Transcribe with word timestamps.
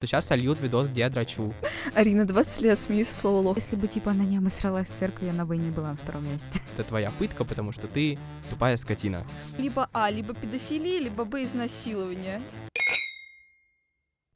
то 0.00 0.06
сейчас 0.06 0.26
сольют 0.26 0.58
видос, 0.60 0.88
где 0.88 1.00
я 1.00 1.10
драчу. 1.10 1.52
Арина, 1.92 2.24
20 2.24 2.62
лет 2.62 2.78
смеюсь 2.78 3.08
со 3.08 3.14
слова 3.14 3.48
лох. 3.48 3.56
Если 3.58 3.76
бы 3.76 3.86
типа 3.86 4.14
на 4.14 4.22
нем 4.22 4.48
сралась 4.48 4.88
в 4.88 4.94
церкви, 4.94 5.28
она 5.28 5.44
бы 5.44 5.56
и 5.56 5.58
не 5.58 5.68
была 5.68 5.90
на 5.90 5.96
втором 5.96 6.26
месте. 6.26 6.58
Это 6.74 6.84
твоя 6.84 7.10
пытка, 7.10 7.44
потому 7.44 7.70
что 7.70 7.86
ты 7.86 8.18
тупая 8.48 8.78
скотина. 8.78 9.26
Либо 9.58 9.90
А, 9.92 10.10
либо 10.10 10.32
педофилия, 10.32 11.00
либо 11.00 11.26
Б, 11.26 11.44
изнасилование. 11.44 12.40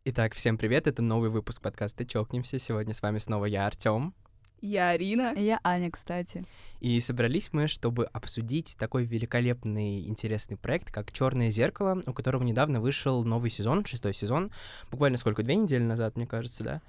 Итак, 0.05 0.35
всем 0.35 0.59
привет, 0.59 0.87
это 0.87 1.01
новый 1.01 1.31
выпуск 1.31 1.63
подкаста 1.63 2.05
«Чокнемся». 2.05 2.59
Сегодня 2.59 2.93
с 2.93 3.01
вами 3.01 3.17
снова 3.17 3.47
я, 3.47 3.67
Артём. 3.67 4.15
Я 4.61 4.91
Арина. 4.91 5.33
И 5.37 5.43
Я 5.43 5.61
Аня, 5.63 5.91
кстати. 5.91 6.45
И 6.81 7.01
собрались 7.01 7.51
мы, 7.53 7.67
чтобы 7.67 8.07
обсудить 8.07 8.77
такой 8.79 9.05
великолепный, 9.05 10.07
интересный 10.07 10.57
проект, 10.57 10.91
как 10.91 11.13
Черное 11.13 11.51
зеркало, 11.51 12.01
у 12.07 12.13
которого 12.13 12.43
недавно 12.43 12.81
вышел 12.81 13.25
новый 13.25 13.51
сезон, 13.51 13.85
шестой 13.85 14.15
сезон. 14.15 14.51
Буквально 14.91 15.17
сколько, 15.17 15.43
две 15.43 15.57
недели 15.57 15.83
назад, 15.83 16.17
мне 16.17 16.27
кажется, 16.27 16.63
да? 16.63 16.83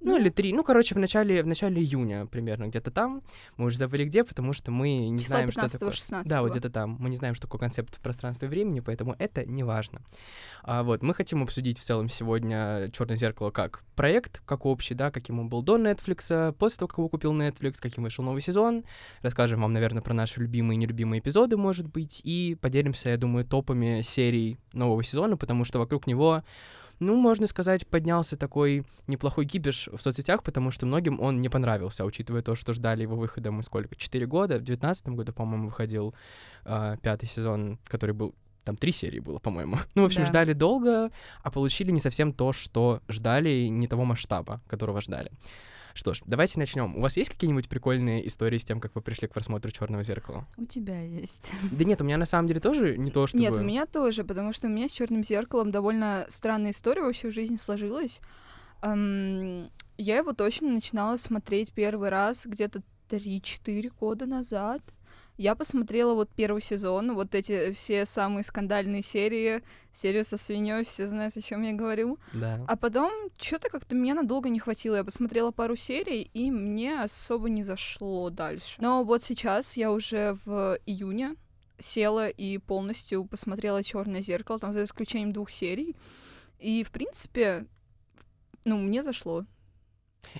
Ну, 0.00 0.12
Ну. 0.12 0.18
или 0.18 0.28
три. 0.28 0.52
Ну, 0.52 0.62
короче, 0.62 0.94
в 0.94 0.98
начале, 0.98 1.42
в 1.42 1.46
начале 1.46 1.80
июня 1.80 2.26
примерно 2.26 2.68
где-то 2.68 2.90
там. 2.90 3.22
Мы 3.56 3.66
уже 3.66 3.78
забыли 3.78 4.04
где, 4.04 4.24
потому 4.24 4.52
что 4.52 4.70
мы 4.70 5.08
не 5.08 5.18
Числа 5.18 5.36
знаем, 5.36 5.52
что 5.52 5.60
15 5.62 5.80
такое. 5.80 5.94
16 5.94 6.30
Да, 6.30 6.42
вот 6.42 6.50
где-то 6.50 6.70
там. 6.70 6.96
Мы 7.00 7.10
не 7.10 7.16
знаем, 7.16 7.34
что 7.34 7.46
такое 7.46 7.58
концепт 7.60 7.98
пространства 8.00 8.46
и 8.46 8.48
времени, 8.48 8.80
поэтому 8.80 9.16
это 9.18 9.44
не 9.44 9.62
важно. 9.62 10.02
А, 10.62 10.82
вот, 10.82 11.02
мы 11.02 11.14
хотим 11.14 11.42
обсудить 11.42 11.78
в 11.78 11.82
целом 11.82 12.08
сегодня 12.08 12.90
Черное 12.92 13.16
зеркало 13.16 13.50
как 13.50 13.84
проект, 13.94 14.42
как 14.44 14.66
общий, 14.66 14.94
да, 14.94 15.10
каким 15.10 15.40
он 15.40 15.48
был 15.48 15.62
до 15.62 15.78
Netflix, 15.78 16.52
после 16.52 16.78
того, 16.78 16.88
как 16.88 16.98
его 16.98 17.08
купил 17.08 17.32
Netflix, 17.32 17.76
каким 17.80 18.04
вышел 18.04 18.24
новый 18.24 18.42
сезон. 18.42 18.84
Расскажем 19.22 19.62
вам, 19.62 19.72
наверное, 19.72 20.02
про 20.02 20.14
наши 20.14 20.40
любимые 20.40 20.76
и 20.76 20.78
нелюбимые 20.78 21.20
эпизоды, 21.20 21.56
может 21.56 21.88
быть, 21.88 22.20
и 22.22 22.56
поделимся, 22.60 23.08
я 23.10 23.16
думаю, 23.16 23.44
топами 23.44 24.02
серий 24.02 24.58
нового 24.72 25.02
сезона, 25.02 25.36
потому 25.36 25.64
что 25.64 25.78
вокруг 25.78 26.06
него 26.06 26.42
ну, 26.98 27.16
можно 27.16 27.46
сказать, 27.46 27.86
поднялся 27.86 28.36
такой 28.36 28.84
неплохой 29.06 29.46
кипиш 29.46 29.88
в 29.92 30.00
соцсетях, 30.00 30.42
потому 30.42 30.70
что 30.70 30.86
многим 30.86 31.20
он 31.20 31.40
не 31.40 31.48
понравился, 31.48 32.04
учитывая 32.04 32.42
то, 32.42 32.54
что 32.54 32.72
ждали 32.72 33.02
его 33.02 33.16
выхода 33.16 33.50
мы 33.50 33.62
сколько? 33.62 33.94
Четыре 33.96 34.26
года? 34.26 34.58
В 34.58 34.62
девятнадцатом 34.62 35.16
году, 35.16 35.32
по-моему, 35.32 35.66
выходил 35.66 36.14
а, 36.64 36.96
пятый 36.96 37.26
сезон, 37.28 37.78
который 37.84 38.12
был 38.14 38.34
там 38.64 38.76
три 38.76 38.92
серии 38.92 39.20
было, 39.20 39.38
по-моему. 39.38 39.78
Ну, 39.94 40.02
в 40.02 40.06
общем, 40.06 40.22
Да. 40.22 40.26
ждали 40.26 40.52
долго, 40.52 41.10
а 41.42 41.50
получили 41.50 41.90
не 41.92 42.00
совсем 42.00 42.32
то, 42.32 42.52
что 42.52 43.00
ждали, 43.08 43.48
и 43.50 43.68
не 43.68 43.86
того 43.86 44.04
масштаба, 44.04 44.60
которого 44.66 45.00
ждали. 45.00 45.30
Что 45.96 46.12
ж, 46.12 46.20
давайте 46.26 46.58
начнем. 46.58 46.94
У 46.94 47.00
вас 47.00 47.16
есть 47.16 47.30
какие-нибудь 47.30 47.70
прикольные 47.70 48.26
истории 48.26 48.58
с 48.58 48.64
тем, 48.66 48.80
как 48.80 48.94
вы 48.94 49.00
пришли 49.00 49.28
к 49.28 49.32
просмотру 49.32 49.70
Черного 49.70 50.04
зеркала? 50.04 50.46
У 50.58 50.66
тебя 50.66 51.00
есть. 51.00 51.52
Да 51.72 51.84
нет, 51.84 52.02
у 52.02 52.04
меня 52.04 52.18
на 52.18 52.26
самом 52.26 52.48
деле 52.48 52.60
тоже 52.60 52.98
не 52.98 53.10
то, 53.10 53.26
чтобы... 53.26 53.42
Нет, 53.42 53.56
у 53.56 53.62
меня 53.62 53.86
тоже, 53.86 54.22
потому 54.22 54.52
что 54.52 54.66
у 54.66 54.70
меня 54.70 54.88
с 54.90 54.92
черным 54.92 55.24
зеркалом 55.24 55.70
довольно 55.70 56.26
странная 56.28 56.72
история 56.72 57.00
вообще 57.00 57.30
в 57.30 57.34
жизни 57.34 57.56
сложилась. 57.56 58.20
Эм, 58.82 59.70
я 59.96 60.18
его 60.18 60.34
точно 60.34 60.68
начинала 60.68 61.16
смотреть 61.16 61.72
первый 61.72 62.10
раз 62.10 62.44
где-то 62.44 62.82
3-4 63.08 63.90
года 63.98 64.26
назад. 64.26 64.82
Я 65.36 65.54
посмотрела 65.54 66.14
вот 66.14 66.30
первый 66.34 66.62
сезон, 66.62 67.14
вот 67.14 67.34
эти 67.34 67.72
все 67.72 68.06
самые 68.06 68.42
скандальные 68.42 69.02
серии, 69.02 69.62
серию 69.92 70.24
со 70.24 70.38
свиньей, 70.38 70.84
все 70.84 71.06
знают, 71.06 71.36
о 71.36 71.42
чем 71.42 71.62
я 71.62 71.72
говорю. 71.72 72.18
Да. 72.32 72.64
А 72.66 72.76
потом 72.76 73.12
что-то 73.38 73.68
как-то 73.68 73.94
меня 73.94 74.14
надолго 74.14 74.48
не 74.48 74.58
хватило. 74.58 74.96
Я 74.96 75.04
посмотрела 75.04 75.50
пару 75.50 75.76
серий, 75.76 76.30
и 76.32 76.50
мне 76.50 77.02
особо 77.02 77.50
не 77.50 77.62
зашло 77.62 78.30
дальше. 78.30 78.76
Но 78.78 79.04
вот 79.04 79.22
сейчас 79.22 79.76
я 79.76 79.92
уже 79.92 80.38
в 80.46 80.78
июне 80.86 81.36
села 81.78 82.28
и 82.28 82.56
полностью 82.56 83.26
посмотрела 83.26 83.82
Черное 83.82 84.22
зеркало, 84.22 84.58
там 84.58 84.72
за 84.72 84.84
исключением 84.84 85.32
двух 85.32 85.50
серий. 85.50 85.96
И, 86.58 86.82
в 86.82 86.90
принципе, 86.90 87.66
ну, 88.64 88.78
мне 88.78 89.02
зашло. 89.02 89.44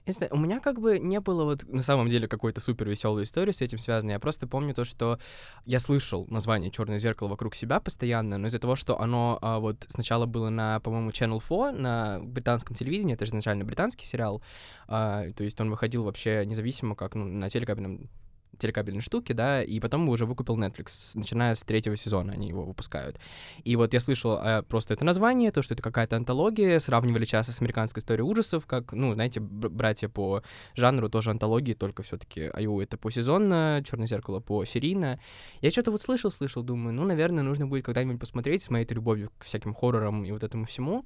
Знаю, 0.06 0.34
у 0.34 0.38
меня 0.38 0.60
как 0.60 0.80
бы 0.80 0.98
не 0.98 1.20
было 1.20 1.44
вот 1.44 1.64
на 1.68 1.82
самом 1.82 2.08
деле 2.08 2.28
какой-то 2.28 2.60
супер 2.60 2.88
веселой 2.88 3.24
истории 3.24 3.52
с 3.52 3.62
этим 3.62 3.78
связанной. 3.78 4.14
Я 4.14 4.18
просто 4.18 4.46
помню 4.46 4.74
то, 4.74 4.84
что 4.84 5.18
я 5.64 5.80
слышал 5.80 6.26
название 6.28 6.70
Черное 6.70 6.98
зеркало 6.98 7.28
вокруг 7.28 7.54
себя 7.54 7.80
постоянно, 7.80 8.38
но 8.38 8.48
из-за 8.48 8.58
того, 8.58 8.76
что 8.76 9.00
оно 9.00 9.38
а, 9.42 9.58
вот 9.58 9.84
сначала 9.88 10.26
было 10.26 10.48
на, 10.48 10.80
по-моему, 10.80 11.10
Channel 11.10 11.40
4 11.40 11.80
на 11.80 12.20
британском 12.22 12.76
телевидении, 12.76 13.14
это 13.14 13.24
же 13.24 13.30
изначально 13.30 13.64
британский 13.64 14.06
сериал, 14.06 14.42
а, 14.88 15.30
то 15.32 15.44
есть 15.44 15.60
он 15.60 15.70
выходил 15.70 16.04
вообще 16.04 16.44
независимо, 16.46 16.94
как 16.94 17.14
ну, 17.14 17.24
на 17.24 17.48
телекабельном 17.48 18.08
телекабельной 18.58 19.02
штуки, 19.02 19.32
да, 19.32 19.62
и 19.62 19.80
потом 19.80 20.08
уже 20.08 20.26
выкупил 20.26 20.56
Netflix, 20.58 21.12
начиная 21.14 21.54
с 21.54 21.62
третьего 21.62 21.96
сезона 21.96 22.32
они 22.32 22.48
его 22.48 22.64
выпускают. 22.64 23.18
И 23.64 23.76
вот 23.76 23.94
я 23.94 24.00
слышал 24.00 24.38
э, 24.38 24.62
просто 24.62 24.94
это 24.94 25.04
название, 25.04 25.52
то, 25.52 25.62
что 25.62 25.74
это 25.74 25.82
какая-то 25.82 26.16
антология, 26.16 26.78
сравнивали 26.78 27.24
часто 27.24 27.52
с 27.52 27.60
американской 27.60 28.00
историей 28.00 28.24
ужасов, 28.24 28.66
как, 28.66 28.92
ну, 28.92 29.14
знаете, 29.14 29.40
бр- 29.40 29.70
братья 29.70 30.08
по 30.08 30.42
жанру 30.74 31.08
тоже 31.08 31.30
антологии, 31.30 31.74
только 31.74 32.02
все 32.02 32.16
таки 32.16 32.50
Айу 32.52 32.80
это 32.80 32.96
посезонно, 32.96 33.82
Черное 33.84 34.06
зеркало 34.06 34.40
по 34.40 34.64
серийно. 34.64 35.20
Я 35.60 35.70
что-то 35.70 35.90
вот 35.90 36.02
слышал, 36.02 36.30
слышал, 36.30 36.62
думаю, 36.62 36.94
ну, 36.94 37.04
наверное, 37.04 37.42
нужно 37.42 37.66
будет 37.66 37.84
когда-нибудь 37.84 38.20
посмотреть 38.20 38.62
с 38.62 38.70
моей 38.70 38.86
любовью 38.88 39.30
к 39.38 39.44
всяким 39.44 39.74
хоррорам 39.74 40.24
и 40.24 40.32
вот 40.32 40.42
этому 40.42 40.64
всему. 40.64 41.04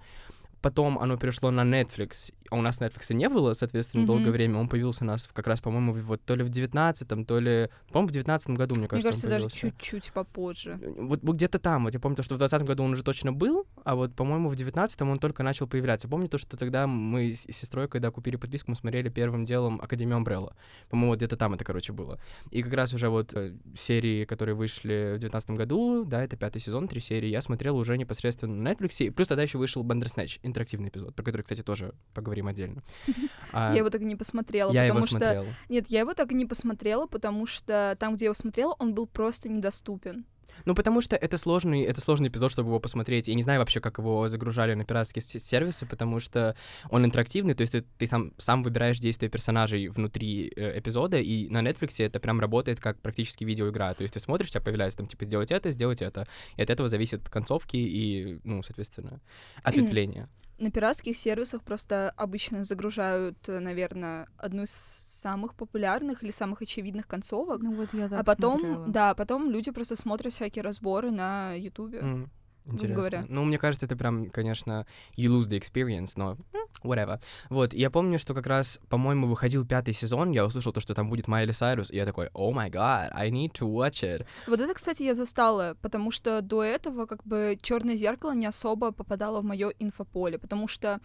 Потом 0.62 0.98
оно 0.98 1.16
перешло 1.16 1.50
на 1.50 1.62
Netflix, 1.62 2.32
а 2.50 2.56
у 2.56 2.62
нас 2.62 2.80
Netflix 2.80 3.14
не 3.14 3.28
было, 3.28 3.54
соответственно, 3.54 4.02
Мгм. 4.02 4.06
долгое 4.08 4.30
время. 4.30 4.58
Он 4.58 4.68
появился 4.68 5.04
у 5.04 5.06
нас 5.06 5.28
как 5.32 5.46
раз, 5.46 5.60
по-моему, 5.60 5.94
вот 5.94 6.22
то 6.24 6.34
ли 6.34 6.42
в 6.42 6.50
19-м, 6.50 7.24
то 7.24 7.38
ли... 7.38 7.70
По-моему, 7.90 8.08
в 8.08 8.12
19 8.12 8.50
году, 8.50 8.74
мне 8.74 8.82
Мне 8.82 8.88
кажется, 8.88 9.08
кажется, 9.08 9.26
он 9.26 9.32
даже 9.32 9.54
чуть-чуть 9.54 10.12
попозже. 10.12 10.78
Вот, 10.98 11.20
вот 11.22 11.36
где-то 11.36 11.58
там, 11.58 11.84
вот 11.84 11.94
я 11.94 12.00
помню, 12.00 12.16
то, 12.16 12.22
что 12.22 12.34
в 12.34 12.38
20 12.38 12.62
году 12.62 12.82
он 12.82 12.92
уже 12.92 13.02
точно 13.04 13.32
был, 13.32 13.66
а 13.84 13.94
вот, 13.94 14.14
по-моему, 14.14 14.48
в 14.48 14.54
19-м 14.54 15.10
он 15.10 15.18
только 15.18 15.42
начал 15.42 15.66
появляться. 15.66 16.08
Помню 16.08 16.28
то, 16.28 16.38
что 16.38 16.56
тогда 16.56 16.86
мы 16.86 17.32
с 17.32 17.42
сестрой, 17.50 17.88
когда 17.88 18.10
купили 18.10 18.36
подписку, 18.36 18.70
мы 18.70 18.74
смотрели 18.76 19.08
первым 19.08 19.44
делом 19.44 19.80
Академию 19.80 20.18
Umbrella. 20.18 20.54
По-моему, 20.88 21.12
вот 21.12 21.18
где-то 21.18 21.36
там 21.36 21.54
это, 21.54 21.64
короче, 21.64 21.92
было. 21.92 22.18
И 22.50 22.62
как 22.62 22.72
раз 22.74 22.92
уже 22.92 23.08
вот 23.08 23.32
э, 23.34 23.54
серии, 23.76 24.24
которые 24.24 24.54
вышли 24.54 25.14
в 25.16 25.18
19 25.18 25.50
году, 25.50 26.04
да, 26.04 26.22
это 26.24 26.36
пятый 26.36 26.60
сезон, 26.60 26.88
три 26.88 27.00
серии, 27.00 27.28
я 27.28 27.40
смотрел 27.40 27.76
уже 27.76 27.96
непосредственно 27.96 28.54
на 28.54 28.68
Netflix. 28.72 29.04
И 29.04 29.10
плюс 29.10 29.28
тогда 29.28 29.42
еще 29.42 29.58
вышел 29.58 29.84
Bandersnatch, 29.84 30.40
интерактивный 30.50 30.88
эпизод, 30.88 31.14
про 31.14 31.22
который, 31.22 31.42
кстати, 31.42 31.62
тоже 31.62 31.94
поговорим 32.14 32.46
отдельно. 32.46 32.82
А, 33.52 33.72
Я 33.72 33.78
его 33.78 33.90
так 33.90 34.02
и 34.02 34.04
не 34.04 34.14
посмотрела, 34.14 34.72
потому 34.72 35.02
что... 35.02 35.44
Нет, 35.68 35.86
я 35.88 36.00
его 36.00 36.14
так 36.14 36.30
и 36.30 36.34
не 36.34 36.46
посмотрела, 36.46 37.06
потому 37.06 37.46
что 37.46 37.96
там, 37.98 38.14
где 38.14 38.26
я 38.26 38.28
его 38.28 38.34
смотрела, 38.34 38.76
он 38.78 38.94
был 38.94 39.06
просто 39.06 39.48
недоступен. 39.48 40.24
Ну, 40.64 40.74
потому 40.74 41.00
что 41.00 41.16
это 41.16 41.36
сложный, 41.38 41.82
это 41.82 42.00
сложный 42.00 42.28
эпизод, 42.28 42.52
чтобы 42.52 42.68
его 42.68 42.80
посмотреть. 42.80 43.28
Я 43.28 43.34
не 43.34 43.42
знаю 43.42 43.60
вообще, 43.60 43.80
как 43.80 43.98
его 43.98 44.28
загружали 44.28 44.74
на 44.74 44.84
пиратские 44.84 45.22
сервисы, 45.22 45.86
потому 45.86 46.20
что 46.20 46.56
он 46.88 47.04
интерактивный, 47.04 47.54
то 47.54 47.62
есть 47.62 47.72
ты, 47.72 47.84
ты 47.98 48.06
сам, 48.06 48.32
сам 48.38 48.62
выбираешь 48.62 48.98
действия 48.98 49.28
персонажей 49.28 49.88
внутри 49.88 50.52
э, 50.54 50.78
эпизода, 50.78 51.18
и 51.18 51.48
на 51.48 51.62
Netflix 51.62 52.02
это 52.04 52.20
прям 52.20 52.40
работает 52.40 52.80
как 52.80 53.00
практически 53.00 53.44
видеоигра. 53.44 53.94
То 53.94 54.02
есть 54.02 54.14
ты 54.14 54.20
смотришь, 54.20 54.48
у 54.48 54.50
тебя 54.52 54.60
появляется 54.60 54.98
там, 54.98 55.06
типа, 55.06 55.24
сделать 55.24 55.50
это, 55.50 55.70
сделать 55.70 56.02
это. 56.02 56.26
И 56.56 56.62
от 56.62 56.70
этого 56.70 56.88
зависит 56.88 57.28
концовки 57.28 57.76
и, 57.76 58.40
ну, 58.44 58.62
соответственно, 58.62 59.20
ответвление. 59.62 60.28
На 60.60 60.70
пиратских 60.70 61.16
сервисах 61.16 61.62
просто 61.62 62.12
обычно 62.16 62.64
загружают, 62.64 63.38
наверное, 63.48 64.28
одну 64.36 64.64
из 64.64 64.70
самых 64.70 65.54
популярных 65.54 66.22
или 66.22 66.30
самых 66.30 66.60
очевидных 66.62 67.06
концовок. 67.06 67.62
Ну 67.62 67.74
вот 67.74 67.92
я 67.94 68.08
так 68.08 68.20
а 68.20 68.24
потом, 68.24 68.60
смотрела. 68.60 68.86
да, 68.88 69.14
потом 69.14 69.50
люди 69.50 69.70
просто 69.70 69.96
смотрят 69.96 70.34
всякие 70.34 70.62
разборы 70.62 71.10
на 71.10 71.54
Ютубе. 71.54 72.00
М, 72.00 72.30
Интересно. 72.66 72.94
говоря. 72.94 73.24
Ну, 73.28 73.44
мне 73.44 73.58
кажется, 73.58 73.86
это 73.86 73.96
прям, 73.96 74.30
конечно, 74.30 74.86
you 75.16 75.28
lose 75.28 75.48
the 75.48 75.58
experience, 75.58 76.12
но 76.16 76.36
whatever. 76.82 77.20
Вот, 77.48 77.72
я 77.72 77.90
помню, 77.90 78.18
что 78.18 78.34
как 78.34 78.46
раз, 78.46 78.78
по-моему, 78.88 79.26
выходил 79.26 79.66
пятый 79.66 79.94
сезон, 79.94 80.30
я 80.30 80.44
услышал 80.44 80.72
то, 80.72 80.80
что 80.80 80.94
там 80.94 81.08
будет 81.08 81.28
Майли 81.28 81.52
Сайрус, 81.52 81.90
и 81.90 81.96
я 81.96 82.06
такой, 82.06 82.26
oh 82.34 82.52
my 82.52 82.70
god, 82.70 83.10
I 83.12 83.30
need 83.30 83.52
to 83.52 83.68
watch 83.68 84.02
it. 84.02 84.26
Вот 84.46 84.60
это, 84.60 84.74
кстати, 84.74 85.02
я 85.02 85.14
застала, 85.14 85.76
потому 85.80 86.10
что 86.10 86.40
до 86.42 86.62
этого 86.62 87.06
как 87.06 87.24
бы 87.24 87.58
Черное 87.60 87.96
зеркало 87.96 88.32
не 88.32 88.46
особо 88.46 88.92
попадало 88.92 89.40
в 89.40 89.44
мое 89.44 89.72
инфополе, 89.78 90.38
потому 90.38 90.68
что 90.68 91.00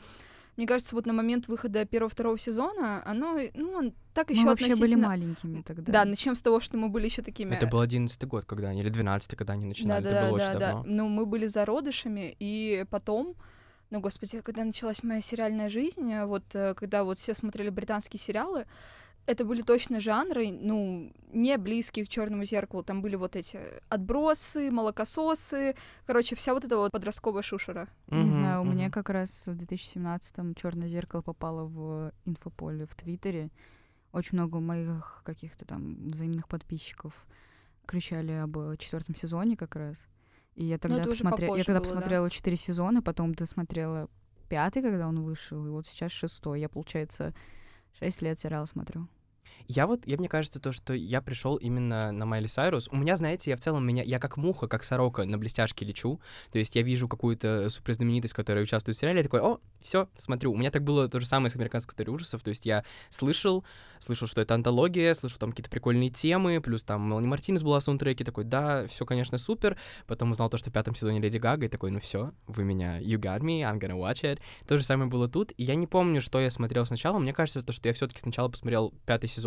мне 0.58 0.68
кажется, 0.68 0.96
вот 0.96 1.06
на 1.06 1.14
момент 1.14 1.48
выхода 1.48 1.85
первого-второго 1.85 2.38
сезона 2.38 3.02
оно, 3.06 3.38
ну, 3.53 3.94
так 4.14 4.29
еще 4.32 4.41
Мы 4.41 4.50
вообще 4.50 4.76
были 4.76 4.96
маленькими 4.96 5.62
тогда. 5.62 5.91
Да, 5.91 6.06
начнем 6.06 6.35
с 6.35 6.41
того, 6.41 6.59
что 6.59 6.78
мы 6.78 6.90
были 6.90 7.06
еще 7.06 7.22
такими. 7.22 7.53
Это 7.53 7.68
был 7.68 7.82
одиннадцатый 7.82 8.28
год, 8.28 8.46
когда 8.46 8.70
они, 8.70 8.82
или 8.82 8.90
двенадцатый, 8.90 9.38
когда 9.38 9.53
они 9.53 9.66
начинали, 9.66 10.03
да, 10.03 10.09
это 10.09 10.22
да, 10.22 10.29
было 10.29 10.40
да, 10.40 10.46
очень 10.46 10.59
да. 10.59 10.72
давно. 10.72 10.84
Ну, 10.88 11.09
мы 11.09 11.26
были 11.26 11.46
зародышами, 11.47 12.35
и 12.40 12.85
потом, 12.90 13.35
ну, 13.90 14.00
господи, 14.00 14.41
когда 14.41 14.64
началась 14.64 15.03
моя 15.03 15.22
сериальная 15.22 15.70
жизнь, 15.70 16.12
э, 16.12 16.26
вот 16.26 16.44
э, 16.53 16.74
когда 16.76 17.03
вот 17.03 17.18
все 17.18 17.34
смотрели 17.34 17.70
британские 17.70 18.20
сериалы, 18.20 18.66
это 19.26 19.44
были 19.44 19.62
точно 19.62 20.00
жанры, 20.00 20.52
ну, 20.52 21.12
не 21.32 21.58
близкие 21.58 22.06
к 22.06 22.10
черному 22.10 22.44
зеркалу. 22.44 22.84
Там 22.84 23.02
были 23.02 23.16
вот 23.16 23.36
эти 23.36 23.60
отбросы, 23.90 24.72
молокососы, 24.72 25.76
короче, 26.06 26.36
вся 26.36 26.54
вот 26.54 26.64
эта 26.64 26.78
вот 26.78 26.92
подростковая 26.92 27.42
шушера. 27.42 27.88
Не 28.08 28.24
Мгм, 28.24 28.32
знаю, 28.32 28.62
у 28.62 28.66
меня 28.66 28.90
как 28.92 29.10
раз 29.10 29.48
в 29.48 29.52
2017-м 29.52 30.56
черное 30.56 30.88
зеркало 30.88 31.22
попало 31.22 31.66
в 31.66 32.14
инфополе 32.26 32.86
в 32.86 32.96
Твиттере. 32.96 33.50
Очень 34.12 34.38
много 34.38 34.60
моих 34.60 35.22
каких-то 35.26 35.66
там 35.66 36.08
взаимных 36.08 36.48
подписчиков 36.48 37.14
кричали 37.86 38.32
об 38.32 38.78
четвертом 38.78 39.16
сезоне 39.16 39.58
как 39.58 39.76
раз. 39.76 39.98
И 40.56 40.66
я 40.66 40.78
тогда 40.78 41.02
это 41.02 41.10
уже 41.10 41.24
посмотрела, 41.24 41.56
я 41.56 41.64
тогда 41.64 41.80
было, 41.80 41.90
да. 41.90 41.96
посмотрела 41.96 42.30
четыре 42.30 42.56
сезона, 42.56 43.02
потом 43.02 43.34
досмотрела 43.34 44.08
пятый, 44.48 44.82
когда 44.82 45.08
он 45.08 45.22
вышел, 45.22 45.66
и 45.66 45.70
вот 45.70 45.86
сейчас 45.86 46.12
шестой. 46.12 46.62
Я, 46.62 46.70
получается, 46.70 47.34
шесть 48.00 48.22
лет 48.22 48.40
сериал 48.40 48.68
смотрю. 48.68 49.08
Я 49.67 49.87
вот, 49.87 50.05
я 50.05 50.17
мне 50.17 50.29
кажется, 50.29 50.59
то, 50.59 50.72
что 50.72 50.93
я 50.93 51.22
пришел 51.22 51.55
именно 51.55 52.11
на 52.11 52.25
Майли 52.25 52.47
Сайрус. 52.47 52.87
У 52.91 52.97
меня, 52.97 53.17
знаете, 53.17 53.49
я 53.52 53.57
в 53.57 53.59
целом 53.59 53.85
меня, 53.85 54.03
я 54.03 54.19
как 54.19 54.37
муха, 54.37 54.67
как 54.67 54.84
сорока 54.84 55.25
на 55.25 55.37
блестяшке 55.37 55.85
лечу. 55.85 56.19
То 56.52 56.59
есть 56.59 56.75
я 56.75 56.81
вижу 56.81 57.07
какую-то 57.07 57.69
суперзнаменитость, 57.69 58.34
которая 58.34 58.63
участвует 58.63 58.97
в 58.97 58.99
сериале, 58.99 59.19
я 59.19 59.23
такой, 59.23 59.41
о, 59.41 59.59
все, 59.81 60.07
смотрю. 60.16 60.52
У 60.52 60.57
меня 60.57 60.72
так 60.72 60.84
было 60.84 61.07
то 61.07 61.19
же 61.19 61.25
самое 61.25 61.49
с 61.49 61.55
американской 61.55 61.91
историей 61.91 62.13
ужасов. 62.13 62.41
То 62.43 62.49
есть 62.49 62.66
я 62.66 62.84
слышал, 63.09 63.63
слышал, 63.99 64.28
что 64.28 64.41
это 64.41 64.53
антология, 64.55 65.13
слышал 65.13 65.40
там 65.40 65.52
какие-то 65.52 65.69
прикольные 65.69 66.09
темы, 66.09 66.59
плюс 66.61 66.84
там 66.84 67.07
Мелани 67.07 67.28
Мартинес 67.28 67.63
была 67.63 67.79
в 67.79 67.84
саундтреке, 67.84 68.23
такой, 68.23 68.43
да, 68.43 68.87
все, 68.87 69.05
конечно, 69.05 69.37
супер. 69.37 69.78
Потом 70.07 70.31
узнал 70.31 70.49
то, 70.49 70.57
что 70.57 70.69
в 70.69 70.73
пятом 70.73 70.96
сезоне 70.96 71.19
Леди 71.19 71.37
Гага, 71.37 71.66
и 71.66 71.69
такой, 71.69 71.91
ну 71.91 71.99
все, 71.99 72.31
вы 72.47 72.63
меня, 72.63 72.99
you 72.99 73.17
got 73.19 73.41
me, 73.41 73.61
I'm 73.61 73.79
gonna 73.79 73.97
watch 73.97 74.23
it. 74.23 74.40
То 74.67 74.78
же 74.78 74.84
самое 74.84 75.09
было 75.09 75.28
тут. 75.28 75.53
И 75.57 75.63
я 75.63 75.75
не 75.75 75.87
помню, 75.87 76.22
что 76.22 76.40
я 76.40 76.49
смотрел 76.49 76.85
сначала. 76.85 77.19
Мне 77.19 77.34
кажется, 77.34 77.61
то, 77.61 77.72
что 77.72 77.87
я 77.87 77.93
все-таки 77.93 78.19
сначала 78.19 78.49
посмотрел 78.49 78.93
пятый 79.05 79.28
сезон, 79.28 79.45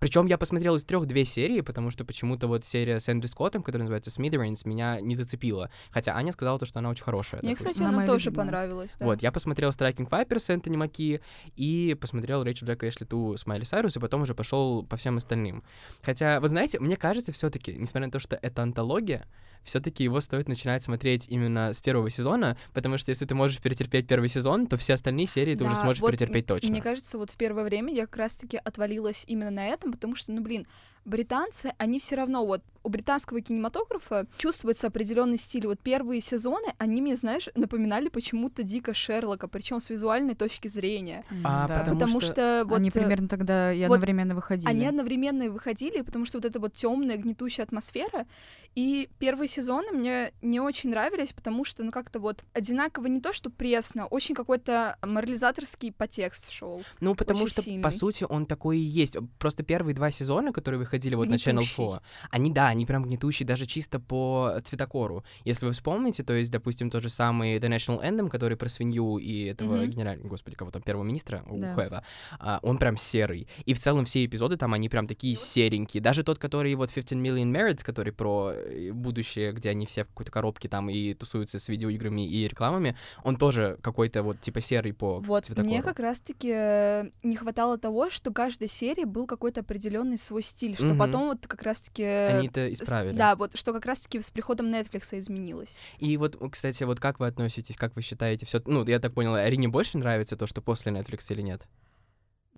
причем 0.00 0.24
я 0.24 0.38
посмотрел 0.38 0.76
из 0.76 0.84
трех 0.84 1.04
две 1.06 1.26
серии, 1.26 1.60
потому 1.60 1.90
что 1.90 2.06
почему-то 2.06 2.46
вот 2.48 2.64
серия 2.64 3.00
с 3.00 3.08
Эндрю 3.10 3.28
Скоттом, 3.28 3.62
которая 3.62 3.82
называется 3.84 4.08
Smithereens, 4.10 4.62
меня 4.64 4.98
не 4.98 5.14
зацепила. 5.14 5.68
Хотя 5.90 6.16
Аня 6.16 6.32
сказала 6.32 6.58
то, 6.58 6.64
что 6.64 6.78
она 6.78 6.88
очень 6.88 7.04
хорошая. 7.04 7.42
Мне, 7.42 7.50
допустим. 7.50 7.72
кстати, 7.72 7.86
Она 7.86 7.98
она 7.98 8.06
тоже 8.06 8.30
любимая. 8.30 8.46
понравилась, 8.46 8.96
да. 8.98 9.04
Вот, 9.04 9.22
я 9.22 9.30
посмотрел 9.30 9.68
Striking 9.70 10.08
Viper 10.08 10.38
с 10.38 10.48
Энтони 10.48 10.78
Маки 10.78 11.20
и 11.54 11.94
посмотрел 12.00 12.42
Рэйчел 12.44 12.66
Джека 12.66 12.88
Эшли 12.88 13.04
Ту 13.06 13.36
с 13.36 13.46
Майли 13.46 13.64
Сайрус, 13.64 13.94
и 13.94 14.00
потом 14.00 14.22
уже 14.22 14.34
пошел 14.34 14.84
по 14.86 14.96
всем 14.96 15.18
остальным. 15.18 15.62
Хотя, 16.02 16.40
вы 16.40 16.48
знаете, 16.48 16.80
мне 16.80 16.96
кажется 16.96 17.32
все-таки, 17.32 17.74
несмотря 17.74 18.06
на 18.06 18.12
то, 18.12 18.20
что 18.20 18.36
это 18.40 18.62
антология, 18.62 19.26
все-таки 19.64 20.04
его 20.04 20.20
стоит 20.20 20.48
начинать 20.48 20.82
смотреть 20.82 21.26
именно 21.28 21.72
с 21.72 21.80
первого 21.80 22.10
сезона, 22.10 22.56
потому 22.72 22.98
что 22.98 23.10
если 23.10 23.26
ты 23.26 23.34
можешь 23.34 23.58
перетерпеть 23.60 24.06
первый 24.06 24.28
сезон, 24.28 24.66
то 24.66 24.76
все 24.76 24.94
остальные 24.94 25.26
серии 25.26 25.54
ты 25.54 25.64
уже 25.64 25.74
Да, 25.74 25.80
сможешь 25.80 26.00
вот 26.00 26.10
перетерпеть 26.10 26.46
точно. 26.46 26.70
Мне 26.70 26.82
кажется, 26.82 27.18
вот 27.18 27.30
в 27.30 27.36
первое 27.36 27.64
время 27.64 27.92
я 27.92 28.06
как 28.06 28.16
раз-таки 28.16 28.56
отвалилась 28.56 29.24
именно 29.26 29.50
на 29.50 29.66
этом, 29.66 29.92
потому 29.92 30.16
что, 30.16 30.32
ну, 30.32 30.40
блин, 30.40 30.66
британцы, 31.04 31.72
они 31.78 31.98
все 31.98 32.16
равно 32.16 32.44
вот 32.46 32.62
у 32.82 32.88
британского 32.88 33.42
кинематографа 33.42 34.26
чувствуется 34.38 34.86
определенный 34.86 35.36
стиль. 35.36 35.66
Вот 35.66 35.80
первые 35.80 36.22
сезоны, 36.22 36.68
они 36.78 37.02
мне, 37.02 37.14
знаешь, 37.14 37.48
напоминали 37.54 38.08
почему-то 38.08 38.62
дико 38.62 38.94
Шерлока, 38.94 39.48
причем 39.48 39.80
с 39.80 39.90
визуальной 39.90 40.34
точки 40.34 40.68
зрения. 40.68 41.22
А, 41.44 41.68
Да. 41.68 41.78
потому 41.80 41.98
Потому, 42.00 42.20
что 42.20 42.32
что, 42.32 42.62
вот 42.66 42.76
Они 42.76 42.88
э, 42.88 42.92
примерно 42.92 43.28
тогда 43.28 43.70
и 43.72 43.80
вот 43.86 43.94
одновременно 43.96 44.34
выходили. 44.34 44.66
они 44.70 44.86
одновременно 44.86 45.42
и 45.42 45.48
выходили, 45.48 46.00
потому 46.00 46.24
что 46.24 46.38
вот 46.38 46.46
эта 46.46 46.58
вот 46.58 46.72
темная, 46.72 47.18
гнетущая 47.18 47.66
атмосфера. 47.66 48.26
И 48.74 49.10
первые 49.18 49.48
сезоны 49.48 49.92
мне 49.92 50.32
не 50.40 50.60
очень 50.60 50.88
нравились, 50.90 51.32
потому 51.34 51.64
что, 51.66 51.82
ну, 51.82 51.90
как-то 51.90 52.18
вот 52.18 52.44
одинаково 52.54 53.08
не 53.08 53.20
то, 53.20 53.34
что 53.34 53.50
пресно, 53.50 54.06
очень 54.06 54.34
какой-то 54.34 54.96
морализаторский 55.02 55.92
подтекст 55.92 56.50
шел. 56.50 56.82
Ну, 57.00 57.14
потому 57.14 57.40
очень 57.42 57.52
что, 57.52 57.62
сильный. 57.62 57.82
по 57.82 57.90
сути, 57.90 58.24
он 58.26 58.46
такой 58.46 58.78
и 58.78 58.80
есть. 58.80 59.18
Просто 59.38 59.62
первые 59.64 59.94
два 59.94 60.10
сезона, 60.10 60.52
которые 60.52 60.80
выходили 60.90 61.14
вот 61.14 61.28
на 61.28 61.34
Channel 61.34 61.52
Гнетущий. 61.60 61.76
4, 61.76 62.00
они, 62.30 62.50
да, 62.50 62.68
они 62.68 62.84
прям 62.86 63.04
гнетущие 63.04 63.46
даже 63.46 63.66
чисто 63.66 64.00
по 64.00 64.60
цветокору. 64.64 65.24
Если 65.44 65.66
вы 65.66 65.72
вспомните, 65.72 66.22
то 66.24 66.32
есть, 66.32 66.50
допустим, 66.50 66.90
тот 66.90 67.02
же 67.02 67.08
самый 67.08 67.58
The 67.58 67.68
National 67.68 68.02
Anthem, 68.02 68.28
который 68.28 68.56
про 68.56 68.68
свинью 68.68 69.18
и 69.18 69.44
этого 69.44 69.76
Мгм. 69.76 69.90
генерального, 69.90 70.28
господи, 70.28 70.56
кого 70.56 70.70
там, 70.70 70.82
первого 70.82 71.04
министра, 71.04 71.44
Да. 71.48 72.02
а, 72.40 72.58
он 72.62 72.78
прям 72.78 72.96
серый. 72.96 73.46
И 73.66 73.74
в 73.74 73.78
целом 73.78 74.04
все 74.04 74.24
эпизоды 74.24 74.56
там, 74.56 74.74
они 74.74 74.88
прям 74.88 75.06
такие 75.06 75.36
серенькие. 75.36 76.02
Даже 76.02 76.22
тот, 76.24 76.38
который 76.38 76.74
вот 76.74 76.92
15 76.92 77.18
Million 77.18 77.52
Merits, 77.52 77.84
который 77.84 78.12
про 78.12 78.52
э, 78.52 78.90
будущее, 78.92 79.52
где 79.52 79.70
они 79.70 79.86
все 79.86 80.02
в 80.04 80.08
какой-то 80.08 80.32
коробке 80.32 80.68
там 80.68 80.90
и 80.90 81.14
тусуются 81.14 81.58
с 81.58 81.68
видеоиграми 81.68 82.26
и 82.26 82.48
рекламами, 82.48 82.96
он 83.24 83.36
тоже 83.36 83.78
какой-то 83.82 84.22
вот 84.22 84.40
типа 84.40 84.60
серый 84.60 84.92
по 84.92 85.20
Вот, 85.20 85.44
цветокору. 85.46 85.68
мне 85.68 85.82
как 85.82 86.00
раз-таки 86.00 86.50
э, 86.52 87.10
не 87.22 87.36
хватало 87.36 87.78
того, 87.78 88.10
что 88.10 88.32
каждой 88.32 88.68
серии 88.68 89.04
был 89.04 89.26
какой-то 89.26 89.60
определенный 89.60 90.18
свой 90.18 90.42
стиль, 90.42 90.74
что 90.80 90.88
Мгм. 90.88 90.98
потом 90.98 91.28
вот 91.28 91.46
как 91.46 91.62
раз-таки... 91.62 92.02
Они 92.04 92.48
это 92.48 92.72
исправили. 92.72 93.16
Да, 93.16 93.36
вот, 93.36 93.56
что 93.56 93.72
как 93.72 93.86
раз-таки 93.86 94.20
с 94.20 94.30
приходом 94.30 94.66
Netflix 94.66 95.16
изменилось. 95.18 95.78
И 95.98 96.16
вот, 96.16 96.36
кстати, 96.50 96.82
вот 96.84 96.98
как 96.98 97.20
вы 97.20 97.26
относитесь, 97.26 97.76
как 97.76 97.94
вы 97.94 98.02
считаете, 98.02 98.46
все, 98.46 98.60
ну, 98.66 98.84
я 98.86 98.98
так 98.98 99.14
понял, 99.14 99.34
Арине 99.34 99.68
больше 99.68 99.98
нравится 99.98 100.36
то, 100.36 100.46
что 100.46 100.60
после 100.60 100.92
Netflix 100.92 101.26
или 101.30 101.42
нет? 101.42 101.66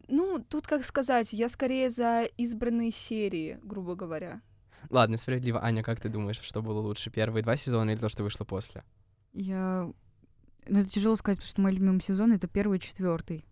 Ну, 0.08 0.44
тут 0.48 0.66
как 0.66 0.84
сказать, 0.84 1.32
я 1.32 1.48
скорее 1.48 1.90
за 1.90 2.24
избранные 2.36 2.90
серии, 2.90 3.58
грубо 3.62 3.94
говоря. 3.94 4.40
Ладно, 4.90 5.16
справедливо. 5.16 5.62
Аня, 5.62 5.82
как 5.82 6.00
ты 6.00 6.08
думаешь, 6.08 6.40
что 6.40 6.62
было 6.62 6.80
лучше, 6.80 7.10
первые 7.10 7.42
два 7.42 7.56
сезона 7.56 7.90
или 7.90 7.98
то, 7.98 8.08
что 8.08 8.24
вышло 8.24 8.44
после? 8.44 8.84
Я... 9.32 9.90
Ну, 10.69 10.80
это 10.80 10.90
тяжело 10.90 11.16
сказать, 11.16 11.38
потому 11.38 11.50
что 11.50 11.60
мой 11.60 11.72
любимый 11.72 12.00
сезон— 12.00 12.32
это 12.34 12.46
первый 12.46 12.78
и 12.78 12.80
четвертый. 12.80 13.44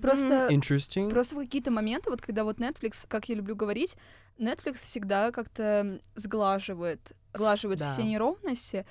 Просто, 0.00 0.48
Interesting. 0.50 1.10
просто 1.10 1.34
в 1.36 1.38
какие-то 1.38 1.70
моменты, 1.70 2.10
вот 2.10 2.20
когда 2.20 2.44
вот 2.44 2.58
Netflix, 2.58 3.04
как 3.08 3.28
я 3.28 3.34
люблю 3.34 3.56
говорить, 3.56 3.96
Netflix 4.38 4.74
всегда 4.76 5.30
как-то 5.32 6.00
сглаживает, 6.14 7.12
сглаживает 7.34 7.80
Да. 7.80 7.92
все 7.92 8.02
неровности, 8.04 8.86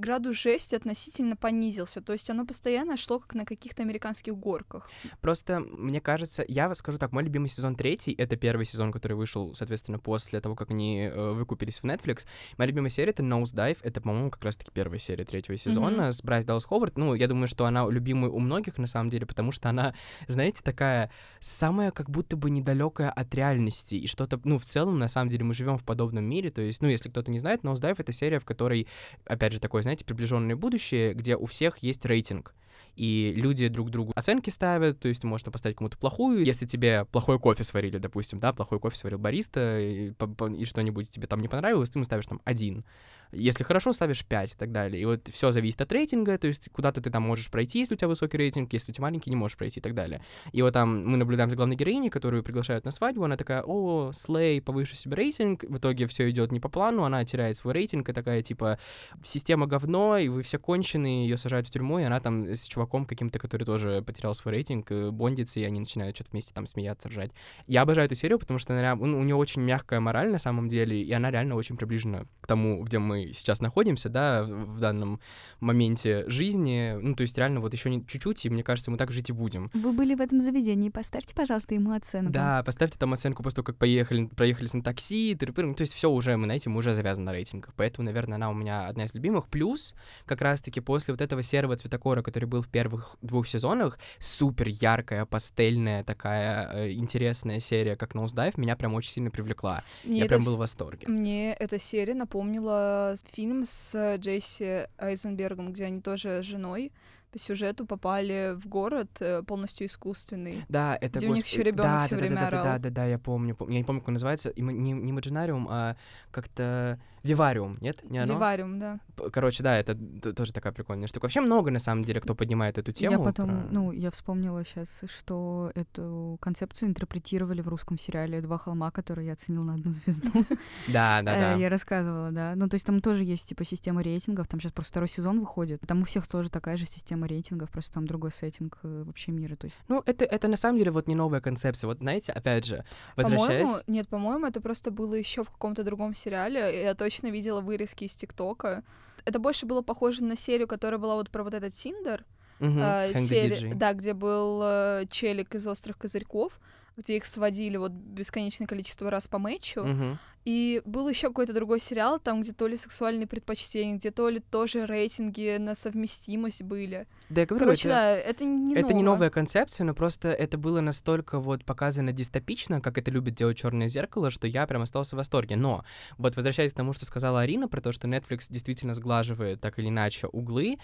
градус 0.00 0.36
жести 0.36 0.74
относительно 0.74 1.36
понизился. 1.36 2.00
То 2.00 2.12
есть 2.12 2.28
оно 2.30 2.46
постоянно 2.46 2.96
шло 2.96 3.20
как 3.20 3.34
на 3.34 3.44
каких-то 3.44 3.82
американских 3.82 4.36
горках. 4.36 4.90
Просто, 5.20 5.60
мне 5.60 6.00
кажется, 6.00 6.44
я 6.48 6.74
скажу 6.74 6.98
так, 6.98 7.12
мой 7.12 7.22
любимый 7.22 7.48
сезон 7.48 7.76
третий, 7.76 8.12
это 8.12 8.36
первый 8.36 8.64
сезон, 8.64 8.92
который 8.92 9.16
вышел, 9.16 9.54
соответственно, 9.54 9.98
после 9.98 10.40
того, 10.40 10.54
как 10.54 10.70
они 10.70 11.02
э, 11.02 11.32
выкупились 11.32 11.78
в 11.78 11.84
Netflix. 11.84 12.26
Моя 12.56 12.68
любимая 12.68 12.90
серия— 12.90 13.10
это 13.12 13.22
Nosedive, 13.22 13.78
это, 13.82 14.00
по-моему, 14.00 14.30
как 14.30 14.42
раз-таки 14.44 14.70
первая 14.72 14.98
серия 14.98 15.24
третьего 15.24 15.56
сезона 15.56 16.12
с 16.12 16.22
Брайс 16.22 16.44
Даллас 16.44 16.64
Ховард. 16.64 16.96
Ну, 16.98 17.14
я 17.14 17.28
думаю, 17.28 17.46
что 17.46 17.66
она 17.66 17.88
любимая 17.88 18.30
у 18.30 18.38
многих, 18.38 18.78
на 18.78 18.86
самом 18.86 19.10
деле, 19.10 19.26
потому 19.26 19.52
что 19.52 19.68
она, 19.68 19.94
знаете, 20.26 20.60
такая 20.62 21.10
самая 21.40 21.90
как 21.90 22.10
будто 22.10 22.36
бы 22.36 22.50
недалекая 22.50 23.10
от 23.10 23.34
реальности. 23.34 23.96
И 23.96 24.06
что-то, 24.06 24.40
ну, 24.44 24.58
в 24.58 24.64
целом, 24.64 24.96
на 24.96 25.08
самом 25.08 25.30
деле, 25.30 25.44
мы 25.44 25.54
живем 25.54 25.76
в 25.76 25.84
подобном 25.84 26.24
мире. 26.24 26.50
То 26.50 26.62
есть, 26.62 26.82
ну, 26.82 26.88
если 26.88 27.08
кто-то 27.08 27.30
не 27.30 27.38
знает, 27.38 27.62
Nosedive— 27.62 27.96
это 27.98 28.12
серия, 28.12 28.38
в 28.38 28.44
которой, 28.44 28.86
опять 29.24 29.52
же, 29.52 29.60
такое, 29.60 29.82
знаете, 29.90 30.04
приближенное 30.04 30.54
будущее, 30.54 31.14
где 31.14 31.36
у 31.36 31.46
всех 31.46 31.78
есть 31.78 32.06
рейтинг. 32.06 32.54
И 32.94 33.32
люди 33.36 33.66
друг 33.66 33.90
другу 33.90 34.12
оценки 34.14 34.50
ставят, 34.50 35.00
то 35.00 35.08
есть 35.08 35.24
можно 35.24 35.50
поставить 35.50 35.76
кому-то 35.76 35.98
плохую. 35.98 36.44
Если 36.44 36.64
тебе 36.64 37.06
плохой 37.06 37.40
кофе 37.40 37.64
сварили, 37.64 37.98
допустим, 37.98 38.38
да, 38.38 38.52
плохой 38.52 38.78
кофе 38.78 38.96
сварил 38.96 39.18
бариста, 39.18 39.80
и, 39.80 40.12
и 40.58 40.64
что-нибудь 40.64 41.10
тебе 41.10 41.26
там 41.26 41.40
не 41.40 41.48
понравилось, 41.48 41.90
ты 41.90 41.98
ему 41.98 42.04
ставишь 42.04 42.26
там 42.26 42.40
один. 42.44 42.84
Если 43.32 43.64
хорошо, 43.64 43.92
ставишь 43.92 44.24
5 44.24 44.54
и 44.54 44.56
так 44.56 44.72
далее. 44.72 45.00
И 45.00 45.04
вот 45.04 45.28
все 45.28 45.52
зависит 45.52 45.80
от 45.80 45.92
рейтинга, 45.92 46.36
то 46.38 46.48
есть 46.48 46.68
куда-то 46.72 47.00
ты 47.00 47.10
там 47.10 47.22
можешь 47.22 47.50
пройти, 47.50 47.78
если 47.78 47.94
у 47.94 47.96
тебя 47.96 48.08
высокий 48.08 48.36
рейтинг, 48.36 48.72
если 48.72 48.90
у 48.90 48.94
тебя 48.94 49.02
маленький, 49.02 49.30
не 49.30 49.36
можешь 49.36 49.56
пройти 49.56 49.80
и 49.80 49.82
так 49.82 49.94
далее. 49.94 50.20
И 50.52 50.62
вот 50.62 50.72
там 50.72 51.06
мы 51.06 51.16
наблюдаем 51.16 51.50
за 51.50 51.56
главной 51.56 51.76
героиней, 51.76 52.10
которую 52.10 52.42
приглашают 52.42 52.84
на 52.84 52.90
свадьбу, 52.90 53.24
она 53.24 53.36
такая, 53.36 53.62
о, 53.62 54.12
слей, 54.12 54.60
повыше 54.60 54.96
себе 54.96 55.16
рейтинг, 55.16 55.64
в 55.64 55.76
итоге 55.76 56.06
все 56.06 56.28
идет 56.30 56.52
не 56.52 56.60
по 56.60 56.68
плану, 56.68 57.04
она 57.04 57.24
теряет 57.24 57.56
свой 57.56 57.74
рейтинг, 57.74 58.08
и 58.08 58.12
такая, 58.12 58.42
типа, 58.42 58.78
система 59.22 59.66
говно, 59.66 60.18
и 60.18 60.28
вы 60.28 60.42
все 60.42 60.58
конченые, 60.58 61.28
ее 61.28 61.36
сажают 61.36 61.68
в 61.68 61.70
тюрьму, 61.70 61.98
и 61.98 62.02
она 62.02 62.20
там 62.20 62.48
с 62.48 62.66
чуваком 62.66 63.06
каким-то, 63.06 63.38
который 63.38 63.64
тоже 63.64 64.02
потерял 64.02 64.34
свой 64.34 64.54
рейтинг, 64.54 64.90
э, 64.90 65.10
бондится, 65.10 65.60
и 65.60 65.64
они 65.64 65.80
начинают 65.80 66.16
что-то 66.16 66.30
вместе 66.32 66.52
там 66.52 66.66
смеяться, 66.66 67.08
ржать. 67.08 67.30
Я 67.66 67.82
обожаю 67.82 68.06
эту 68.06 68.14
серию, 68.14 68.38
потому 68.38 68.58
что 68.58 68.76
она, 68.76 68.94
ну, 68.94 69.18
у 69.18 69.22
нее 69.22 69.36
очень 69.36 69.62
мягкая 69.62 70.00
мораль 70.00 70.30
на 70.30 70.38
самом 70.38 70.68
деле, 70.68 71.00
и 71.02 71.12
она 71.12 71.30
реально 71.30 71.54
очень 71.54 71.76
приближена 71.76 72.24
к 72.40 72.46
тому, 72.46 72.82
где 72.82 72.98
мы 72.98 73.19
сейчас 73.32 73.60
находимся, 73.60 74.08
да, 74.08 74.44
в 74.44 74.80
данном 74.80 75.20
моменте 75.60 76.24
жизни. 76.28 76.96
Ну, 77.00 77.14
то 77.14 77.22
есть 77.22 77.36
реально 77.38 77.60
вот 77.60 77.72
еще 77.72 77.90
чуть-чуть, 78.06 78.46
и 78.46 78.50
мне 78.50 78.62
кажется, 78.62 78.90
мы 78.90 78.96
так 78.96 79.10
жить 79.12 79.30
и 79.30 79.32
будем. 79.32 79.70
Вы 79.74 79.92
были 79.92 80.14
в 80.14 80.20
этом 80.20 80.40
заведении, 80.40 80.90
поставьте, 80.90 81.34
пожалуйста, 81.34 81.74
ему 81.74 81.92
оценку. 81.92 82.32
Да, 82.32 82.62
поставьте 82.62 82.98
там 82.98 83.12
оценку 83.12 83.42
после 83.42 83.56
того, 83.56 83.66
как 83.66 83.76
поехали, 83.76 84.26
проехались 84.26 84.74
на 84.74 84.82
такси. 84.82 85.38
Ну, 85.40 85.74
то 85.74 85.82
есть 85.82 85.92
все 85.92 86.10
уже, 86.10 86.36
мы, 86.36 86.44
знаете, 86.44 86.70
мы 86.70 86.78
уже 86.78 86.94
завязаны 86.94 87.26
на 87.26 87.32
рейтингах. 87.32 87.74
Поэтому, 87.76 88.06
наверное, 88.06 88.36
она 88.36 88.50
у 88.50 88.54
меня 88.54 88.86
одна 88.86 89.04
из 89.04 89.14
любимых. 89.14 89.48
Плюс, 89.48 89.94
как 90.26 90.40
раз-таки 90.40 90.80
после 90.80 91.12
вот 91.14 91.20
этого 91.20 91.42
серого 91.42 91.76
цветокора, 91.76 92.22
который 92.22 92.46
был 92.46 92.62
в 92.62 92.68
первых 92.68 93.16
двух 93.22 93.46
сезонах, 93.46 93.98
супер 94.18 94.68
яркая, 94.68 95.24
пастельная 95.26 96.04
такая 96.04 96.70
э, 96.72 96.92
интересная 96.92 97.60
серия, 97.60 97.96
как 97.96 98.14
Nosedive, 98.14 98.54
меня 98.56 98.76
прям 98.76 98.94
очень 98.94 99.12
сильно 99.12 99.30
привлекла. 99.30 99.84
Мне 100.04 100.18
Я 100.20 100.24
это 100.24 100.34
прям 100.34 100.44
был 100.44 100.56
в 100.56 100.58
восторге. 100.58 101.08
Мне 101.08 101.52
эта 101.52 101.78
серия 101.78 102.14
напомнила 102.14 103.09
фильм 103.32 103.64
с 103.66 104.16
Джесси 104.16 104.86
Айзенбергом, 104.98 105.72
где 105.72 105.86
они 105.86 106.00
тоже 106.00 106.42
с 106.42 106.46
женой 106.46 106.92
по 107.30 107.38
сюжету 107.38 107.86
попали 107.86 108.56
в 108.60 108.66
город 108.66 109.10
э, 109.20 109.42
полностью 109.42 109.86
искусственный. 109.86 110.64
Да, 110.68 110.96
это 111.00 111.18
Где 111.18 111.28
у 111.28 111.34
них 111.34 111.46
ещё 111.46 111.62
ребёнок 111.62 111.92
да, 111.92 112.00
всё 112.00 112.16
да, 112.16 112.20
время 112.20 112.34
да, 112.36 112.40
да, 112.40 112.50
да, 112.50 112.62
орал. 112.62 112.80
да, 112.80 112.90
да, 112.90 113.04
я 113.06 113.18
помню, 113.18 113.54
пом- 113.54 113.70
Я 113.72 113.78
не 113.78 113.84
помню, 113.84 114.00
как 114.00 114.08
он 114.08 114.14
называется. 114.14 114.52
Не, 114.56 114.92
не 114.92 115.10
Имаджинариум, 115.10 115.66
а 115.70 115.96
как-то 116.30 116.98
Вивариум, 117.22 117.76
нет? 117.82 118.02
Не 118.08 118.18
оно? 118.18 118.34
Вивариум, 118.34 118.78
да. 118.78 118.98
Короче, 119.32 119.62
да, 119.62 119.76
это 119.78 119.94
тоже 120.34 120.52
такая 120.54 120.72
прикольная 120.72 121.06
штука. 121.06 121.24
Вообще 121.26 121.40
много, 121.42 121.70
на 121.70 121.78
самом 121.78 122.02
деле, 122.02 122.20
кто 122.20 122.34
поднимает 122.34 122.78
эту 122.78 122.92
тему. 122.92 123.12
Я 123.12 123.18
потом, 123.18 123.46
про- 123.48 123.68
ну, 123.70 123.92
я 123.92 124.10
вспомнила 124.10 124.64
сейчас, 124.64 125.02
что 125.06 125.70
эту 125.74 126.38
концепцию 126.40 126.88
интерпретировали 126.88 127.60
в 127.60 127.68
русском 127.68 127.98
сериале 127.98 128.40
«Два 128.40 128.56
холма», 128.58 128.90
который 128.90 129.26
я 129.26 129.34
оценила 129.34 129.64
на 129.64 129.74
одну 129.74 129.92
звезду. 129.92 130.30
Да, 130.88 131.20
да, 131.22 131.36
Э, 131.36 131.40
да. 131.40 131.54
Я 131.54 131.68
рассказывала, 131.68 132.30
да. 132.30 132.54
Ну, 132.56 132.68
то 132.68 132.74
есть 132.76 132.86
там 132.86 133.00
тоже 133.00 133.22
есть, 133.24 133.48
типа, 133.48 133.64
система 133.64 134.02
рейтингов. 134.02 134.48
Там 134.48 134.58
сейчас 134.60 134.72
просто 134.72 134.90
второй 134.92 135.08
сезон 135.08 135.40
выходит. 135.40 135.80
Там 135.86 136.00
у 136.02 136.04
всех 136.04 136.26
тоже 136.26 136.48
такая 136.50 136.76
же 136.78 136.86
система 136.86 137.19
система 137.20 137.26
рейтингов, 137.26 137.70
просто 137.70 137.94
там 137.94 138.06
другой 138.06 138.32
сеттинг 138.32 138.78
э, 138.82 139.02
вообще 139.06 139.32
мира. 139.32 139.56
То 139.56 139.66
есть... 139.66 139.76
Ну, 139.88 140.02
это, 140.06 140.24
это 140.24 140.48
на 140.48 140.56
самом 140.56 140.78
деле 140.78 140.90
вот 140.90 141.08
не 141.08 141.14
новая 141.14 141.40
концепция. 141.40 141.88
Вот 141.88 141.98
знаете, 141.98 142.32
опять 142.32 142.64
же, 142.64 142.84
возвращаясь... 143.16 143.68
По-моему, 143.68 143.84
нет, 143.86 144.08
по-моему, 144.08 144.46
это 144.46 144.60
просто 144.60 144.90
было 144.90 145.14
еще 145.14 145.42
в 145.42 145.50
каком-то 145.50 145.84
другом 145.84 146.14
сериале. 146.14 146.82
Я 146.82 146.94
точно 146.94 147.30
видела 147.30 147.60
вырезки 147.60 148.04
из 148.04 148.14
ТикТока. 148.14 148.82
Это 149.24 149.38
больше 149.38 149.66
было 149.66 149.82
похоже 149.82 150.24
на 150.24 150.36
серию, 150.36 150.66
которая 150.66 150.98
была 150.98 151.14
вот 151.14 151.30
про 151.30 151.42
вот 151.42 151.54
этот 151.54 151.74
Тиндер. 151.74 152.24
Мгм, 152.60 152.78
э, 152.78 153.14
сери-. 153.14 153.74
Да, 153.74 153.92
где 153.92 154.12
был 154.12 154.60
э, 154.62 155.06
челик 155.10 155.54
из 155.54 155.66
острых 155.66 155.96
козырьков, 155.96 156.60
где 157.00 157.16
их 157.16 157.24
сводили 157.24 157.76
вот 157.76 157.92
бесконечное 157.92 158.66
количество 158.66 159.10
раз 159.10 159.26
по 159.26 159.38
матчу. 159.38 159.82
Мгм. 159.82 160.18
И 160.46 160.80
был 160.86 161.06
еще 161.08 161.28
какой-то 161.28 161.52
другой 161.52 161.80
сериал, 161.80 162.18
там, 162.18 162.40
где 162.40 162.52
то 162.52 162.66
ли 162.66 162.76
сексуальные 162.76 163.26
предпочтения, 163.26 163.96
где 163.96 164.10
то 164.10 164.30
ли 164.30 164.40
тоже 164.40 164.86
рейтинги 164.86 165.58
на 165.58 165.74
совместимость 165.74 166.62
были. 166.62 167.06
Да, 167.28 167.42
я 167.42 167.46
говорю, 167.46 167.66
Короче, 167.66 167.88
это... 167.88 167.96
да, 167.96 168.10
это 168.12 168.44
не 168.44 168.74
Это 168.74 168.94
не 168.94 169.02
новая 169.02 169.28
концепция, 169.28 169.84
но 169.84 169.92
просто 169.92 170.28
это 170.28 170.56
было 170.56 170.80
настолько 170.80 171.38
вот 171.38 171.66
показано 171.66 172.12
дистопично, 172.12 172.80
как 172.80 172.96
это 172.96 173.10
любит 173.10 173.34
делать 173.34 173.58
черное 173.58 173.88
зеркало, 173.88 174.30
что 174.30 174.46
я 174.46 174.66
прям 174.66 174.80
остался 174.80 175.14
в 175.14 175.18
восторге. 175.18 175.56
Но 175.56 175.84
вот 176.16 176.36
возвращаясь 176.36 176.72
к 176.72 176.76
тому, 176.76 176.94
что 176.94 177.04
сказала 177.04 177.42
Арина 177.42 177.68
про 177.68 177.82
то, 177.82 177.92
что 177.92 178.08
Netflix 178.08 178.46
действительно 178.48 178.94
сглаживает 178.94 179.60
так 179.60 179.78
или 179.78 179.88
иначе 179.88 180.26
углы, 180.26 180.78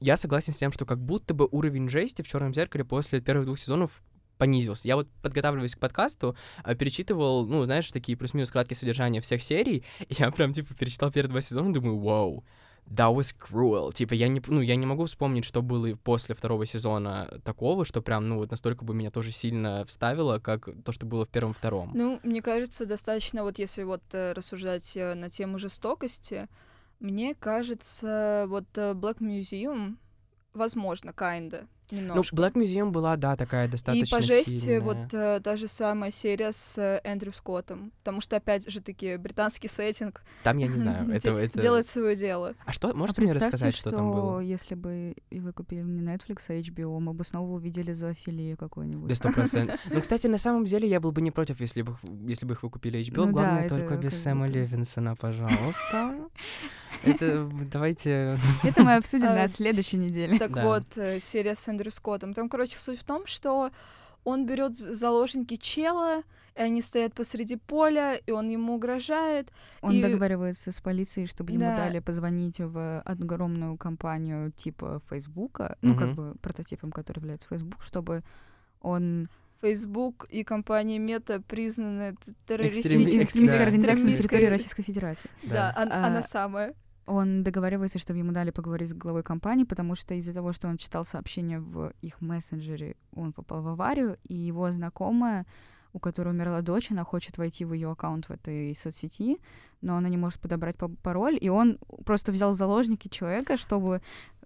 я 0.00 0.16
согласен 0.16 0.54
с 0.54 0.56
тем, 0.56 0.72
что 0.72 0.86
как 0.86 0.98
будто 0.98 1.34
бы 1.34 1.46
уровень 1.50 1.90
жести 1.90 2.22
в 2.22 2.28
черном 2.28 2.54
зеркале 2.54 2.84
после 2.84 3.20
первых 3.20 3.44
двух 3.44 3.58
сезонов 3.58 4.02
понизился. 4.42 4.88
Я 4.88 4.96
вот, 4.96 5.08
подготавливаясь 5.22 5.76
к 5.76 5.78
подкасту, 5.78 6.34
а, 6.64 6.74
перечитывал, 6.74 7.46
ну, 7.46 7.64
знаешь, 7.64 7.88
такие 7.92 8.18
плюс-минус 8.18 8.50
краткие 8.50 8.76
содержания 8.76 9.20
всех 9.20 9.40
серий, 9.40 9.84
и 10.00 10.14
я 10.18 10.32
прям, 10.32 10.52
типа, 10.52 10.74
перечитал 10.74 11.12
первые 11.12 11.30
два 11.30 11.40
сезона 11.40 11.72
думаю, 11.72 11.96
вау, 12.00 12.44
that 12.90 13.14
was 13.14 13.32
cruel. 13.38 13.92
Типа, 13.92 14.14
я 14.14 14.26
не, 14.26 14.42
ну, 14.48 14.60
я 14.60 14.74
не 14.74 14.84
могу 14.84 15.04
вспомнить, 15.04 15.44
что 15.44 15.62
было 15.62 15.94
после 15.94 16.34
второго 16.34 16.66
сезона 16.66 17.40
такого, 17.44 17.84
что 17.84 18.02
прям, 18.02 18.28
ну, 18.28 18.38
вот 18.38 18.50
настолько 18.50 18.84
бы 18.84 18.94
меня 18.94 19.12
тоже 19.12 19.30
сильно 19.30 19.84
вставило, 19.84 20.40
как 20.40 20.68
то, 20.84 20.90
что 20.90 21.06
было 21.06 21.24
в 21.24 21.28
первом-втором. 21.28 21.92
Ну, 21.94 22.18
мне 22.24 22.42
кажется, 22.42 22.84
достаточно, 22.84 23.44
вот 23.44 23.60
если 23.60 23.84
вот 23.84 24.02
э, 24.10 24.32
рассуждать 24.32 24.96
э, 24.96 25.14
на 25.14 25.30
тему 25.30 25.58
жестокости, 25.58 26.48
мне 26.98 27.36
кажется, 27.36 28.46
вот 28.48 28.66
э, 28.74 28.94
Black 28.94 29.18
Museum, 29.18 29.98
возможно, 30.52 31.10
kinda, 31.10 31.68
Ну, 31.90 31.98
немножко. 31.98 32.34
Black 32.36 32.52
Museum 32.54 32.90
была, 32.90 33.16
да, 33.16 33.36
такая 33.36 33.66
И 33.66 33.70
достаточно 33.70 34.16
по 34.16 34.22
жести 34.22 34.50
сильная. 34.50 34.80
вот 34.80 35.12
э, 35.12 35.40
та 35.44 35.56
же 35.56 35.68
самая 35.68 36.10
серия 36.10 36.52
с 36.52 36.78
э, 36.78 37.00
Эндрю 37.04 37.32
Скоттом, 37.34 37.92
потому 37.98 38.20
что, 38.22 38.36
опять 38.36 38.70
же 38.70 38.80
таки, 38.80 39.16
британский 39.18 39.68
сеттинг 39.68 40.22
Там 40.42 40.56
я 40.58 40.68
не 40.68 40.78
знаю, 40.78 41.06
де- 41.06 41.12
это... 41.16 41.30
это... 41.36 41.60
делает 41.60 41.86
свое 41.86 42.16
дело. 42.16 42.54
А 42.64 42.72
что, 42.72 42.90
А 42.90 42.94
можете 42.94 43.20
мне 43.20 43.30
представьте, 43.32 43.56
рассказать, 43.56 43.76
что, 43.76 43.90
там 43.90 44.10
было? 44.12 44.40
если 44.40 44.74
бы 44.74 45.14
и 45.30 45.40
вы 45.40 45.52
купили 45.52 45.82
не 45.82 46.00
Netflix, 46.00 46.44
а 46.48 46.52
HBO, 46.54 46.98
мы 46.98 47.12
бы 47.12 47.24
снова 47.24 47.52
увидели 47.52 47.92
зоофилию 47.92 48.56
какую-нибудь. 48.56 49.08
Да, 49.08 49.14
сто 49.14 49.28
процентов. 49.32 49.78
Ну, 49.90 50.00
кстати, 50.00 50.26
на 50.28 50.38
самом 50.38 50.64
деле 50.64 50.88
я 50.88 50.98
был 51.00 51.12
бы 51.12 51.20
не 51.20 51.30
против, 51.30 51.60
если 51.60 51.82
бы, 51.82 51.96
если 52.26 52.46
бы 52.46 52.54
их 52.54 52.62
вы 52.62 52.70
купили 52.70 53.00
HBO. 53.00 53.12
Ну 53.16 53.26
да, 53.26 53.32
Главное, 53.32 53.66
это 53.66 53.76
только 53.76 53.96
без 53.96 54.22
Сэма 54.22 54.46
будто- 54.46 54.58
Левинсона, 54.60 55.14
пожалуйста. 55.16 56.14
Это 57.04 57.48
давайте... 57.72 58.38
Это 58.62 58.84
мы 58.84 58.94
обсудим 58.96 59.28
А, 59.30 59.34
на 59.34 59.48
следующей 59.48 59.96
неделе. 59.96 60.38
Так 60.38 60.52
Да. 60.52 60.64
вот, 60.64 60.84
э, 60.96 61.18
серия 61.20 61.54
с 61.54 61.66
Эндрю 61.72 61.90
Скоттом. 61.90 62.34
Там, 62.34 62.48
короче, 62.48 62.78
суть 62.78 63.00
в 63.00 63.04
том, 63.04 63.26
что 63.26 63.70
он 64.24 64.46
берет 64.46 64.76
заложники 64.78 65.56
чела, 65.56 66.22
и 66.54 66.60
они 66.60 66.80
стоят 66.82 67.12
посреди 67.14 67.56
поля, 67.56 68.14
и 68.14 68.30
он 68.30 68.48
ему 68.50 68.74
угрожает. 68.74 69.50
Он 69.80 69.92
И- 69.94 70.02
договаривается 70.02 70.70
с 70.70 70.80
полицией, 70.80 71.26
чтобы 71.26 71.50
ему 71.52 71.64
Да. 71.64 71.76
дали 71.76 71.98
позвонить 71.98 72.60
в 72.60 73.00
огромную 73.04 73.76
компанию 73.76 74.52
типа 74.52 75.00
Фейсбука, 75.08 75.76
ну, 75.82 75.96
как 75.96 76.14
бы 76.14 76.34
прототипом, 76.40 76.92
который 76.92 77.18
является 77.18 77.48
Facebook, 77.48 77.82
чтобы 77.82 78.22
он 78.80 79.28
Facebook 79.60 80.26
и 80.30 80.42
компания 80.44 80.98
Мета 80.98 81.40
признаны 81.40 82.12
т- 82.16 82.32
Экстреми- 82.32 82.36
террористическими 82.48 83.22
экстремистской 83.22 83.58
да. 83.58 83.64
организацией 83.64 84.10
на 84.10 84.16
территории 84.16 84.46
Российской 84.46 84.82
Федерации. 84.82 85.30
Да, 85.44 85.72
он- 85.78 85.92
А, 85.92 86.06
она 86.06 86.22
самая. 86.22 86.74
Он 87.06 87.42
договаривается, 87.42 87.98
чтобы 87.98 88.20
ему 88.20 88.32
дали 88.32 88.50
поговорить 88.50 88.90
с 88.90 88.94
главой 88.94 89.22
компании, 89.22 89.64
потому 89.64 89.96
что 89.96 90.14
из-за 90.14 90.32
того, 90.32 90.52
что 90.52 90.68
он 90.68 90.78
читал 90.78 91.04
сообщения 91.04 91.58
в 91.58 91.92
их 92.00 92.20
мессенджере, 92.20 92.96
он 93.14 93.32
попал 93.32 93.62
в 93.62 93.68
аварию, 93.68 94.18
и 94.24 94.34
его 94.34 94.70
знакомая, 94.70 95.46
у 95.92 95.98
которой 95.98 96.30
умерла 96.30 96.62
дочь, 96.62 96.90
она 96.90 97.04
хочет 97.04 97.38
войти 97.38 97.64
в 97.64 97.72
ее 97.72 97.90
аккаунт 97.90 98.28
в 98.28 98.30
этой 98.30 98.74
соцсети, 98.74 99.38
но 99.82 99.96
она 99.96 100.08
не 100.08 100.16
может 100.16 100.40
подобрать 100.40 100.76
па- 100.76 100.88
пароль, 101.02 101.36
и 101.40 101.48
он 101.48 101.78
просто 102.04 102.32
взял 102.32 102.54
заложники 102.54 103.08
человека, 103.08 103.56
чтобы 103.56 104.00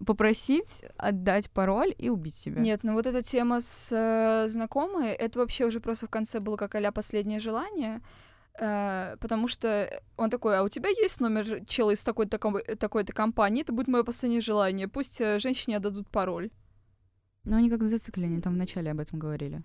попросить 0.05 0.85
отдать 0.97 1.51
пароль 1.51 1.95
и 1.99 2.09
убить 2.09 2.35
себя. 2.35 2.61
Нет, 2.61 2.81
ну 2.83 2.95
вот 2.95 3.07
эта 3.07 3.23
тема 3.23 3.61
с 3.61 3.93
э, 3.93 4.49
знакомой, 4.49 5.11
это 5.11 5.39
вообще 5.39 5.67
уже 5.67 5.81
просто 5.81 6.07
в 6.07 6.11
конце 6.11 6.41
было 6.41 6.57
как 6.57 6.75
а 6.75 6.93
последнее 6.93 7.39
желание. 7.39 8.01
Э, 8.61 9.17
потому 9.21 9.49
что 9.49 9.89
он 10.17 10.31
такой, 10.31 10.59
а 10.59 10.63
у 10.63 10.69
тебя 10.69 10.89
есть 10.89 11.21
номер 11.21 11.65
чела 11.67 11.93
из 11.93 12.03
такой-то, 12.05 12.39
такой-то 12.79 13.13
компании, 13.13 13.63
это 13.63 13.73
будет 13.73 13.89
мое 13.89 14.03
последнее 14.05 14.41
желание, 14.41 14.89
пусть 14.89 15.21
э, 15.21 15.39
женщине 15.39 15.77
отдадут 15.77 16.09
пароль. 16.09 16.51
Но 17.45 17.57
они 17.57 17.71
как-то 17.71 17.87
зациклены, 17.87 18.41
там 18.41 18.55
вначале 18.55 18.91
об 18.91 19.01
этом 19.01 19.19
говорили. 19.19 19.63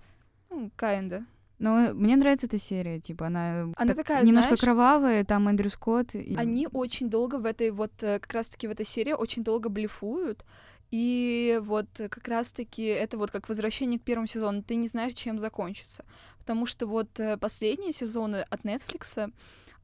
Ну, 0.49 0.69
kinda. 0.77 1.23
Но 1.59 1.79
э, 1.79 1.93
мне 1.93 2.15
нравится 2.15 2.47
эта 2.47 2.57
серия, 2.57 2.99
типа, 2.99 3.27
она, 3.27 3.61
Она 3.75 3.93
так- 3.93 3.95
такая, 3.97 4.23
немножко 4.25 4.49
знаешь, 4.49 4.59
кровавая, 4.61 5.23
там 5.25 5.47
Эндрю 5.47 5.69
Скотт. 5.69 6.15
и- 6.15 6.35
Они 6.35 6.67
очень 6.71 7.09
долго 7.09 7.35
в 7.39 7.45
этой 7.45 7.71
вот, 7.71 7.91
как 7.99 8.33
раз-таки 8.33 8.67
в 8.67 8.71
этой 8.71 8.85
серии 8.85 9.13
очень 9.13 9.43
долго 9.43 9.69
блефуют, 9.69 10.43
и 10.91 11.59
вот 11.63 11.87
как 11.95 12.27
раз-таки 12.27 12.83
это 12.83 13.17
вот 13.17 13.31
как 13.31 13.47
возвращение 13.47 13.99
к 13.99 14.03
первому 14.03 14.27
сезону, 14.27 14.61
ты 14.61 14.75
не 14.75 14.87
знаешь, 14.87 15.13
чем 15.13 15.39
закончится. 15.39 16.03
Потому 16.39 16.65
что 16.65 16.85
вот 16.85 17.17
э, 17.19 17.37
последние 17.37 17.93
сезоны 17.93 18.45
от 18.49 18.61
Netflix 18.61 19.31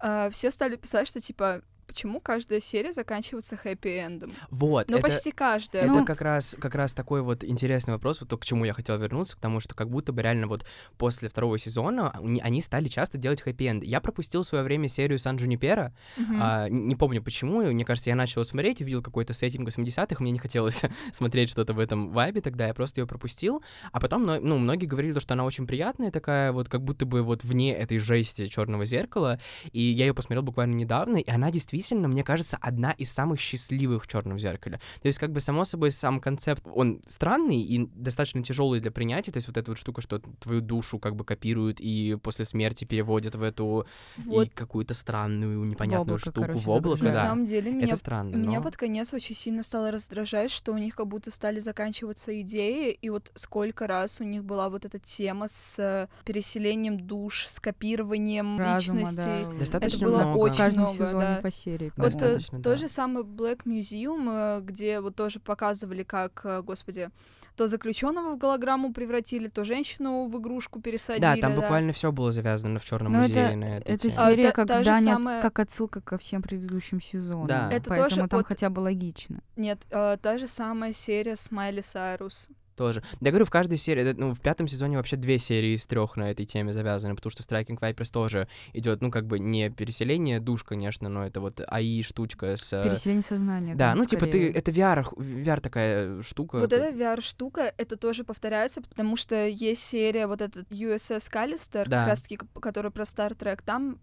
э, 0.01 0.29
все 0.31 0.51
стали 0.51 0.75
писать, 0.75 1.07
что 1.07 1.21
типа, 1.21 1.61
почему 1.87 2.19
каждая 2.19 2.59
серия 2.59 2.93
заканчивается 2.93 3.55
хэппи-эндом? 3.55 4.33
Вот, 4.51 4.89
Но 4.89 4.97
это... 4.97 5.07
почти 5.07 5.31
каждая. 5.31 5.83
Это 5.85 5.93
Ну- 5.93 6.05
как 6.05 6.21
раз, 6.21 6.55
как 6.59 6.75
раз 6.75 6.93
такой 6.93 7.21
вот 7.21 7.43
интересный 7.43 7.93
вопрос, 7.93 8.19
вот 8.19 8.29
то, 8.29 8.37
к 8.37 8.45
чему 8.45 8.65
я 8.65 8.73
хотел 8.73 8.97
вернуться, 8.97 9.35
к 9.35 9.39
тому, 9.39 9.59
что 9.59 9.73
как 9.75 9.89
будто 9.89 10.11
бы 10.11 10.21
реально 10.21 10.47
вот 10.47 10.65
после 10.97 11.29
второго 11.29 11.57
сезона 11.57 12.11
они- 12.41 12.61
стали 12.61 12.87
часто 12.87 13.17
делать 13.17 13.41
хэппи-энд. 13.41 13.83
Я 13.83 14.01
пропустил 14.01 14.41
в 14.41 14.45
свое 14.45 14.63
время 14.63 14.87
серию 14.87 15.17
Сан 15.19 15.37
Джунипера, 15.37 15.93
Мгм. 16.17 16.39
а, 16.41 16.67
не 16.69 16.95
помню 16.95 17.21
почему, 17.23 17.61
мне 17.61 17.85
кажется, 17.85 18.09
я 18.09 18.15
начал 18.15 18.43
смотреть, 18.43 18.81
увидел 18.81 19.01
какой-то 19.01 19.33
сеттинг 19.33 19.67
80-х, 19.69 20.21
мне 20.21 20.31
не 20.31 20.39
хотелось 20.39 20.81
смотреть 21.13 21.49
что-то 21.49 21.73
в 21.73 21.79
этом 21.79 22.09
вайбе 22.11 22.41
тогда, 22.41 22.67
я 22.67 22.73
просто 22.73 23.01
ее 23.01 23.07
пропустил, 23.07 23.63
а 23.91 23.99
потом, 23.99 24.25
ну, 24.25 24.39
ну, 24.41 24.57
многие 24.57 24.85
говорили, 24.87 25.13
то, 25.13 25.19
что 25.19 25.33
она 25.35 25.45
очень 25.45 25.65
приятная 25.67 26.11
такая, 26.11 26.51
вот 26.51 26.67
как 26.67 26.83
будто 26.83 27.05
бы 27.05 27.21
вот 27.23 27.43
вне 27.43 27.73
этой 27.73 27.97
жести 27.99 28.47
черного 28.47 28.85
зеркала, 28.85 29.39
и 29.71 29.81
я 29.81 30.05
ее 30.07 30.13
посмотрел 30.13 30.43
буквально 30.43 30.75
недавно, 30.75 31.17
и 31.17 31.29
она 31.29 31.49
действительно, 31.51 31.76
мне 32.07 32.23
кажется, 32.23 32.57
одна 32.61 32.91
из 32.91 33.11
самых 33.11 33.39
счастливых 33.39 34.03
в 34.03 34.07
черном 34.07 34.39
зеркале. 34.39 34.79
То 35.01 35.07
есть, 35.07 35.19
как 35.19 35.31
бы, 35.31 35.39
само 35.39 35.65
собой, 35.65 35.91
сам 35.91 36.19
концепт, 36.19 36.63
он 36.73 37.01
странный 37.07 37.61
и 37.61 37.87
достаточно 37.93 38.43
тяжелый 38.43 38.79
для 38.79 38.91
принятия, 38.91 39.31
то 39.31 39.37
есть 39.37 39.47
вот 39.47 39.57
эта 39.57 39.71
вот 39.71 39.77
штука, 39.77 40.01
что 40.01 40.19
твою 40.39 40.61
душу 40.61 40.99
как 40.99 41.15
бы 41.15 41.23
копируют 41.25 41.79
и 41.79 42.17
после 42.21 42.45
смерти 42.45 42.85
переводят 42.85 43.35
в 43.35 43.43
эту 43.43 43.85
Вот 44.25 44.47
и 44.47 44.49
какую-то 44.49 44.93
странную, 44.93 45.63
непонятную 45.65 46.15
облако, 46.15 46.21
штуку 46.21 46.41
короче, 46.41 46.59
в 46.59 46.69
облако, 46.69 47.03
на 47.03 47.11
да. 47.11 47.21
самом 47.21 47.45
деле 47.45 47.71
меня 47.71 47.87
Это 47.87 47.95
странно, 47.95 48.35
Меня 48.35 48.59
но... 48.59 48.63
под 48.63 48.77
конец 48.77 49.13
очень 49.13 49.35
сильно 49.35 49.63
стало 49.63 49.91
раздражать, 49.91 50.51
что 50.51 50.73
у 50.73 50.77
них 50.77 50.95
как 50.95 51.07
будто 51.07 51.31
стали 51.31 51.59
заканчиваться 51.59 52.39
идеи, 52.41 52.91
и 52.91 53.09
вот 53.09 53.31
сколько 53.35 53.87
раз 53.87 54.21
у 54.21 54.23
них 54.23 54.43
была 54.43 54.69
вот 54.69 54.85
эта 54.85 54.99
тема 54.99 55.47
с 55.47 56.09
переселением 56.25 56.99
душ, 56.99 57.47
с 57.47 57.59
копированием 57.59 58.57
Разума, 58.57 58.99
личностей. 58.99 59.45
да. 59.45 59.59
Достаточно 59.59 60.07
было 60.07 60.17
много. 60.23 60.37
Очень 60.37 60.57
каждом 60.57 60.83
много, 60.83 60.97
сезоне 60.97 61.35
да. 61.35 61.39
по 61.41 61.51
серии. 61.67 61.91
Вот 61.97 62.05
э, 62.07 62.09
Достаточно, 62.11 62.57
тот 62.61 62.73
да. 62.73 62.77
же 62.77 62.87
самый 62.87 63.23
Black 63.23 63.63
Museum, 63.65 64.59
э, 64.59 64.61
где 64.61 64.99
вот 65.01 65.15
тоже 65.15 65.39
показывали, 65.39 66.03
как, 66.03 66.41
э, 66.45 66.61
господи, 66.61 67.09
то 67.55 67.67
заключенного 67.67 68.35
в 68.35 68.37
голограмму 68.37 68.93
превратили, 68.93 69.47
то 69.47 69.65
женщину 69.65 70.27
в 70.27 70.37
игрушку 70.39 70.79
пересадили. 70.79 71.21
Да, 71.21 71.35
там 71.37 71.55
буквально 71.55 71.91
все 71.91 72.11
было 72.11 72.31
завязано 72.31 72.79
в 72.79 72.85
черном 72.85 73.13
Ну, 73.13 73.19
музее 73.19 73.47
это- 73.47 73.55
на 73.57 73.77
этой 73.77 73.93
Это 73.95 74.03
теме. 74.09 74.13
А, 74.17 74.29
серия 74.29 74.43
та- 74.43 74.51
как 74.51 74.67
та 74.67 74.79
от- 74.79 75.03
самая- 75.03 75.41
как 75.41 75.59
отсылка 75.59 75.99
ко 76.01 76.17
всем 76.17 76.41
предыдущим 76.43 77.01
сезонам. 77.01 77.47
Да. 77.47 77.69
Это 77.71 77.89
Поэтому 77.89 78.09
тоже 78.09 78.27
там 78.27 78.39
вот- 78.39 78.47
хотя 78.47 78.69
бы 78.69 78.79
логично. 78.81 79.39
Нет, 79.55 79.79
э, 79.89 80.17
та 80.21 80.37
же 80.37 80.47
самая 80.47 80.93
серия 80.93 81.35
с 81.35 81.49
Майли 81.51 81.81
Сайрус. 81.81 82.47
Тоже. 82.77 83.01
Я 83.21 83.31
говорю, 83.31 83.45
в 83.45 83.49
каждой 83.49 83.77
серии, 83.77 84.13
ну, 84.13 84.33
в 84.35 84.39
пятом 84.39 84.67
сезоне 84.67 84.97
вообще 84.97 85.15
две 85.17 85.39
серии 85.39 85.75
из 85.75 85.85
трех 85.87 86.15
на 86.15 86.29
этой 86.31 86.45
теме 86.45 86.71
завязаны, 86.73 87.15
потому 87.15 87.31
что 87.31 87.41
в 87.43 87.47
Striking 87.47 87.79
Vipers 87.79 88.11
тоже 88.13 88.47
идет, 88.73 89.01
ну, 89.01 89.09
как 89.11 89.25
бы 89.25 89.39
не 89.39 89.69
переселение 89.71 90.39
душ, 90.39 90.63
конечно, 90.63 91.09
но 91.09 91.25
это 91.25 91.41
вот 91.41 91.59
АИ 91.67 92.03
штучка 92.03 92.55
с... 92.55 92.71
э, 92.71 92.83
Переселение 92.89 93.23
сознания. 93.23 93.73
Да, 93.75 93.95
ну, 93.95 94.05
типа, 94.05 94.25
ты, 94.25 94.31
скорее. 94.31 94.51
это 94.51 94.71
VR, 94.71 95.05
VR 95.17 95.59
такая 95.59 96.21
штука. 96.21 96.59
Вот 96.59 96.71
эта 96.71 96.95
VR-штука, 96.95 97.73
это 97.77 97.97
тоже 97.97 98.23
повторяется, 98.23 98.81
потому 98.83 99.17
что 99.17 99.47
есть 99.47 99.81
серия 99.83 100.27
вот 100.27 100.41
этот 100.41 100.71
USS 100.71 101.31
Callister, 101.31 101.85
Да. 101.87 102.01
как 102.01 102.07
раз-таки, 102.09 102.37
к- 102.37 102.45
которая 102.61 102.91
про 102.91 103.03
Star 103.03 103.35
Trek, 103.35 103.61
там 103.65 103.99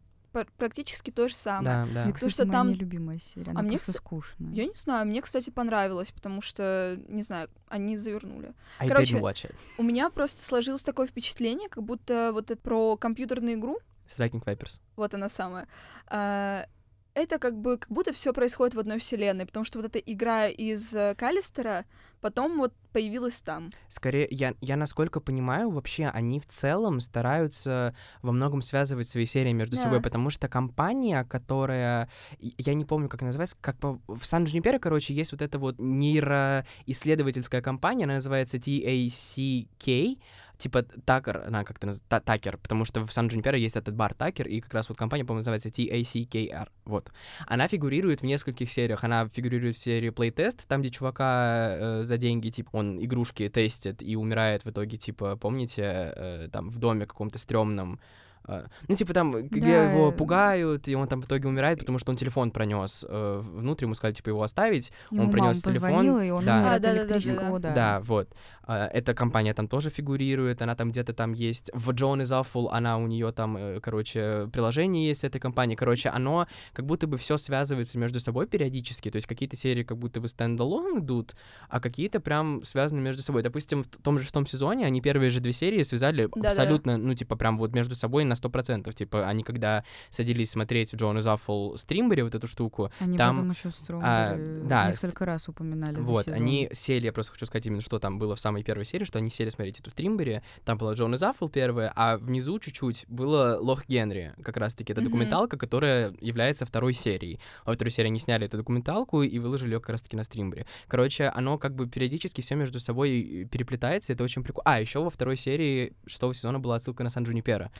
практически 0.56 1.10
то 1.10 1.28
же 1.28 1.34
самое. 1.34 1.86
Да, 1.86 1.92
да. 1.94 2.02
Это, 2.04 2.12
кстати, 2.12 2.32
что 2.32 2.44
моя 2.46 2.52
там- 2.58 2.70
нелюбимая 2.72 3.18
серия. 3.18 3.50
Она 3.52 3.60
А 3.60 3.62
мне, 3.62 3.76
просто 3.78 3.92
кста- 3.92 3.96
скучная. 3.96 4.52
Я 4.52 4.66
не 4.66 4.74
знаю, 4.76 5.06
мне, 5.06 5.22
кстати, 5.22 5.50
понравилось, 5.50 6.10
потому 6.10 6.42
что, 6.42 6.98
не 7.08 7.22
знаю, 7.22 7.48
они 7.68 7.96
завернули. 7.96 8.52
I 8.78 8.88
Короче, 8.88 9.16
didn't 9.16 9.22
watch 9.22 9.48
it. 9.48 9.54
У 9.78 9.82
меня 9.82 10.10
просто 10.10 10.44
сложилось 10.44 10.82
такое 10.82 11.06
впечатление, 11.06 11.68
как 11.68 11.84
будто 11.84 12.30
вот 12.32 12.50
это 12.50 12.60
про 12.60 12.96
компьютерную 12.96 13.54
игру, 13.56 13.78
Striking 14.06 14.44
Vipers. 14.44 14.80
вот 14.96 15.14
она 15.14 15.28
самая, 15.28 15.66
а, 16.08 16.66
это 17.14 17.38
как 17.38 17.56
бы 17.56 17.78
как 17.78 17.90
будто 17.90 18.12
все 18.12 18.32
происходит 18.32 18.74
в 18.74 18.78
одной 18.78 18.98
вселенной, 18.98 19.46
потому 19.46 19.64
что 19.64 19.78
вот 19.78 19.86
эта 19.86 19.98
игра 19.98 20.48
из 20.48 20.94
э, 20.94 21.14
Калистера 21.16 21.84
потом 22.20 22.56
вот 22.58 22.72
появилась 22.92 23.42
там. 23.42 23.70
Скорее, 23.88 24.26
я, 24.30 24.54
я 24.60 24.76
насколько 24.76 25.20
понимаю, 25.20 25.70
вообще 25.70 26.06
они 26.06 26.40
в 26.40 26.46
целом 26.46 27.00
стараются 27.00 27.94
во 28.22 28.32
многом 28.32 28.62
связывать 28.62 29.08
свои 29.08 29.26
серии 29.26 29.52
между 29.52 29.76
Да. 29.76 29.82
собой, 29.82 30.00
потому 30.00 30.30
что 30.30 30.48
компания, 30.48 31.24
которая, 31.24 32.08
я 32.38 32.74
не 32.74 32.84
помню, 32.84 33.08
как 33.08 33.22
она 33.22 33.28
называется, 33.28 33.56
как 33.60 33.76
по, 33.78 34.00
в 34.08 34.24
сан 34.24 34.44
Джунипера, 34.44 34.78
короче, 34.78 35.14
есть 35.14 35.32
вот 35.32 35.42
эта 35.42 35.58
вот 35.58 35.76
нейроисследовательская 35.78 37.62
компания, 37.62 38.04
она 38.04 38.14
называется 38.14 38.56
TACK, 38.56 40.18
типа 40.64 40.82
Такер, 40.82 41.44
она 41.46 41.64
как-то 41.64 41.86
наз... 41.86 42.02
Та- 42.08 42.20
Такер, 42.20 42.56
потому 42.56 42.86
что 42.86 43.04
в 43.06 43.12
сан 43.12 43.28
Джунипера 43.28 43.58
есть 43.58 43.76
этот 43.76 43.94
бар 43.94 44.14
Такер, 44.14 44.48
и 44.48 44.60
как 44.60 44.72
раз 44.72 44.88
вот 44.88 44.96
компания, 44.96 45.24
по-моему, 45.24 45.40
называется 45.40 45.68
TACKR, 45.68 46.68
вот. 46.86 47.10
Она 47.46 47.68
фигурирует 47.68 48.22
в 48.22 48.24
нескольких 48.24 48.70
сериях, 48.70 49.04
она 49.04 49.28
фигурирует 49.28 49.76
в 49.76 49.78
серии 49.78 50.10
Playtest, 50.10 50.64
там, 50.66 50.80
где 50.80 50.90
чувака 50.90 51.76
э, 51.76 52.02
за 52.04 52.16
деньги, 52.16 52.48
типа, 52.48 52.70
он 52.72 52.98
игрушки 53.04 53.48
тестит 53.48 54.02
и 54.02 54.16
умирает 54.16 54.64
в 54.64 54.70
итоге, 54.70 54.96
типа, 54.96 55.36
помните, 55.36 55.82
э, 56.16 56.48
там, 56.50 56.70
в 56.70 56.78
доме 56.78 57.04
каком-то 57.06 57.38
стрёмном, 57.38 58.00
ну, 58.46 58.94
типа, 58.94 59.14
там, 59.14 59.48
где 59.48 59.60
Да, 59.60 59.92
его 59.92 60.10
э, 60.10 60.12
пугают, 60.12 60.88
и 60.88 60.94
он 60.94 61.08
там 61.08 61.20
в 61.22 61.26
итоге 61.26 61.48
умирает, 61.48 61.78
потому 61.78 61.98
что 61.98 62.10
он 62.10 62.16
телефон 62.16 62.50
пронес 62.50 63.04
э, 63.08 63.40
внутрь, 63.42 63.84
ему 63.84 63.94
сказали, 63.94 64.14
типа, 64.14 64.28
его 64.30 64.42
оставить, 64.42 64.92
Ему 65.10 65.22
он 65.22 65.26
мама 65.28 65.32
принес 65.32 65.62
телефон, 65.62 66.22
и 66.22 66.30
он 66.30 66.44
да. 66.44 66.58
умер 66.58 66.66
А, 66.66 66.74
от 66.74 66.82
да-да-да-да-да. 66.82 67.14
электрического 67.14 67.56
удара. 67.56 67.74
да, 67.74 68.00
вот. 68.00 68.28
А, 68.66 68.86
Эта 68.88 69.14
компания 69.14 69.54
там 69.54 69.68
тоже 69.68 69.90
фигурирует, 69.90 70.62
она 70.62 70.74
там 70.74 70.90
где-то 70.90 71.12
там 71.12 71.32
есть. 71.32 71.70
В 71.74 71.90
Joan 71.90 72.22
is 72.22 72.32
Awful, 72.32 72.68
она 72.70 72.98
у 72.98 73.06
нее 73.06 73.32
там, 73.32 73.56
э, 73.56 73.80
короче, 73.80 74.48
приложение 74.52 75.06
есть 75.06 75.24
этой 75.24 75.38
компании. 75.38 75.74
Короче, 75.74 76.08
оно 76.08 76.46
как 76.72 76.86
будто 76.86 77.06
бы 77.06 77.16
все 77.16 77.36
связывается 77.36 77.98
между 77.98 78.20
собой 78.20 78.46
периодически. 78.46 79.10
То 79.10 79.16
есть 79.16 79.26
какие-то 79.26 79.56
серии 79.56 79.82
как 79.82 79.98
будто 79.98 80.20
бы 80.20 80.28
стендалон 80.28 81.00
идут, 81.00 81.34
а 81.68 81.80
какие-то 81.80 82.20
прям 82.20 82.62
связаны 82.64 83.00
между 83.00 83.22
собой. 83.22 83.42
Допустим, 83.42 83.84
в 83.84 84.02
том 84.02 84.18
же 84.18 84.24
шестом 84.24 84.46
сезоне 84.46 84.86
они 84.86 85.00
первые 85.00 85.30
же 85.30 85.40
две 85.40 85.52
серии 85.52 85.82
связали 85.82 86.24
Да-да-да. 86.24 86.48
абсолютно, 86.48 86.96
ну, 86.96 87.14
типа, 87.14 87.36
прям 87.36 87.58
вот 87.58 87.72
между 87.72 87.94
собой 87.94 88.24
на 88.24 88.33
100%. 88.34 88.92
Типа, 88.92 89.26
они 89.26 89.42
когда 89.42 89.84
садились 90.10 90.50
смотреть 90.50 90.92
в 90.92 90.96
is 90.96 91.24
Awful 91.24 91.76
стримбере 91.76 92.24
вот 92.24 92.34
эту 92.34 92.46
штуку, 92.46 92.90
Они 92.98 93.16
Там, 93.18 93.36
потом 93.36 93.50
еще 93.50 93.72
а, 94.02 94.36
да, 94.62 94.88
несколько 94.88 95.24
раз 95.24 95.48
упоминали 95.48 95.98
вот, 95.98 96.28
они 96.28 96.68
сели, 96.72 97.06
я 97.06 97.12
просто 97.12 97.32
хочу 97.32 97.46
сказать 97.46 97.66
именно, 97.66 97.80
что 97.80 97.98
там 97.98 98.18
было 98.18 98.36
в 98.36 98.40
самой 98.40 98.62
первой 98.62 98.84
серии, 98.84 99.04
что 99.04 99.18
они 99.18 99.30
сели 99.30 99.48
смотреть 99.48 99.80
эту 99.80 99.90
стримбери, 99.90 100.42
там 100.64 100.78
была 100.78 100.94
Джон 100.94 101.14
и 101.14 101.16
Заффл 101.16 101.48
первая, 101.48 101.92
а 101.94 102.16
внизу 102.16 102.58
чуть-чуть 102.58 103.04
было 103.08 103.58
Лох 103.60 103.86
Генри, 103.88 104.34
как 104.42 104.56
раз-таки, 104.56 104.92
это 104.92 105.00
Мгм. 105.00 105.10
документалка, 105.10 105.56
которая 105.56 106.12
является 106.20 106.66
второй 106.66 106.94
серией. 106.94 107.40
Во 107.64 107.74
второй 107.74 107.90
серии 107.90 108.08
они 108.08 108.18
сняли 108.18 108.46
эту 108.46 108.56
документалку 108.56 109.22
и 109.22 109.38
выложили 109.38 109.74
ее 109.74 109.80
как 109.80 109.90
раз-таки 109.90 110.16
на 110.16 110.24
стримбере. 110.24 110.66
Короче, 110.88 111.28
оно 111.28 111.58
как 111.58 111.74
бы 111.74 111.86
периодически 111.88 112.40
все 112.40 112.54
между 112.54 112.80
собой 112.80 113.48
переплетается, 113.50 114.12
это 114.12 114.24
очень 114.24 114.42
прикольно. 114.42 114.70
А, 114.70 114.80
еще 114.80 115.02
во 115.02 115.10
второй 115.10 115.36
серии 115.36 115.92
шестого 116.06 116.34
сезона 116.34 116.58
была 116.58 116.76
отсылка 116.76 117.04
на 117.04 117.10
Сан 117.10 117.24
Джунипера. 117.24 117.70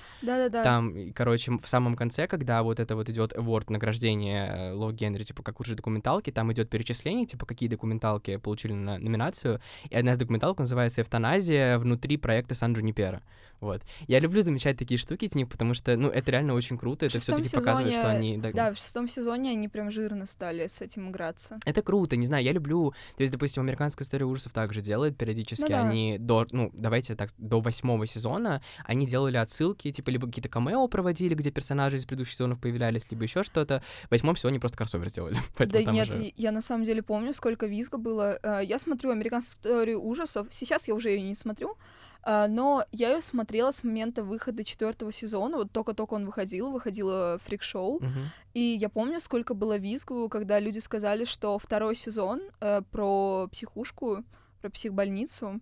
Да-да-да. 0.44 0.62
Там, 0.62 1.12
короче, 1.14 1.52
в 1.52 1.68
самом 1.68 1.96
конце, 1.96 2.26
когда 2.26 2.62
вот 2.62 2.80
это 2.80 2.96
вот 2.96 3.08
идет 3.08 3.32
award 3.32 3.64
награждение 3.68 4.46
э, 4.46 4.72
Ло 4.72 4.92
Генри, 4.92 5.22
типа, 5.22 5.42
как 5.42 5.58
лучшей 5.58 5.76
документалки, 5.76 6.30
там 6.30 6.52
идет 6.52 6.70
перечисление, 6.70 7.26
типа, 7.26 7.46
какие 7.46 7.68
документалки 7.68 8.36
получили 8.36 8.72
на 8.72 8.98
номинацию. 8.98 9.60
И 9.88 9.96
одна 9.96 10.12
из 10.12 10.18
документалок 10.18 10.58
называется 10.58 11.02
«Эвтаназия 11.02 11.78
внутри 11.78 12.16
проекта 12.16 12.54
Сан 12.54 12.72
Джунипера». 12.74 13.22
Вот. 13.60 13.82
Я 14.06 14.18
люблю 14.20 14.42
замечать 14.42 14.76
такие 14.76 14.98
штуки, 14.98 15.28
типа, 15.28 15.50
потому 15.52 15.74
что, 15.74 15.96
ну, 15.96 16.08
это 16.08 16.30
реально 16.32 16.54
очень 16.54 16.76
круто, 16.78 17.06
это 17.06 17.18
все-таки 17.18 17.48
показывает, 17.50 17.92
что 17.94 18.02
сезоне- 18.02 18.16
они... 18.16 18.38
да, 18.38 18.52
Да, 18.52 18.72
в 18.72 18.76
шестом 18.76 19.08
сезоне 19.08 19.50
они 19.52 19.68
прям 19.68 19.90
жирно 19.90 20.26
стали 20.26 20.66
с 20.66 20.80
этим 20.80 21.10
играться. 21.10 21.58
это 21.64 21.82
круто, 21.82 22.16
не 22.16 22.26
знаю, 22.26 22.44
я 22.44 22.52
люблю... 22.52 22.92
То 23.16 23.22
есть, 23.22 23.32
допустим, 23.32 23.62
американская 23.62 24.04
история 24.04 24.24
ужасов 24.26 24.52
также 24.52 24.80
делает 24.80 25.16
периодически. 25.16 25.62
Ну 25.62 25.68
да. 25.68 25.88
Они 25.88 26.18
до, 26.18 26.46
ну, 26.50 26.70
давайте 26.74 27.14
так, 27.14 27.30
до 27.38 27.60
восьмого 27.60 28.06
сезона 28.06 28.62
они 28.84 29.06
делали 29.06 29.36
отсылки, 29.36 29.90
типа, 29.92 30.10
либо 30.10 30.26
какие-то 30.26 30.48
камео 30.48 30.86
проводили, 30.88 31.34
где 31.34 31.50
персонажи 31.50 31.96
из 31.96 32.04
предыдущих 32.04 32.34
сезонов 32.34 32.60
появлялись, 32.60 33.10
либо 33.10 33.22
еще 33.24 33.42
что-то. 33.42 33.82
В 34.08 34.10
восьмом 34.10 34.36
сезоне 34.36 34.60
просто 34.60 34.76
кроссовер 34.78 35.08
сделали. 35.08 35.36
Да 35.58 35.82
нет, 35.82 36.08
уже- 36.10 36.32
я 36.36 36.52
на 36.52 36.60
самом 36.60 36.84
деле 36.84 37.02
помню, 37.02 37.32
сколько 37.34 37.66
визга 37.66 37.98
было. 37.98 38.38
Э, 38.42 38.60
Я 38.64 38.78
смотрю 38.78 39.10
американскую 39.10 39.72
историю 39.74 40.00
ужасов. 40.02 40.48
Сейчас 40.50 40.86
я 40.88 40.94
уже 40.94 41.10
ее 41.10 41.22
не 41.22 41.34
смотрю. 41.34 41.76
Э, 42.24 42.46
Но 42.48 42.84
я 42.92 43.14
ее 43.14 43.22
смотрела 43.22 43.70
с 43.70 43.84
момента 43.84 44.22
выхода 44.22 44.64
четвертого 44.64 45.12
сезона. 45.12 45.56
Вот 45.58 45.72
только-только 45.72 46.14
он 46.14 46.26
выходил, 46.26 46.70
выходило 46.70 47.38
фрик-шоу. 47.44 48.00
Мгм. 48.00 48.30
И 48.54 48.60
я 48.60 48.88
помню, 48.88 49.20
сколько 49.20 49.54
было 49.54 49.76
визгу, 49.76 50.28
когда 50.28 50.60
люди 50.60 50.78
сказали, 50.78 51.24
что 51.24 51.58
второй 51.58 51.96
сезон 51.96 52.42
э, 52.60 52.82
про 52.90 53.48
психушку, 53.50 54.24
про 54.60 54.70
психбольницу, 54.70 55.60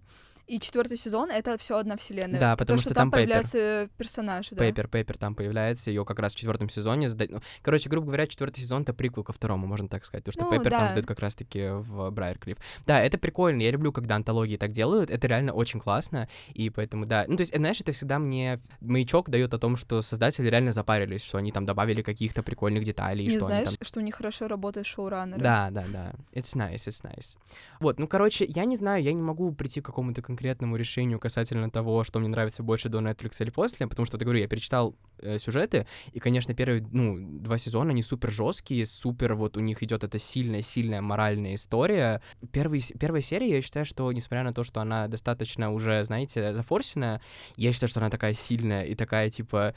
и 0.53 0.61
четвертый 0.61 0.99
сезон 0.99 1.31
это 1.31 1.57
все 1.57 1.79
одна 1.79 1.97
вселенная. 1.97 2.39
Да, 2.39 2.57
потому 2.57 2.77
То, 2.77 2.83
что 2.83 2.91
что 2.91 2.95
там 2.95 3.11
там 3.11 3.19
появляются 3.19 3.89
персонажи, 3.97 4.51
да. 4.51 4.59
Пейпер, 4.59 4.87
Пейпер 4.87 5.17
там 5.17 5.35
появляется, 5.35 5.91
ее 5.91 6.05
как 6.05 6.19
раз 6.19 6.35
в 6.35 6.37
четвертом 6.37 6.69
сезоне 6.69 7.09
сдать. 7.09 7.31
Ну, 7.31 7.41
короче, 7.63 7.89
грубо 7.89 8.09
говоря, 8.09 8.27
четвертый 8.27 8.61
сезон 8.61 8.83
это 8.83 8.93
приквел 8.93 9.25
ко 9.25 9.33
второму, 9.33 9.67
можно 9.67 9.89
так 9.89 10.05
сказать, 10.05 10.25
потому 10.25 10.33
что 10.35 10.45
Ну, 10.45 10.51
Пейпер 10.51 10.71
там 10.71 10.81
да. 10.83 10.91
сдает 10.91 11.07
как 11.07 11.21
раз-таки 11.21 11.69
в 11.71 12.11
Брайерклифф. 12.11 12.59
Да, 12.87 13.01
это 13.01 13.17
прикольно, 13.17 13.63
я 13.63 13.71
люблю, 13.71 13.93
когда 13.93 14.15
антологии 14.17 14.59
так 14.59 14.73
делают, 14.73 15.11
это 15.11 15.27
реально 15.27 15.55
очень 15.55 15.81
классно, 15.81 16.29
и 16.53 16.69
поэтому, 16.69 17.07
да. 17.07 17.25
Ну, 17.27 17.37
то 17.37 17.41
есть, 17.41 17.57
знаешь, 17.57 17.81
это 17.81 17.93
всегда 17.93 18.19
мне 18.19 18.61
маячок 18.83 19.31
дает 19.31 19.55
о 19.55 19.59
том, 19.59 19.79
что 19.79 20.03
создатели 20.03 20.49
реально 20.49 20.73
запарились, 20.73 21.25
что 21.25 21.39
они 21.39 21.51
там 21.51 21.65
добавили 21.65 22.03
каких-то 22.03 22.43
прикольных 22.43 22.85
деталей, 22.85 23.25
Не 23.25 23.31
что 23.31 23.47
знаешь, 23.47 23.69
они 23.69 23.77
там 23.77 23.87
что 23.87 24.01
у 24.01 24.03
них 24.03 24.17
хорошо 24.17 24.49
работают 24.49 24.87
шоураннеры. 24.87 25.41
Да, 25.43 25.71
да, 25.71 25.85
да. 25.89 26.13
It's 26.35 26.55
nice, 26.55 26.89
it's 26.89 27.03
nice. 27.03 27.37
Вот, 27.81 27.99
ну, 27.99 28.07
короче, 28.07 28.45
я 28.45 28.67
не 28.67 28.77
знаю, 28.77 29.03
я 29.03 29.15
не 29.15 29.23
могу 29.23 29.51
прийти 29.53 29.81
к 29.81 29.87
какому-то 29.87 30.21
конкретному 30.21 30.42
решению 30.43 31.19
касательно 31.19 31.71
того, 31.71 32.05
что 32.05 32.19
мне 32.19 32.29
нравится 32.29 32.63
больше 32.63 32.89
до 32.89 32.99
Netflix 32.99 33.37
или 33.41 33.51
после, 33.51 33.87
потому 33.87 34.07
что, 34.07 34.17
я 34.17 34.25
говорю, 34.25 34.41
я 34.41 34.49
перечитал 34.49 34.95
э, 35.19 35.39
сюжеты, 35.39 35.87
и, 36.13 36.19
конечно, 36.19 36.55
первые, 36.55 36.87
ну, 36.91 37.17
два 37.19 37.59
сезона, 37.59 37.91
они 37.91 38.03
супер 38.03 38.31
жесткие, 38.31 38.87
супер, 38.87 39.35
вот 39.35 39.57
у 39.57 39.61
них 39.61 39.83
идет 39.83 40.05
эта 40.05 40.19
сильная-сильная 40.19 41.01
моральная 41.01 41.55
история. 41.55 42.23
Первый, 42.53 42.83
первая 42.99 43.23
серия, 43.23 43.51
я 43.51 43.63
считаю, 43.63 43.87
что, 43.87 44.11
несмотря 44.13 44.45
на 44.45 44.53
то, 44.53 44.65
что 44.65 44.81
она 44.81 45.09
достаточно 45.09 45.73
уже, 45.73 46.05
знаете, 46.05 46.53
зафорсенная, 46.53 47.21
я 47.57 47.73
считаю, 47.73 47.89
что 47.89 48.01
она 48.01 48.11
такая 48.11 48.35
сильная 48.35 48.85
и 48.85 48.95
такая, 48.95 49.31
типа, 49.31 49.75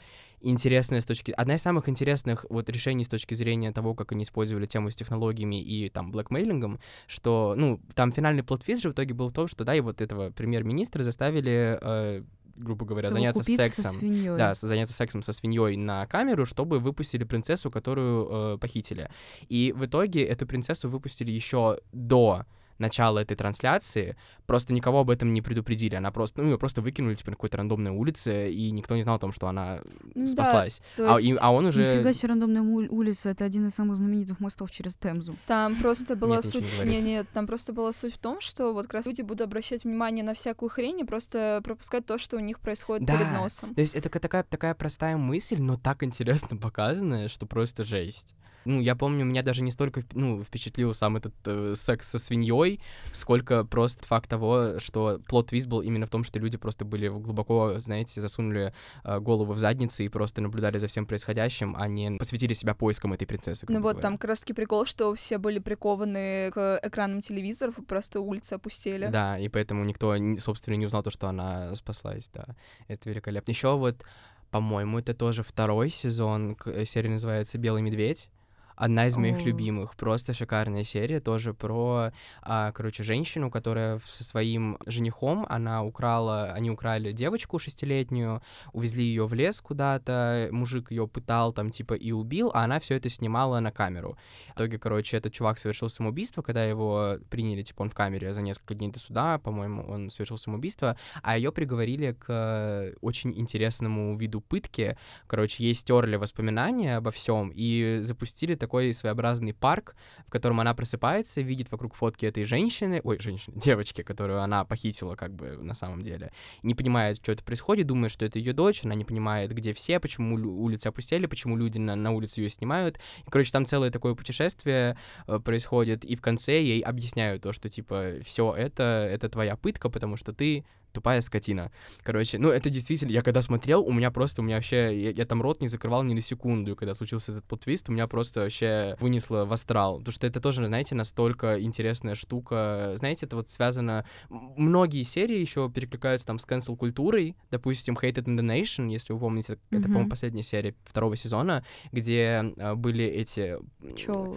интересная 0.48 1.00
с 1.00 1.04
точки... 1.04 1.32
Одна 1.32 1.56
из 1.56 1.62
самых 1.62 1.88
интересных 1.88 2.46
вот 2.48 2.68
решений 2.68 3.04
с 3.04 3.08
точки 3.08 3.34
зрения 3.34 3.72
того, 3.72 3.94
как 3.94 4.12
они 4.12 4.24
использовали 4.24 4.66
тему 4.66 4.90
с 4.90 4.96
технологиями 4.96 5.62
и 5.62 5.88
там 5.88 6.10
блэкмейлингом, 6.10 6.78
что, 7.06 7.54
ну, 7.56 7.80
там 7.94 8.12
финальный 8.12 8.42
плод-твист 8.42 8.82
же 8.82 8.90
в 8.90 8.92
итоге 8.92 9.14
был 9.14 9.28
в 9.28 9.32
том, 9.32 9.48
что, 9.48 9.64
да, 9.64 9.74
и 9.74 9.80
вот 9.80 10.00
этого 10.00 10.30
премьер-министра 10.30 11.02
заставили, 11.02 11.78
э, 11.80 12.22
грубо 12.56 12.86
говоря, 12.86 13.10
заняться 13.10 13.42
со 13.42 13.52
сексом. 13.52 13.92
свиньей. 13.92 14.36
Да, 14.36 14.54
заняться 14.54 14.94
сексом 14.94 15.22
со 15.22 15.32
свиньей 15.32 15.76
на 15.76 16.06
камеру, 16.06 16.46
чтобы 16.46 16.78
выпустили 16.78 17.24
принцессу, 17.24 17.70
которую 17.70 18.54
э, 18.54 18.58
похитили. 18.58 19.10
И 19.48 19.72
в 19.76 19.84
итоге 19.84 20.24
эту 20.24 20.46
принцессу 20.46 20.88
выпустили 20.88 21.30
еще 21.30 21.78
до 21.92 22.46
начала 22.78 23.18
этой 23.20 23.36
трансляции, 23.36 24.16
просто 24.46 24.72
никого 24.74 25.00
об 25.00 25.10
этом 25.10 25.32
не 25.32 25.42
предупредили, 25.42 25.94
она 25.94 26.10
просто, 26.10 26.42
ну, 26.42 26.50
ее 26.50 26.58
просто 26.58 26.80
выкинули, 26.82 27.14
типа, 27.14 27.30
на 27.30 27.36
какой-то 27.36 27.56
рандомной 27.56 27.90
улице, 27.90 28.50
и 28.52 28.70
никто 28.70 28.96
не 28.96 29.02
знал 29.02 29.16
о 29.16 29.18
том, 29.18 29.32
что 29.32 29.48
она 29.48 29.80
Ну 30.14 30.26
да, 30.26 30.32
спаслась. 30.32 30.80
То 30.96 31.14
а, 31.14 31.20
и- 31.20 31.34
а 31.40 31.52
он 31.52 31.66
уже... 31.66 31.94
Нифига 31.96 32.12
себе 32.12 32.28
рандомная 32.30 32.62
улица, 32.62 33.30
это 33.30 33.44
один 33.44 33.66
из 33.66 33.74
самых 33.74 33.96
знаменитых 33.96 34.40
мостов 34.40 34.70
через 34.70 34.96
Темзу. 34.96 35.36
Там 35.46 35.74
просто 35.76 36.16
была 36.16 36.36
Нет, 36.36 36.44
суть... 36.44 36.72
Не, 36.84 37.00
нет, 37.00 37.26
там 37.32 37.46
просто 37.46 37.72
была 37.72 37.92
суть 37.92 38.14
в 38.14 38.18
том, 38.18 38.40
что 38.40 38.72
вот 38.72 38.84
как 38.86 38.94
раз 38.94 39.06
люди 39.06 39.22
будут 39.22 39.40
обращать 39.42 39.84
внимание 39.84 40.24
на 40.24 40.34
всякую 40.34 40.68
хрень 40.70 41.00
и 41.00 41.04
просто 41.04 41.60
пропускать 41.64 42.04
то, 42.06 42.18
что 42.18 42.36
у 42.36 42.40
них 42.40 42.60
происходит 42.60 43.06
перед 43.06 43.20
Да. 43.32 43.40
носом. 43.40 43.74
То 43.74 43.80
есть 43.80 43.94
это 43.94 44.08
ка- 44.08 44.20
такая, 44.20 44.42
такая 44.44 44.74
простая 44.74 45.16
мысль, 45.16 45.60
но 45.60 45.76
так 45.76 46.02
интересно 46.02 46.56
показанная, 46.56 47.28
что 47.28 47.46
просто 47.46 47.84
жесть. 47.84 48.34
Ну, 48.66 48.80
я 48.80 48.96
помню, 48.96 49.24
меня 49.24 49.42
даже 49.42 49.62
не 49.62 49.70
столько 49.70 50.02
ну, 50.12 50.42
впечатлил 50.42 50.92
сам 50.92 51.16
этот 51.16 51.34
э, 51.44 51.74
секс 51.76 52.08
со 52.08 52.18
свиньей, 52.18 52.80
сколько 53.12 53.64
просто 53.64 54.06
факт 54.06 54.28
того, 54.28 54.78
что 54.78 55.20
плод-твист 55.28 55.66
был 55.66 55.80
именно 55.80 56.06
в 56.06 56.10
том, 56.10 56.24
что 56.24 56.38
люди 56.38 56.58
просто 56.58 56.84
были 56.84 57.08
глубоко, 57.08 57.78
знаете, 57.78 58.20
засунули 58.20 58.74
э, 59.04 59.20
голову 59.20 59.52
в 59.52 59.58
задницы 59.58 60.04
и 60.04 60.08
просто 60.08 60.40
наблюдали 60.40 60.78
за 60.78 60.88
всем 60.88 61.06
происходящим, 61.06 61.76
а 61.78 61.88
не 61.88 62.18
посвятили 62.18 62.52
себя 62.52 62.74
поискам 62.74 63.12
этой 63.12 63.26
принцессы. 63.26 63.66
Ну 63.68 63.76
вот 63.76 63.82
говоря. 63.82 64.02
там 64.02 64.18
как 64.18 64.30
раз 64.30 64.40
таки 64.40 64.52
прикол, 64.52 64.84
что 64.86 65.14
все 65.14 65.38
были 65.38 65.58
прикованы 65.60 66.50
к 66.52 66.80
экранам 66.82 67.20
телевизоров, 67.20 67.78
и 67.78 67.82
просто 67.82 68.20
улицы 68.20 68.54
опустели. 68.54 69.06
Да, 69.06 69.38
и 69.38 69.48
поэтому 69.48 69.84
никто, 69.84 70.14
собственно, 70.38 70.74
не 70.74 70.86
узнал 70.86 71.02
то, 71.02 71.10
что 71.10 71.28
она 71.28 71.74
спаслась, 71.76 72.28
да. 72.34 72.46
Это 72.88 73.08
великолепно. 73.08 73.50
Еще 73.50 73.76
вот 73.76 74.04
По-моему, 74.50 74.98
это 74.98 75.14
тоже 75.14 75.42
второй 75.42 75.90
сезон. 75.90 76.56
э, 76.66 76.84
Серия 76.84 77.10
называется 77.10 77.58
«Белый 77.58 77.82
медведь». 77.82 78.28
Одна 78.76 79.06
из 79.06 79.16
моих 79.16 79.38
О. 79.38 79.40
любимых, 79.40 79.96
просто 79.96 80.34
шикарная 80.34 80.84
серия, 80.84 81.18
тоже 81.20 81.54
про, 81.54 82.12
а, 82.42 82.72
короче, 82.72 83.02
женщину, 83.02 83.50
которая 83.50 84.00
со 84.04 84.22
своим 84.22 84.76
женихом, 84.86 85.46
она 85.48 85.82
украла, 85.82 86.52
они 86.52 86.70
украли 86.70 87.12
девочку 87.12 87.58
шестилетнюю, 87.58 88.42
увезли 88.72 89.02
ее 89.02 89.26
в 89.26 89.32
лес 89.32 89.62
куда-то, 89.62 90.50
мужик 90.52 90.90
ее 90.90 91.08
пытал 91.08 91.54
там 91.54 91.70
типа 91.70 91.94
и 91.94 92.12
убил, 92.12 92.50
а 92.52 92.64
она 92.64 92.78
все 92.78 92.96
это 92.96 93.08
снимала 93.08 93.60
на 93.60 93.72
камеру. 93.72 94.18
В 94.48 94.56
итоге, 94.56 94.78
короче, 94.78 95.16
этот 95.16 95.32
чувак 95.32 95.58
совершил 95.58 95.88
самоубийство, 95.88 96.42
когда 96.42 96.62
его 96.64 97.16
приняли, 97.30 97.62
типа, 97.62 97.82
он 97.82 97.90
в 97.90 97.94
камере 97.94 98.34
за 98.34 98.42
несколько 98.42 98.74
дней 98.74 98.90
до 98.90 98.98
суда, 98.98 99.38
по-моему, 99.38 99.84
он 99.88 100.10
совершил 100.10 100.36
самоубийство, 100.36 100.98
а 101.22 101.38
ее 101.38 101.50
приговорили 101.50 102.12
к 102.12 102.92
очень 103.00 103.32
интересному 103.38 104.16
виду 104.18 104.42
пытки. 104.42 104.98
Короче, 105.26 105.64
ей 105.64 105.72
стерли 105.72 106.16
воспоминания 106.16 106.96
обо 106.96 107.10
всем 107.10 107.50
и 107.54 108.00
запустили 108.02 108.54
такой 108.66 108.92
своеобразный 108.92 109.54
парк, 109.54 109.94
в 110.26 110.30
котором 110.30 110.58
она 110.60 110.74
просыпается, 110.74 111.40
видит 111.40 111.70
вокруг 111.70 111.94
фотки 111.94 112.26
этой 112.26 112.44
женщины, 112.44 113.00
ой, 113.04 113.18
женщины, 113.20 113.54
девочки, 113.60 114.02
которую 114.02 114.42
она 114.42 114.64
похитила, 114.64 115.14
как 115.14 115.32
бы 115.32 115.56
на 115.56 115.74
самом 115.74 116.02
деле, 116.02 116.32
не 116.62 116.74
понимает, 116.74 117.18
что 117.22 117.32
это 117.32 117.44
происходит, 117.44 117.86
думает, 117.86 118.10
что 118.10 118.24
это 118.24 118.40
ее 118.40 118.52
дочь, 118.52 118.84
она 118.84 118.94
не 118.94 119.04
понимает, 119.04 119.52
где 119.52 119.72
все, 119.72 120.00
почему 120.00 120.34
улицы 120.34 120.88
опустели, 120.88 121.26
почему 121.26 121.56
люди 121.56 121.78
на, 121.78 121.94
на 121.94 122.10
улице 122.10 122.40
ее 122.40 122.50
снимают. 122.50 122.98
И, 123.24 123.30
короче, 123.30 123.52
там 123.52 123.66
целое 123.66 123.90
такое 123.90 124.14
путешествие 124.14 124.98
э, 125.28 125.38
происходит, 125.38 126.04
и 126.04 126.16
в 126.16 126.20
конце 126.20 126.60
ей 126.60 126.80
объясняют 126.80 127.42
то, 127.42 127.52
что 127.52 127.68
типа 127.68 128.14
все 128.24 128.52
это 128.52 129.08
это 129.08 129.28
твоя 129.28 129.56
пытка, 129.56 129.88
потому 129.88 130.16
что 130.16 130.32
ты 130.32 130.64
тупая 130.96 131.20
скотина. 131.20 131.70
Короче, 132.02 132.38
ну 132.38 132.48
это 132.48 132.70
действительно, 132.70 133.12
я 133.12 133.22
когда 133.22 133.42
смотрел, 133.42 133.82
у 133.82 133.92
меня 133.92 134.10
просто, 134.10 134.40
у 134.40 134.44
меня 134.44 134.56
вообще, 134.56 134.98
я, 135.00 135.10
я 135.10 135.24
там 135.26 135.42
рот 135.42 135.60
не 135.60 135.68
закрывал 135.68 136.02
ни 136.02 136.14
на 136.14 136.20
секунду, 136.22 136.72
и 136.72 136.74
когда 136.74 136.94
случился 136.94 137.32
этот 137.32 137.44
плот-твист, 137.44 137.88
у 137.88 137.92
меня 137.92 138.06
просто 138.06 138.40
вообще 138.40 138.96
вынесло 139.00 139.44
в 139.44 139.52
астрал, 139.52 139.98
потому 139.98 140.12
что 140.12 140.26
это 140.26 140.40
тоже, 140.40 140.66
знаете, 140.66 140.94
настолько 140.94 141.60
интересная 141.60 142.14
штука, 142.14 142.92
знаете, 142.96 143.26
это 143.26 143.36
вот 143.36 143.48
связано, 143.48 144.04
многие 144.30 145.02
серии 145.04 145.38
еще 145.38 145.70
перекликаются 145.70 146.26
там 146.26 146.38
с 146.38 146.46
cancel-культурой, 146.46 147.36
допустим, 147.50 147.94
Hated 147.94 148.24
in 148.24 148.36
the 148.38 148.42
Nation, 148.62 148.90
если 148.90 149.12
вы 149.12 149.18
помните, 149.20 149.58
это, 149.70 149.82
по-моему, 149.88 150.08
последняя 150.08 150.42
серия 150.42 150.74
второго 150.84 151.16
сезона, 151.16 151.64
где 151.92 152.52
э, 152.56 152.74
были 152.74 153.04
эти 153.04 153.58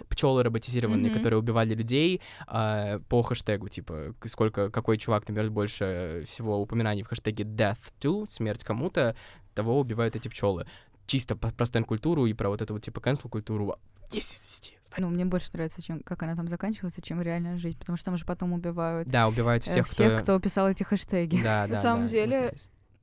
пчелы 0.08 0.42
роботизированные, 0.42 1.10
Мгм. 1.10 1.18
которые 1.18 1.38
убивали 1.38 1.74
людей 1.74 2.20
а, 2.46 2.98
по 3.08 3.22
хэштегу, 3.22 3.68
типа, 3.68 4.14
сколько, 4.24 4.70
какой 4.70 4.98
чувак 4.98 5.28
наберет 5.28 5.50
больше 5.50 6.24
всего 6.26 6.49
упоминаний 6.56 7.02
в 7.02 7.08
хэштеге 7.08 7.44
death 7.44 7.78
to, 8.00 8.30
смерть 8.30 8.64
кому-то, 8.64 9.14
того 9.54 9.78
убивают 9.78 10.16
эти 10.16 10.28
пчелы. 10.28 10.66
Чисто 11.06 11.36
про 11.36 11.66
стен-культуру 11.66 12.26
и 12.26 12.32
про 12.32 12.48
вот 12.48 12.62
эту 12.62 12.74
вот, 12.74 12.82
типа, 12.82 13.00
cancel-культуру. 13.00 13.76
10 14.10 14.32
из 14.32 14.60
10. 14.60 14.80
Ну, 14.98 15.08
мне 15.08 15.24
больше 15.24 15.50
нравится, 15.52 15.82
чем 15.82 16.00
как 16.00 16.22
она 16.22 16.34
там 16.34 16.48
заканчивается, 16.48 17.00
чем 17.00 17.22
реальная 17.22 17.58
жизнь, 17.58 17.78
потому 17.78 17.96
что 17.96 18.06
там 18.06 18.16
же 18.16 18.24
потом 18.24 18.52
убивают 18.52 19.08
Да, 19.08 19.28
убивают 19.28 19.66
э, 19.66 19.70
всех, 19.70 19.86
всех, 19.86 20.22
кто 20.22 20.38
писал 20.40 20.68
эти 20.68 20.82
хэштеги. 20.82 21.42
Да, 21.42 21.62
На 21.62 21.74
да, 21.74 21.76
самом 21.76 22.06
да, 22.06 22.10
деле. 22.10 22.54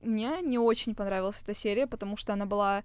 Мне 0.02 0.42
не 0.42 0.60
очень 0.60 0.96
понравилась 0.96 1.42
эта 1.42 1.54
серия, 1.54 1.88
потому 1.88 2.18
что 2.18 2.34
она 2.34 2.46
была, 2.46 2.84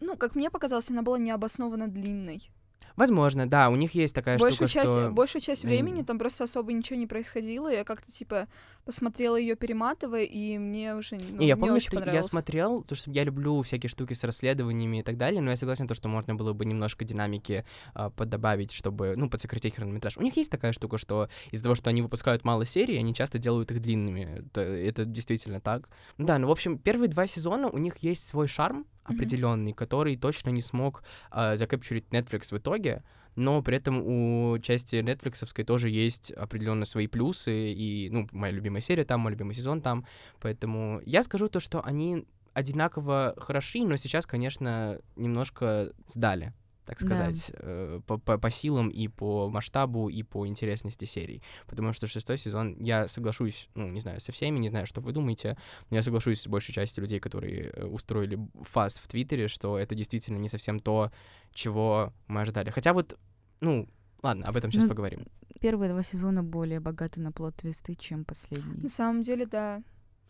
ну, 0.00 0.16
как 0.16 0.34
мне 0.34 0.50
показалось, 0.50 0.90
она 0.90 1.02
была 1.02 1.18
необоснованно 1.18 1.88
длинной. 1.88 2.50
Возможно, 2.96 3.48
да, 3.48 3.70
у 3.70 3.76
них 3.76 3.94
есть 3.94 4.14
такая 4.14 4.38
большую 4.38 4.68
штука, 4.68 4.84
часть, 4.84 4.92
что... 4.92 5.10
большую 5.10 5.42
часть 5.42 5.64
времени 5.64 6.02
там 6.02 6.18
просто 6.18 6.44
особо 6.44 6.72
ничего 6.72 6.98
не 6.98 7.06
происходило. 7.06 7.68
Я 7.68 7.84
как-то 7.84 8.12
типа 8.12 8.46
посмотрела 8.84 9.36
ее 9.36 9.56
перематывая, 9.56 10.24
и 10.24 10.58
мне 10.58 10.94
уже 10.94 11.16
ну, 11.16 11.38
Не, 11.38 11.48
я 11.48 11.54
не 11.54 11.60
помню, 11.60 11.76
очень 11.76 11.90
что 11.90 12.10
я 12.10 12.22
смотрел, 12.22 12.82
потому 12.82 12.96
что 12.96 13.10
я 13.10 13.24
люблю 13.24 13.62
всякие 13.62 13.88
штуки 13.88 14.12
с 14.12 14.22
расследованиями 14.22 14.98
и 14.98 15.02
так 15.02 15.16
далее, 15.16 15.40
но 15.40 15.50
я 15.50 15.56
согласен, 15.56 15.88
то, 15.88 15.94
что 15.94 16.08
можно 16.08 16.34
было 16.34 16.52
бы 16.52 16.64
немножко 16.64 17.04
динамики 17.04 17.64
а, 17.94 18.10
поддобавить, 18.10 18.72
чтобы, 18.72 19.14
ну, 19.16 19.28
подсократить 19.28 19.74
хронометраж. 19.74 20.16
У 20.16 20.22
них 20.22 20.36
есть 20.36 20.50
такая 20.50 20.72
штука, 20.72 20.98
что 20.98 21.28
из-за 21.50 21.64
того, 21.64 21.74
что 21.74 21.90
они 21.90 22.02
выпускают 22.02 22.44
мало 22.44 22.66
серий, 22.66 22.98
они 22.98 23.14
часто 23.14 23.38
делают 23.38 23.70
их 23.70 23.80
длинными. 23.80 24.44
Это, 24.46 24.60
это 24.60 25.04
действительно 25.04 25.60
так. 25.60 25.88
Да, 26.18 26.38
ну, 26.38 26.48
в 26.48 26.50
общем, 26.50 26.78
первые 26.78 27.08
два 27.08 27.26
сезона 27.26 27.68
у 27.68 27.78
них 27.78 27.98
есть 27.98 28.26
свой 28.26 28.46
шарм 28.46 28.86
определенный, 29.04 29.72
который 29.72 30.16
точно 30.16 30.50
не 30.50 30.62
смог 30.62 31.02
а, 31.30 31.56
закапчурить 31.56 32.06
Netflix 32.10 32.54
в 32.54 32.58
итоге, 32.58 33.02
но 33.36 33.62
при 33.62 33.76
этом 33.76 34.00
у 34.00 34.58
части 34.58 34.96
нетфликсовской 34.96 35.64
тоже 35.64 35.90
есть 35.90 36.30
определенно 36.30 36.84
свои 36.84 37.06
плюсы, 37.06 37.72
и, 37.72 38.08
ну, 38.10 38.28
моя 38.32 38.52
любимая 38.52 38.80
серия 38.80 39.04
там, 39.04 39.20
мой 39.20 39.32
любимый 39.32 39.54
сезон 39.54 39.80
там, 39.80 40.06
поэтому 40.40 41.00
я 41.04 41.22
скажу 41.22 41.48
то, 41.48 41.60
что 41.60 41.84
они 41.84 42.26
одинаково 42.52 43.34
хороши, 43.38 43.84
но 43.84 43.96
сейчас, 43.96 44.26
конечно, 44.26 45.00
немножко 45.16 45.92
сдали 46.06 46.52
так 46.86 46.98
Да. 47.00 47.06
сказать, 47.06 47.50
э, 47.54 48.00
по, 48.06 48.18
по, 48.18 48.38
по 48.38 48.50
силам 48.50 48.88
и 48.88 49.08
по 49.08 49.48
масштабу, 49.50 50.08
и 50.08 50.22
по 50.22 50.46
интересности 50.46 51.04
серий. 51.06 51.42
Потому 51.66 51.92
что 51.92 52.06
шестой 52.06 52.36
сезон, 52.38 52.76
я 52.80 53.08
соглашусь, 53.08 53.68
ну, 53.74 53.88
не 53.88 54.00
знаю, 54.00 54.20
со 54.20 54.32
всеми, 54.32 54.58
не 54.58 54.68
знаю, 54.68 54.86
что 54.86 55.00
вы 55.00 55.12
думаете, 55.12 55.56
но 55.90 55.96
я 55.96 56.02
соглашусь 56.02 56.40
с 56.42 56.46
большей 56.46 56.74
частью 56.74 57.02
людей, 57.02 57.20
которые 57.20 57.70
э, 57.70 57.84
устроили 57.86 58.38
фаз 58.62 58.98
в 58.98 59.08
Твиттере, 59.08 59.48
что 59.48 59.78
это 59.78 59.94
действительно 59.94 60.38
не 60.38 60.48
совсем 60.48 60.78
то, 60.80 61.10
чего 61.52 62.12
мы 62.26 62.42
ожидали. 62.42 62.70
Хотя 62.70 62.92
вот, 62.92 63.18
ну, 63.60 63.88
ладно, 64.22 64.44
об 64.46 64.56
этом 64.56 64.70
сейчас 64.70 64.84
Ну, 64.84 64.90
поговорим. 64.90 65.26
Первые 65.60 65.90
два 65.90 66.02
сезона 66.02 66.42
более 66.42 66.80
богаты 66.80 67.20
на 67.20 67.30
плод-твисты, 67.30 67.94
чем 67.94 68.24
последний. 68.24 68.82
На 68.82 68.88
самом 68.90 69.22
деле, 69.22 69.46
да, 69.46 69.82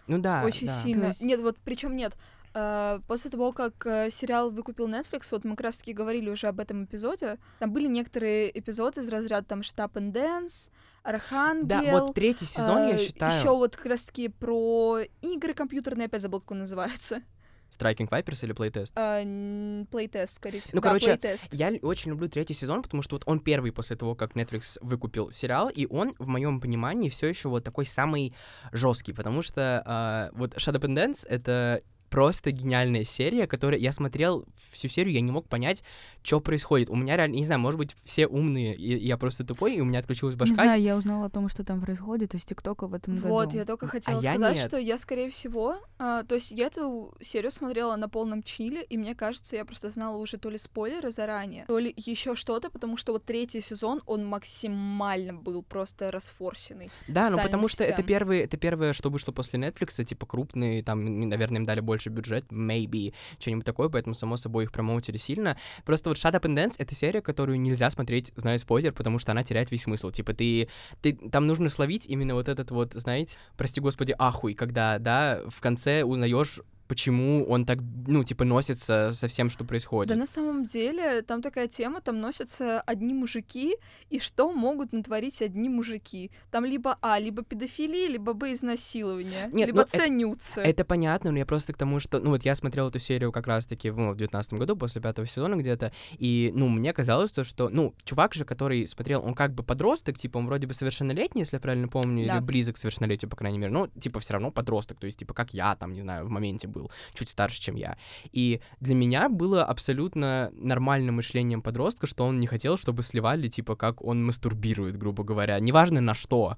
Ну 0.07 0.21
да, 0.21 0.45
очень 0.45 0.69
да. 0.69 0.73
сильно. 0.73 1.01
То 1.03 1.09
есть- 1.09 1.23
Нет, 1.23 1.41
вот 1.41 1.57
причем 1.65 1.97
нет. 1.97 2.17
Э, 2.55 3.01
после 3.07 3.31
того, 3.31 3.53
как 3.53 3.87
э, 3.87 4.11
сериал 4.11 4.51
выкупил 4.51 4.89
Netflix, 4.89 5.29
вот 5.33 5.45
мы 5.45 5.57
как 5.57 5.65
раз-таки 5.65 5.93
говорили 5.93 6.31
уже 6.31 6.47
об 6.47 6.61
этом 6.61 6.85
эпизоде, 6.85 7.39
там 7.59 7.73
были 7.73 7.87
некоторые 7.87 8.57
эпизоды 8.59 9.01
из 9.01 9.09
разряда 9.09 9.47
там 9.47 9.63
Штаб 9.63 9.97
and 9.97 10.13
Dance, 10.13 10.71
Архангел. 11.03 11.67
Да, 11.67 11.83
вот 12.01 12.15
третий 12.15 12.47
сезон, 12.47 12.89
я 12.89 12.99
считаю... 12.99 13.39
Еще 13.39 13.51
вот 13.51 13.77
как 13.77 13.87
раз-таки 13.87 14.29
про 14.29 15.01
игры 15.21 15.55
компьютерные, 15.55 16.07
опять 16.07 16.23
забыл, 16.23 16.41
как 16.41 16.53
он 16.53 16.61
называется. 16.61 17.23
Striking 17.71 18.09
Vipers 18.09 18.45
или 18.45 18.55
Playtest? 18.55 18.93
Н- 18.97 19.87
Плейтест, 19.87 20.37
скорее 20.37 20.61
всего. 20.61 20.77
Ну, 20.77 20.81
Да, 20.83 20.89
короче, 20.89 21.17
плейтест. 21.17 21.53
Я 21.53 21.73
очень 21.83 22.13
люблю 22.13 22.29
третий 22.29 22.55
сезон, 22.55 22.83
потому 22.83 23.03
что 23.03 23.17
вот 23.17 23.25
он 23.27 23.41
первый 23.41 23.73
после 23.73 23.97
того, 23.97 24.15
как 24.15 24.33
Netflix 24.37 24.79
выкупил 24.81 25.31
сериал, 25.31 25.69
и 25.69 25.87
он, 25.87 26.15
в 26.19 26.29
моем 26.29 26.61
понимании, 26.61 27.09
все 27.09 27.27
еще 27.27 27.49
вот 27.49 27.65
такой 27.65 27.85
самый 27.85 28.33
жесткий, 28.73 29.13
потому 29.13 29.43
что 29.43 29.83
а, 29.85 30.31
вот 30.33 30.55
Shadow 30.55 30.81
and 30.81 30.95
Dance— 30.97 31.27
это 31.29 31.83
просто 32.15 32.53
гениальная 32.53 33.03
серия, 33.03 33.49
которая 33.49 33.81
я 33.81 33.91
смотрел 33.91 34.47
всю 34.71 34.87
серию, 34.87 35.13
я 35.13 35.21
не 35.21 35.33
мог 35.33 35.49
понять, 35.49 35.83
что 36.23 36.39
происходит. 36.39 36.89
У 36.89 36.95
меня 36.95 37.17
реально, 37.17 37.35
не 37.35 37.45
знаю, 37.45 37.61
может 37.61 37.77
быть, 37.77 37.97
все 38.05 38.29
умные, 38.29 38.77
и 38.77 39.05
я 39.05 39.17
просто 39.17 39.45
тупой, 39.45 39.75
и 39.75 39.81
у 39.81 39.85
меня 39.85 39.99
отключилась 39.99 40.35
Не 40.35 40.39
башка. 40.39 40.55
знаю, 40.55 40.81
я 40.81 40.97
узнала 40.97 41.27
о 41.27 41.29
том, 41.29 41.49
что 41.49 41.65
там 41.65 41.81
происходит 41.81 42.37
из 42.37 42.45
ТикТока 42.45 42.87
в 42.87 42.95
этом 42.95 43.17
Вот, 43.17 43.47
году. 43.47 43.59
я 43.59 43.65
только 43.65 43.89
хотела 43.89 44.21
а 44.21 44.23
я 44.23 44.35
сказать, 44.35 44.57
нет. 44.57 44.69
что 44.69 44.79
я, 44.79 44.97
скорее 44.97 45.29
всего, 45.29 45.77
а, 45.99 46.23
то 46.23 46.37
есть 46.37 46.53
я 46.53 46.67
эту 46.67 47.17
серию 47.21 47.51
смотрела 47.51 47.97
на 47.97 48.09
полном 48.09 48.45
чиле, 48.45 48.85
и 48.85 48.97
мне 48.97 49.17
кажется, 49.17 49.57
я 49.57 49.65
просто 49.65 49.91
знала 49.91 50.17
уже 50.17 50.39
то 50.39 50.51
ли 50.51 50.59
спойлеры 50.59 51.11
заранее, 51.11 51.65
то 51.67 51.81
ли 51.81 51.93
еще 51.97 52.37
что-то, 52.37 52.71
потому 52.71 52.97
что 52.97 53.13
вот 53.13 53.25
третий 53.25 53.61
сезон, 53.61 54.03
он 54.07 54.25
максимально 54.25 55.35
был 55.35 55.65
просто 55.65 56.13
расфорсенный. 56.13 56.93
Да, 57.09 57.29
ну 57.31 57.39
потому 57.39 57.67
что 57.67 57.83
это 57.83 57.95
сетям. 57.95 58.07
первый, 58.07 58.39
это 58.39 58.57
первое, 58.57 58.93
что 58.93 59.11
вышло 59.11 59.33
после 59.33 59.59
Netflix, 59.59 60.05
типа 60.05 60.27
крупный, 60.27 60.83
там, 60.83 61.29
наверное, 61.29 61.59
им 61.59 61.65
дали 61.65 61.81
больше 61.81 62.04
бюджет, 62.11 62.47
maybe, 62.51 63.15
что-нибудь 63.39 63.65
такое, 63.65 63.89
поэтому, 63.89 64.15
само 64.15 64.37
собой, 64.37 64.65
их 64.65 64.73
промоутили 64.73 65.17
сильно. 65.17 65.57
Просто 65.85 66.11
вот 66.11 66.19
Shut 66.19 66.33
Up 66.33 66.43
and 66.43 66.57
Dance— 66.57 66.75
это 66.79 66.95
серия, 66.95 67.21
которую 67.21 67.61
нельзя 67.61 67.91
смотреть, 67.91 68.33
зная 68.37 68.59
спойлер, 68.59 68.93
потому 68.93 69.19
что 69.19 69.33
она 69.33 69.43
теряет 69.43 69.71
весь 69.71 69.83
смысл. 69.83 70.11
Типа 70.11 70.35
ты, 70.35 70.69
ты, 71.03 71.15
там 71.15 71.47
нужно 71.47 71.69
словить 71.69 72.07
именно 72.07 72.35
вот 72.35 72.49
этот 72.49 72.71
вот, 72.71 72.95
знаете, 72.95 73.39
прости 73.57 73.81
господи, 73.81 74.15
ахуй, 74.19 74.55
когда, 74.55 74.99
да, 74.99 75.43
в 75.49 75.61
конце 75.61 76.05
узнаешь 76.05 76.61
почему 76.89 77.45
он 77.49 77.65
так, 77.65 77.79
ну, 78.07 78.25
типа, 78.25 78.45
носится 78.45 79.11
со 79.13 79.29
всем, 79.29 79.51
что 79.51 79.65
происходит. 79.65 80.09
Да 80.13 80.17
на 80.19 80.27
самом 80.27 80.65
деле, 80.65 81.23
там 81.23 81.43
такая 81.43 81.69
тема, 81.69 82.01
там 82.01 82.21
носятся 82.21 82.81
одни 82.81 83.15
мужики, 83.15 83.77
и 84.11 84.19
что 84.19 84.53
могут 84.53 84.93
натворить 84.93 85.43
одни 85.43 85.69
мужики? 85.69 86.31
Там 86.51 86.65
либо 86.65 86.99
А, 87.03 87.19
либо 87.19 87.43
педофилия, 87.43 88.09
либо 88.09 88.33
Б, 88.33 88.53
изнасилование, 88.53 89.49
Нет, 89.53 89.67
либо 89.67 89.79
ну, 89.79 89.83
это- 89.85 89.97
ценются. 89.99 90.61
Это 90.61 90.85
понятно, 90.85 91.31
но 91.33 91.39
я 91.39 91.47
просто 91.47 91.73
к 91.73 91.77
тому, 91.77 92.01
что, 92.01 92.19
ну, 92.21 92.31
вот 92.31 92.45
я 92.45 92.55
смотрел 92.55 92.89
эту 92.89 92.99
серию 92.99 93.33
как 93.33 93.47
раз-таки 93.47 93.91
ну, 93.91 94.13
в 94.13 94.17
девятнадцатом 94.17 94.59
году, 94.59 94.77
после 94.77 95.01
пятого 95.01 95.27
сезона 95.27 95.57
где-то, 95.57 95.93
и, 96.19 96.53
ну, 96.55 96.69
мне 96.69 96.93
казалось, 96.93 97.33
то, 97.33 97.45
что, 97.45 97.69
ну, 97.69 97.95
чувак 98.05 98.35
же, 98.35 98.45
который 98.45 98.87
смотрел, 98.87 99.25
он 99.25 99.35
как 99.35 99.55
бы 99.55 99.63
подросток, 99.63 100.19
типа, 100.19 100.39
он 100.39 100.47
вроде 100.47 100.67
бы 100.67 100.75
совершеннолетний, 100.75 101.41
если 101.43 101.57
я 101.57 101.61
правильно 101.61 101.89
помню, 101.89 102.27
Да. 102.27 102.37
или 102.37 102.43
близок 102.45 102.75
к 102.77 102.79
совершеннолетию, 102.79 103.31
по 103.31 103.37
крайней 103.37 103.59
мере, 103.59 103.73
ну, 103.73 103.87
типа, 103.89 104.21
все 104.21 104.35
равно 104.35 104.51
подросток, 104.51 104.99
то 104.99 105.07
есть, 105.07 105.19
типа, 105.19 105.35
как 105.35 105.55
я, 105.55 105.75
там, 105.77 105.93
не 105.93 106.01
знаю, 106.01 106.27
в 106.27 106.31
моменте 106.31 106.69
был, 106.75 106.91
чуть 107.15 107.29
старше, 107.29 107.61
чем 107.61 107.77
я. 107.77 107.97
И 108.33 108.61
для 108.81 108.95
меня 108.95 109.29
было 109.29 109.65
абсолютно 109.65 110.51
нормальным 110.57 111.17
мышлением 111.17 111.63
подростка, 111.63 112.07
что 112.07 112.25
он 112.25 112.41
не 112.41 112.47
хотел, 112.47 112.77
чтобы 112.77 113.03
сливали, 113.03 113.49
типа, 113.49 113.77
как 113.77 114.03
он 114.03 114.25
мастурбирует, 114.25 114.97
грубо 114.97 115.25
говоря, 115.25 115.59
неважно 115.61 116.01
на 116.01 116.15
что. 116.15 116.57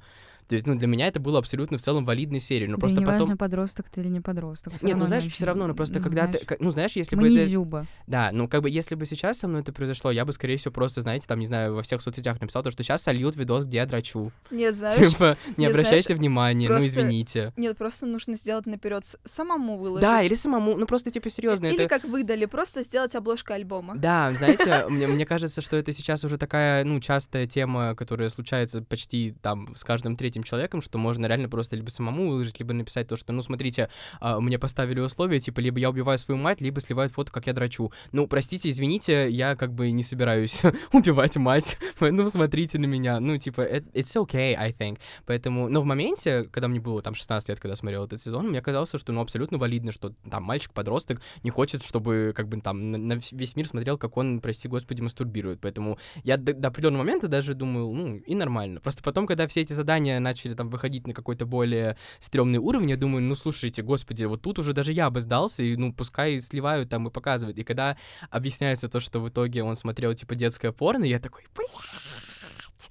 То 0.48 0.54
есть, 0.54 0.66
ну, 0.66 0.74
для 0.76 0.86
меня 0.86 1.08
это 1.08 1.18
было 1.20 1.38
абсолютно 1.38 1.78
в 1.78 1.80
целом 1.80 2.04
валидной 2.04 2.40
серией. 2.40 2.68
Но 2.68 2.76
Да 2.76 2.80
просто 2.80 3.00
неважно, 3.00 3.20
потом... 3.22 3.36
подросток 3.38 3.88
ты 3.90 4.00
или 4.00 4.08
не 4.08 4.20
подросток. 4.20 4.74
всё 4.74 4.86
Нет, 4.86 4.96
ну 4.96 5.06
знаешь, 5.06 5.26
все 5.26 5.46
равно, 5.46 5.66
ну 5.66 5.74
просто 5.74 5.98
ну, 5.98 6.04
когда 6.04 6.26
знаешь, 6.26 6.40
ты, 6.46 6.56
ну 6.60 6.70
знаешь, 6.70 6.92
если 6.92 7.16
мы 7.16 7.22
бы 7.22 7.28
не 7.30 7.38
это, 7.38 7.48
Зюба. 7.48 7.86
да, 8.06 8.30
ну 8.32 8.48
как 8.48 8.62
бы 8.62 8.70
если 8.70 8.94
бы 8.94 9.06
сейчас 9.06 9.38
со 9.38 9.48
мной 9.48 9.62
это 9.62 9.72
произошло, 9.72 10.10
я 10.10 10.24
бы 10.24 10.32
скорее 10.32 10.56
всего 10.56 10.72
просто, 10.72 11.00
знаете, 11.00 11.26
там 11.26 11.40
не 11.40 11.46
знаю, 11.46 11.74
во 11.74 11.82
всех 11.82 12.00
соцсетях 12.00 12.40
написал 12.40 12.62
то, 12.62 12.70
что 12.70 12.82
сейчас 12.82 13.02
сольют 13.02 13.36
видос, 13.36 13.64
где 13.64 13.78
я 13.78 13.86
драчу, 13.86 14.30
Нет, 14.50 14.74
знаешь, 14.76 15.10
типа 15.10 15.36
не 15.56 15.64
нет, 15.64 15.70
обращайте 15.72 16.06
знаешь, 16.08 16.20
внимания, 16.20 16.68
ну 16.68 16.76
просто 16.76 16.88
извините. 17.00 17.52
нет, 17.56 17.76
просто 17.76 18.06
нужно 18.06 18.36
сделать 18.36 18.66
наперед, 18.66 19.04
самому 19.24 19.76
выложить. 19.78 20.02
Да, 20.02 20.22
или 20.22 20.34
самому, 20.34 20.76
ну 20.76 20.86
просто 20.86 21.10
типа 21.10 21.28
серьезно, 21.30 21.66
Или 21.66 21.84
это 21.84 21.88
как 21.88 22.04
выдали, 22.04 22.44
просто 22.46 22.82
сделать 22.82 23.14
обложку 23.14 23.52
альбома. 23.52 23.96
Да, 23.96 24.32
знаете, 24.38 24.86
мне, 24.88 25.06
мне 25.06 25.26
кажется, 25.26 25.60
что 25.60 25.76
это 25.76 25.92
сейчас 25.92 26.24
уже 26.24 26.38
такая, 26.38 26.84
ну, 26.84 27.00
частая 27.00 27.46
тема, 27.46 27.94
которая 27.94 28.28
случается 28.28 28.82
почти 28.82 29.34
там 29.42 29.74
с 29.76 29.84
каждым 29.84 30.16
третьим 30.16 30.35
человеком, 30.42 30.80
что 30.80 30.98
можно 30.98 31.26
реально 31.26 31.48
просто 31.48 31.76
либо 31.76 31.90
самому 31.90 32.28
выложить, 32.30 32.58
либо 32.58 32.72
написать 32.72 33.08
то, 33.08 33.16
что, 33.16 33.32
ну, 33.32 33.42
смотрите, 33.42 33.88
а, 34.20 34.40
мне 34.40 34.58
поставили 34.58 35.00
условия, 35.00 35.40
типа, 35.40 35.60
либо 35.60 35.78
я 35.78 35.90
убиваю 35.90 36.18
свою 36.18 36.40
мать, 36.40 36.60
либо 36.60 36.80
сливают 36.80 37.12
фото, 37.12 37.32
как 37.32 37.46
я 37.46 37.52
драчу. 37.52 37.92
Ну, 38.12 38.26
простите, 38.26 38.70
извините, 38.70 39.30
я 39.30 39.56
как 39.56 39.72
бы 39.72 39.90
не 39.90 40.02
собираюсь 40.02 40.62
убивать 40.92 41.36
мать, 41.36 41.78
ну, 42.00 42.26
смотрите 42.28 42.78
на 42.78 42.86
меня. 42.86 43.20
Ну, 43.20 43.36
типа, 43.38 43.60
it- 43.60 43.92
it's 43.92 44.16
okay, 44.26 44.54
I 44.54 44.72
think. 44.72 44.98
Поэтому, 45.26 45.68
но 45.68 45.80
в 45.80 45.84
моменте, 45.84 46.44
когда 46.44 46.68
мне 46.68 46.80
было 46.80 47.02
там 47.02 47.14
16 47.14 47.48
лет, 47.48 47.60
когда 47.60 47.76
смотрел 47.76 48.04
этот 48.04 48.20
сезон, 48.20 48.48
мне 48.48 48.60
казалось, 48.62 48.90
что, 48.94 49.12
ну, 49.12 49.20
абсолютно 49.20 49.58
валидно, 49.58 49.92
что 49.92 50.12
там 50.30 50.42
мальчик-подросток 50.44 51.20
не 51.42 51.50
хочет, 51.50 51.82
чтобы, 51.84 52.32
как 52.34 52.48
бы, 52.48 52.60
там, 52.60 52.82
на, 52.82 53.18
весь 53.32 53.56
мир 53.56 53.66
смотрел, 53.66 53.98
как 53.98 54.16
он, 54.16 54.40
прости 54.40 54.68
господи, 54.68 55.02
мастурбирует. 55.02 55.60
Поэтому 55.60 55.98
я 56.24 56.36
до, 56.36 56.52
до 56.54 56.68
определенного 56.68 57.02
момента 57.02 57.28
даже 57.28 57.54
думаю, 57.54 57.92
ну, 57.92 58.16
и 58.16 58.34
нормально. 58.34 58.80
Просто 58.80 59.02
потом, 59.02 59.26
когда 59.26 59.46
все 59.46 59.62
эти 59.62 59.72
задания 59.72 60.18
начали 60.26 60.54
там 60.54 60.68
выходить 60.68 61.06
на 61.06 61.14
какой-то 61.14 61.46
более 61.46 61.96
стрёмный 62.18 62.58
уровень, 62.58 62.90
я 62.90 62.96
думаю, 62.96 63.22
ну, 63.22 63.34
слушайте, 63.34 63.82
господи, 63.82 64.24
вот 64.24 64.42
тут 64.42 64.58
уже 64.58 64.72
даже 64.72 64.92
я 64.92 65.08
бы 65.10 65.20
сдался, 65.20 65.62
и, 65.62 65.76
ну, 65.76 65.92
пускай 65.92 66.38
сливают 66.40 66.90
там 66.90 67.08
и 67.08 67.10
показывают. 67.10 67.58
И 67.58 67.64
когда 67.64 67.96
объясняется 68.30 68.88
то, 68.88 69.00
что 69.00 69.20
в 69.20 69.28
итоге 69.28 69.62
он 69.62 69.76
смотрел, 69.76 70.14
типа, 70.14 70.34
детское 70.34 70.72
порно, 70.72 71.04
я 71.04 71.18
такой, 71.18 71.44
блядь, 71.54 72.90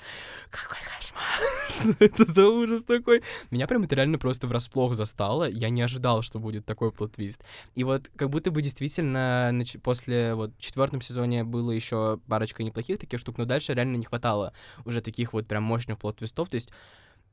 какой 0.49 0.77
кошмар, 0.95 1.55
что 1.69 1.95
это 1.99 2.31
за 2.31 2.47
ужас 2.47 2.83
такой. 2.83 3.21
Меня 3.51 3.67
прям 3.67 3.83
это 3.83 3.95
реально 3.95 4.17
просто 4.17 4.47
врасплох 4.47 4.95
застало, 4.95 5.49
я 5.49 5.69
не 5.69 5.81
ожидал, 5.81 6.21
что 6.21 6.39
будет 6.39 6.65
такой 6.65 6.91
плот-твист. 6.91 7.43
И 7.75 7.83
вот 7.83 8.09
как 8.15 8.29
будто 8.29 8.51
бы 8.51 8.61
действительно 8.61 9.53
после 9.83 10.33
вот 10.35 10.51
в 10.57 10.61
четвертом 10.61 11.01
сезоне 11.01 11.43
было 11.43 11.71
еще 11.71 12.19
парочка 12.27 12.63
неплохих 12.63 12.99
таких 12.99 13.19
штук, 13.19 13.37
но 13.37 13.45
дальше 13.45 13.73
реально 13.73 13.97
не 13.97 14.05
хватало 14.05 14.53
уже 14.85 15.01
таких 15.01 15.33
вот 15.33 15.47
прям 15.47 15.63
мощных 15.63 15.99
плот-твистов, 15.99 16.49
то 16.49 16.55
есть 16.55 16.69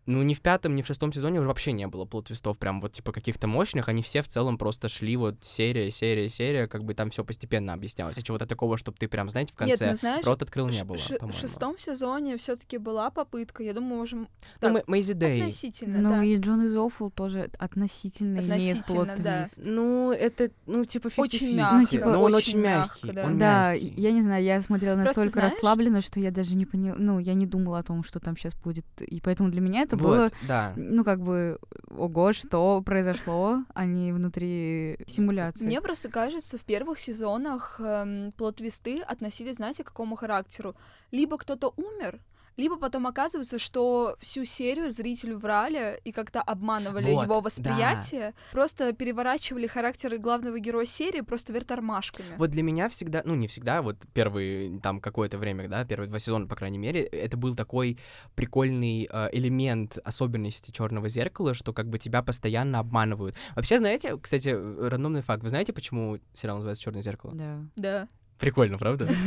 ну, 0.07 0.23
ни 0.23 0.35
в 0.35 0.41
пятом, 0.41 0.75
ни 0.75 0.83
в 0.83 0.87
шестом 0.87 1.13
сезоне 1.13 1.41
вообще 1.41 1.73
не 1.73 1.87
было 1.87 2.05
плот-твистов 2.05 2.59
прям 2.59 2.81
вот 2.81 2.93
типа 2.93 3.13
каких-то 3.13 3.47
мощных, 3.47 3.89
они 3.89 4.03
все 4.03 4.23
в 4.23 4.29
целом 4.29 4.59
просто 4.59 4.89
шли 4.89 5.17
вот 5.17 5.37
серия, 5.45 5.91
серия, 5.91 6.29
серия, 6.29 6.67
как 6.67 6.85
бы 6.85 6.95
там 6.95 7.11
все 7.11 7.25
постепенно 7.25 7.73
объяснялось. 7.73 8.19
А 8.19 8.23
чего-то 8.23 8.47
такого, 8.47 8.77
чтобы 8.79 8.97
ты 8.99 9.09
прям, 9.09 9.31
знаете, 9.31 9.53
в 9.57 9.61
Нет, 9.61 9.79
конце 9.79 9.91
ну 9.91 9.97
знаешь, 9.97 10.25
рот 10.25 10.43
открыл, 10.43 10.69
не 10.69 10.85
было, 10.85 10.97
в 10.99 11.35
шестом 11.35 11.79
сезоне 11.79 12.37
все-таки 12.37 12.79
была 12.79 13.11
попытка, 13.11 13.63
я 13.63 13.75
думаю, 13.75 13.97
можем 13.99 14.29
Ну, 14.61 14.75
так, 14.75 14.89
Мэйзи 14.89 15.13
Дэй. 15.15 15.41
относительно, 15.43 16.01
Ну 16.01 16.11
да. 16.11 16.25
и 16.25 16.37
Джон 16.37 16.65
из 16.67 16.75
Awful 16.75 17.11
тоже 17.15 17.51
относительно, 17.59 18.39
имеет 18.41 18.79
Относительно, 18.81 19.17
да. 19.17 19.45
плот-твист. 19.47 19.61
Ну, 19.65 20.13
это, 20.13 20.51
ну, 20.67 20.85
типа 20.85 21.11
50 21.11 21.19
Очень 21.19 21.57
мягко, 21.57 21.77
Ну, 21.79 21.87
типа, 21.87 22.07
но 22.07 22.23
он 22.23 22.35
очень 22.35 22.49
очень 22.53 22.61
мягко, 22.61 23.07
мягкий. 23.07 23.13
да. 23.13 23.25
он 23.27 23.39
Да, 23.39 23.73
мягкий. 23.73 23.95
я 23.97 24.13
не 24.13 24.23
знаю, 24.23 24.45
я 24.45 24.61
смотрела 24.61 24.95
Просто 24.97 25.09
настолько 25.21 25.33
знаешь- 25.41 25.53
расслабленно, 25.53 26.01
что 26.01 26.21
я 26.21 26.31
даже 26.31 26.57
не 26.57 26.67
поняла, 26.67 26.97
ну, 26.99 27.19
я 27.19 27.35
не 27.35 27.47
думала 27.47 27.79
о 27.79 27.83
том, 27.83 28.03
что 28.05 28.21
там 28.21 28.37
сейчас 28.37 28.55
будет. 28.55 28.85
И 29.01 29.21
поэтому 29.21 29.51
для 29.51 29.61
меня 29.61 29.83
это 29.83 29.92
было, 29.97 30.23
Вот, 30.23 30.33
да. 30.47 30.73
ну, 30.77 31.05
как 31.05 31.21
бы, 31.21 31.59
ого, 31.91 32.33
что 32.33 32.83
произошло, 32.83 33.65
а 33.75 33.85
не 33.85 34.13
внутри 34.13 34.99
симуляции. 35.07 35.67
Мне 35.67 35.81
просто 35.81 36.09
кажется, 36.09 36.59
в 36.59 36.63
первых 36.63 36.99
сезонах 37.01 37.81
эм, 37.81 38.33
плот-твисты 38.33 39.01
относились, 39.01 39.57
знаете, 39.57 39.85
к 39.85 39.89
какому 39.89 40.17
характеру? 40.17 40.75
Либо 41.11 41.39
кто-то 41.39 41.73
умер, 41.77 42.21
либо 42.57 42.77
потом 42.77 43.07
оказывается, 43.07 43.59
что 43.59 44.17
всю 44.21 44.45
серию 44.45 44.91
зрителю 44.91 45.39
врали 45.39 46.01
и 46.05 46.13
как-то 46.13 46.41
обманывали 46.43 47.13
Вот, 47.13 47.23
его 47.23 47.37
да. 47.37 47.41
восприятие, 47.41 48.35
просто 48.53 48.93
переворачивали 48.93 49.67
характеры 49.67 50.19
главного 50.19 50.59
героя 50.59 50.87
серии 50.87 51.21
просто 51.21 51.53
вверх 51.53 51.67
тормашками. 51.67 52.37
Вот 52.37 52.51
для 52.51 52.63
меня 52.63 52.89
всегда, 52.89 53.23
ну 53.25 53.35
не 53.35 53.47
всегда, 53.47 53.83
вот 53.83 53.97
первые 54.13 54.81
там 54.81 55.01
какое-то 55.01 55.39
время, 55.39 55.69
да, 55.69 55.85
первые 55.85 56.09
два 56.09 56.19
сезона, 56.19 56.47
по 56.47 56.57
крайней 56.57 56.79
мере, 56.79 57.03
это 57.03 57.37
был 57.37 57.55
такой 57.55 57.99
прикольный 58.35 59.09
э, 59.11 59.29
элемент 59.33 59.99
особенности 60.05 60.71
черного 60.71 61.09
зеркала, 61.09 61.55
что 61.55 61.73
как 61.73 61.89
бы 61.89 61.99
тебя 61.99 62.23
постоянно 62.23 62.79
обманывают. 62.79 63.37
Вообще, 63.55 63.79
знаете, 63.79 64.17
кстати, 64.19 64.49
э, 64.49 64.89
рандомный 64.89 65.23
факт, 65.23 65.43
вы 65.43 65.51
знаете, 65.51 65.73
почему 65.73 66.19
сериал 66.35 66.57
называется 66.57 66.83
Черное 66.83 67.03
зеркало? 67.03 67.35
Да. 67.35 67.65
Да. 67.77 68.09
Прикольно, 68.43 68.77
правда? 68.77 69.09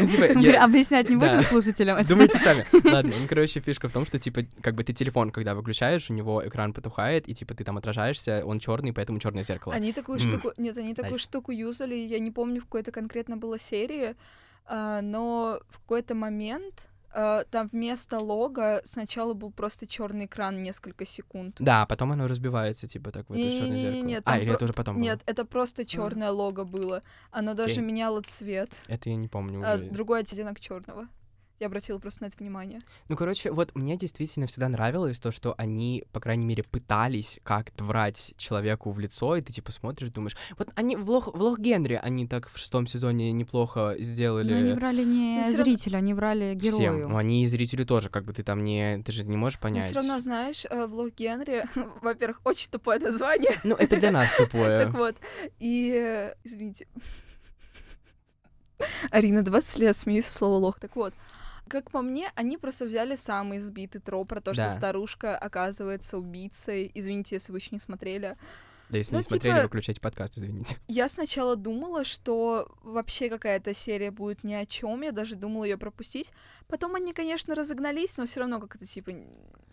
Ну, 0.00 0.08
типа, 0.08 0.64
Объяснять 0.64 1.08
не 1.08 1.14
будем 1.14 1.44
слушателям. 1.44 2.04
Думайте 2.04 2.38
сами. 2.38 2.66
Ладно, 2.84 3.14
ну, 3.20 3.28
короче, 3.28 3.60
фишка 3.60 3.88
в 3.88 3.92
том, 3.92 4.04
что, 4.04 4.18
типа, 4.18 4.40
как 4.60 4.74
бы 4.74 4.82
ты 4.82 4.92
телефон, 4.92 5.30
когда 5.30 5.54
выключаешь, 5.54 6.10
у 6.10 6.14
него 6.14 6.42
экран 6.44 6.72
потухает, 6.72 7.28
и, 7.28 7.34
типа, 7.34 7.54
ты 7.54 7.62
там 7.62 7.78
отражаешься, 7.78 8.42
он 8.44 8.58
черный, 8.58 8.92
поэтому 8.92 9.20
черное 9.20 9.44
зеркало. 9.44 9.74
Они 9.74 9.92
такую 9.92 10.18
штуку... 10.18 10.52
Нет, 10.56 10.76
они 10.76 10.94
такую 10.94 11.20
штуку 11.20 11.52
юзали, 11.52 11.94
я 11.94 12.18
не 12.18 12.32
помню, 12.32 12.60
в 12.60 12.64
какой-то 12.64 12.90
конкретно 12.90 13.36
было 13.36 13.56
серии, 13.56 14.16
а, 14.66 15.00
но 15.00 15.60
в 15.70 15.78
какой-то 15.82 16.16
момент 16.16 16.88
там 17.12 17.68
вместо 17.72 18.18
лога 18.18 18.80
сначала 18.84 19.34
был 19.34 19.50
просто 19.50 19.86
черный 19.86 20.26
экран 20.26 20.62
несколько 20.62 21.04
секунд. 21.04 21.56
Да, 21.58 21.84
потом 21.86 22.12
оно 22.12 22.26
разбивается, 22.28 22.86
типа, 22.88 23.10
так, 23.10 23.28
в 23.28 23.32
это 23.32 23.42
черное 23.42 23.58
Не-не-не-не, 23.68 23.82
зеркало. 23.92 24.08
нет, 24.08 24.22
А, 24.26 24.38
или 24.38 24.46
про- 24.46 24.54
это 24.54 24.64
уже 24.64 24.72
потом 24.72 24.94
было? 24.96 25.02
Нет, 25.02 25.20
это 25.26 25.44
просто 25.44 25.84
черное 25.84 26.30
лого 26.30 26.64
было. 26.64 27.02
Оно 27.30 27.54
даже 27.54 27.72
Окей. 27.74 27.84
меняло 27.84 28.22
цвет. 28.22 28.70
Это 28.88 29.10
я 29.10 29.16
не 29.16 29.28
помню 29.28 29.62
А 29.64 29.74
уже. 29.76 29.90
другой 29.90 30.20
оттенок 30.20 30.60
черного. 30.60 31.08
Я 31.60 31.66
обратила 31.66 31.98
просто 31.98 32.22
на 32.22 32.28
это 32.28 32.38
внимание. 32.38 32.80
Ну, 33.10 33.16
короче, 33.18 33.52
вот 33.52 33.74
мне 33.74 33.98
действительно 33.98 34.46
всегда 34.46 34.70
нравилось 34.70 35.20
то, 35.20 35.30
что 35.30 35.54
они, 35.58 36.04
по 36.10 36.18
крайней 36.18 36.46
мере, 36.46 36.62
пытались 36.62 37.38
как-то 37.42 37.84
врать 37.84 38.32
человеку 38.38 38.90
в 38.92 38.98
лицо, 38.98 39.36
и 39.36 39.42
ты, 39.42 39.52
типа, 39.52 39.70
смотришь, 39.70 40.08
думаешь... 40.08 40.38
Вот 40.56 40.70
они 40.74 40.96
в 40.96 41.10
Лох, 41.10 41.26
в 41.34 41.42
Лох 41.42 41.58
Генри 41.58 42.00
они 42.02 42.26
так 42.26 42.48
в 42.50 42.56
шестом 42.56 42.86
сезоне 42.86 43.30
неплохо 43.32 43.94
сделали... 43.98 44.54
Но 44.54 44.58
они 44.58 44.72
врали 44.72 45.04
не 45.04 45.42
всё 45.42 45.50
равно- 45.58 45.64
зрителю, 45.64 45.98
они 45.98 46.14
врали 46.14 46.58
Всем. 46.58 46.80
герою. 46.80 47.08
Ну, 47.10 47.16
они 47.18 47.42
и 47.42 47.46
зрителю 47.46 47.84
тоже, 47.84 48.08
как 48.08 48.24
бы 48.24 48.32
ты 48.32 48.42
там 48.42 48.64
не... 48.64 49.02
Ты 49.02 49.12
же 49.12 49.24
не 49.24 49.36
можешь 49.36 49.58
Но 49.58 49.62
понять. 49.68 49.84
все 49.84 49.96
равно, 49.96 50.18
знаешь, 50.18 50.64
э, 50.64 50.86
влог 50.86 51.14
Генри, 51.14 51.66
во-первых, 52.00 52.40
очень 52.44 52.70
тупое 52.70 52.98
название. 53.00 53.60
Ну, 53.64 53.74
это 53.74 54.00
для 54.00 54.10
нас 54.10 54.34
тупое. 54.34 54.78
Так 54.86 54.94
вот, 54.94 55.14
и... 55.58 55.92
э, 55.94 56.34
Извините. 56.42 56.86
Арина, 59.10 59.42
20 59.42 59.78
лет, 59.80 59.94
смеюсь 59.96 60.24
со 60.24 60.32
слова 60.32 60.56
лох. 60.56 60.80
Так 60.80 60.96
вот, 60.96 61.12
как 61.70 61.90
по 61.90 62.02
мне, 62.02 62.30
они 62.34 62.58
просто 62.58 62.84
взяли 62.84 63.14
самый 63.16 63.58
избитый 63.58 64.00
троп 64.00 64.28
про 64.28 64.40
то, 64.40 64.52
что 64.52 64.64
Да. 64.64 64.70
старушка 64.70 65.38
оказывается 65.38 66.18
убийцей. 66.18 66.90
Извините, 66.94 67.36
если 67.36 67.52
вы 67.52 67.58
еще 67.58 67.70
не 67.72 67.78
смотрели. 67.80 68.36
Да, 68.90 68.98
если 68.98 69.12
Ну, 69.14 69.18
не 69.18 69.22
смотрели, 69.24 69.54
типа- 69.54 69.62
выключайте 69.64 70.00
подкаст, 70.00 70.36
извините. 70.38 70.76
Я 70.88 71.08
сначала 71.08 71.56
думала, 71.56 72.04
что 72.04 72.68
вообще 72.82 73.28
какая-то 73.28 73.74
серия 73.74 74.10
будет 74.10 74.44
ни 74.44 74.54
о 74.54 74.66
чем. 74.66 75.02
Я 75.02 75.12
даже 75.12 75.36
думала 75.36 75.64
ее 75.64 75.78
пропустить. 75.78 76.32
Потом 76.68 76.94
они, 76.94 77.12
конечно, 77.12 77.54
разогнались, 77.54 78.16
но 78.18 78.26
все 78.26 78.40
равно 78.40 78.60
как-то 78.60 78.86
типа 78.86 79.10
не 79.10 79.26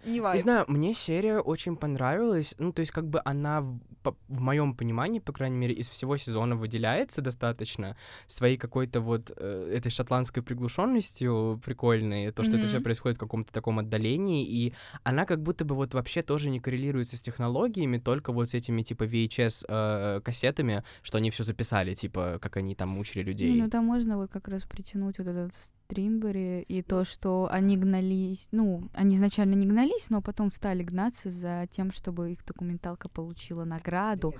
Не 0.05 0.21
вайб. 0.21 0.41
знаю, 0.41 0.65
мне 0.67 0.93
серия 0.93 1.39
очень 1.39 1.75
понравилась. 1.77 2.55
Ну, 2.59 2.71
то 2.71 2.79
есть, 2.81 2.91
как 2.91 3.07
бы 3.07 3.21
она, 3.25 3.61
в, 3.61 3.79
по- 4.03 4.15
в 4.27 4.39
моем 4.39 4.75
понимании, 4.75 5.19
по 5.19 5.33
крайней 5.33 5.57
мере, 5.57 5.73
из 5.73 5.89
всего 5.89 6.17
сезона 6.17 6.55
выделяется 6.55 7.21
достаточно 7.21 7.97
своей 8.27 8.57
какой-то 8.57 9.01
вот 9.01 9.31
э, 9.35 9.71
этой 9.75 9.89
шотландской 9.91 10.41
приглушенностью 10.43 11.59
прикольной, 11.65 12.31
то, 12.31 12.43
что 12.43 12.57
это 12.57 12.67
все 12.67 12.79
происходит 12.81 13.17
в 13.17 13.19
каком-то 13.19 13.51
таком 13.51 13.79
отдалении, 13.79 14.45
и 14.45 14.73
она 15.03 15.25
как 15.25 15.41
будто 15.41 15.65
бы 15.65 15.75
вот 15.75 15.93
вообще 15.93 16.21
тоже 16.21 16.49
не 16.49 16.59
коррелируется 16.59 17.17
с 17.17 17.21
технологиями, 17.21 17.97
только 17.97 18.31
вот 18.31 18.49
с 18.49 18.53
этими 18.53 18.81
типа 18.83 19.03
VHS 19.07 19.65
э, 19.67 20.21
кассетами, 20.21 20.83
что 21.01 21.17
они 21.17 21.31
все 21.31 21.43
записали, 21.43 21.93
типа, 21.93 22.39
как 22.41 22.57
они 22.57 22.75
там 22.75 22.89
мучили 22.89 23.23
людей. 23.23 23.53
Ну 23.59 23.69
там 23.69 23.85
можно 23.85 24.17
вот 24.17 24.29
как 24.31 24.47
раз 24.47 24.63
притянуть 24.63 25.17
вот 25.19 25.27
этот 25.27 25.53
Стримбери 25.91 26.63
и 26.67 26.81
то, 26.81 27.05
что 27.05 27.47
они 27.49 27.77
гнались, 27.77 28.49
ну, 28.51 28.89
они 28.93 29.15
изначально 29.15 29.53
не 29.53 29.65
гнались, 29.65 30.09
но 30.09 30.21
потом 30.21 30.51
стали 30.51 30.83
гнаться 30.83 31.29
за 31.29 31.65
тем, 31.71 31.93
чтобы 31.93 32.33
их 32.33 32.45
документалка 32.45 33.07
получила 33.07 33.63
награду 33.63 34.35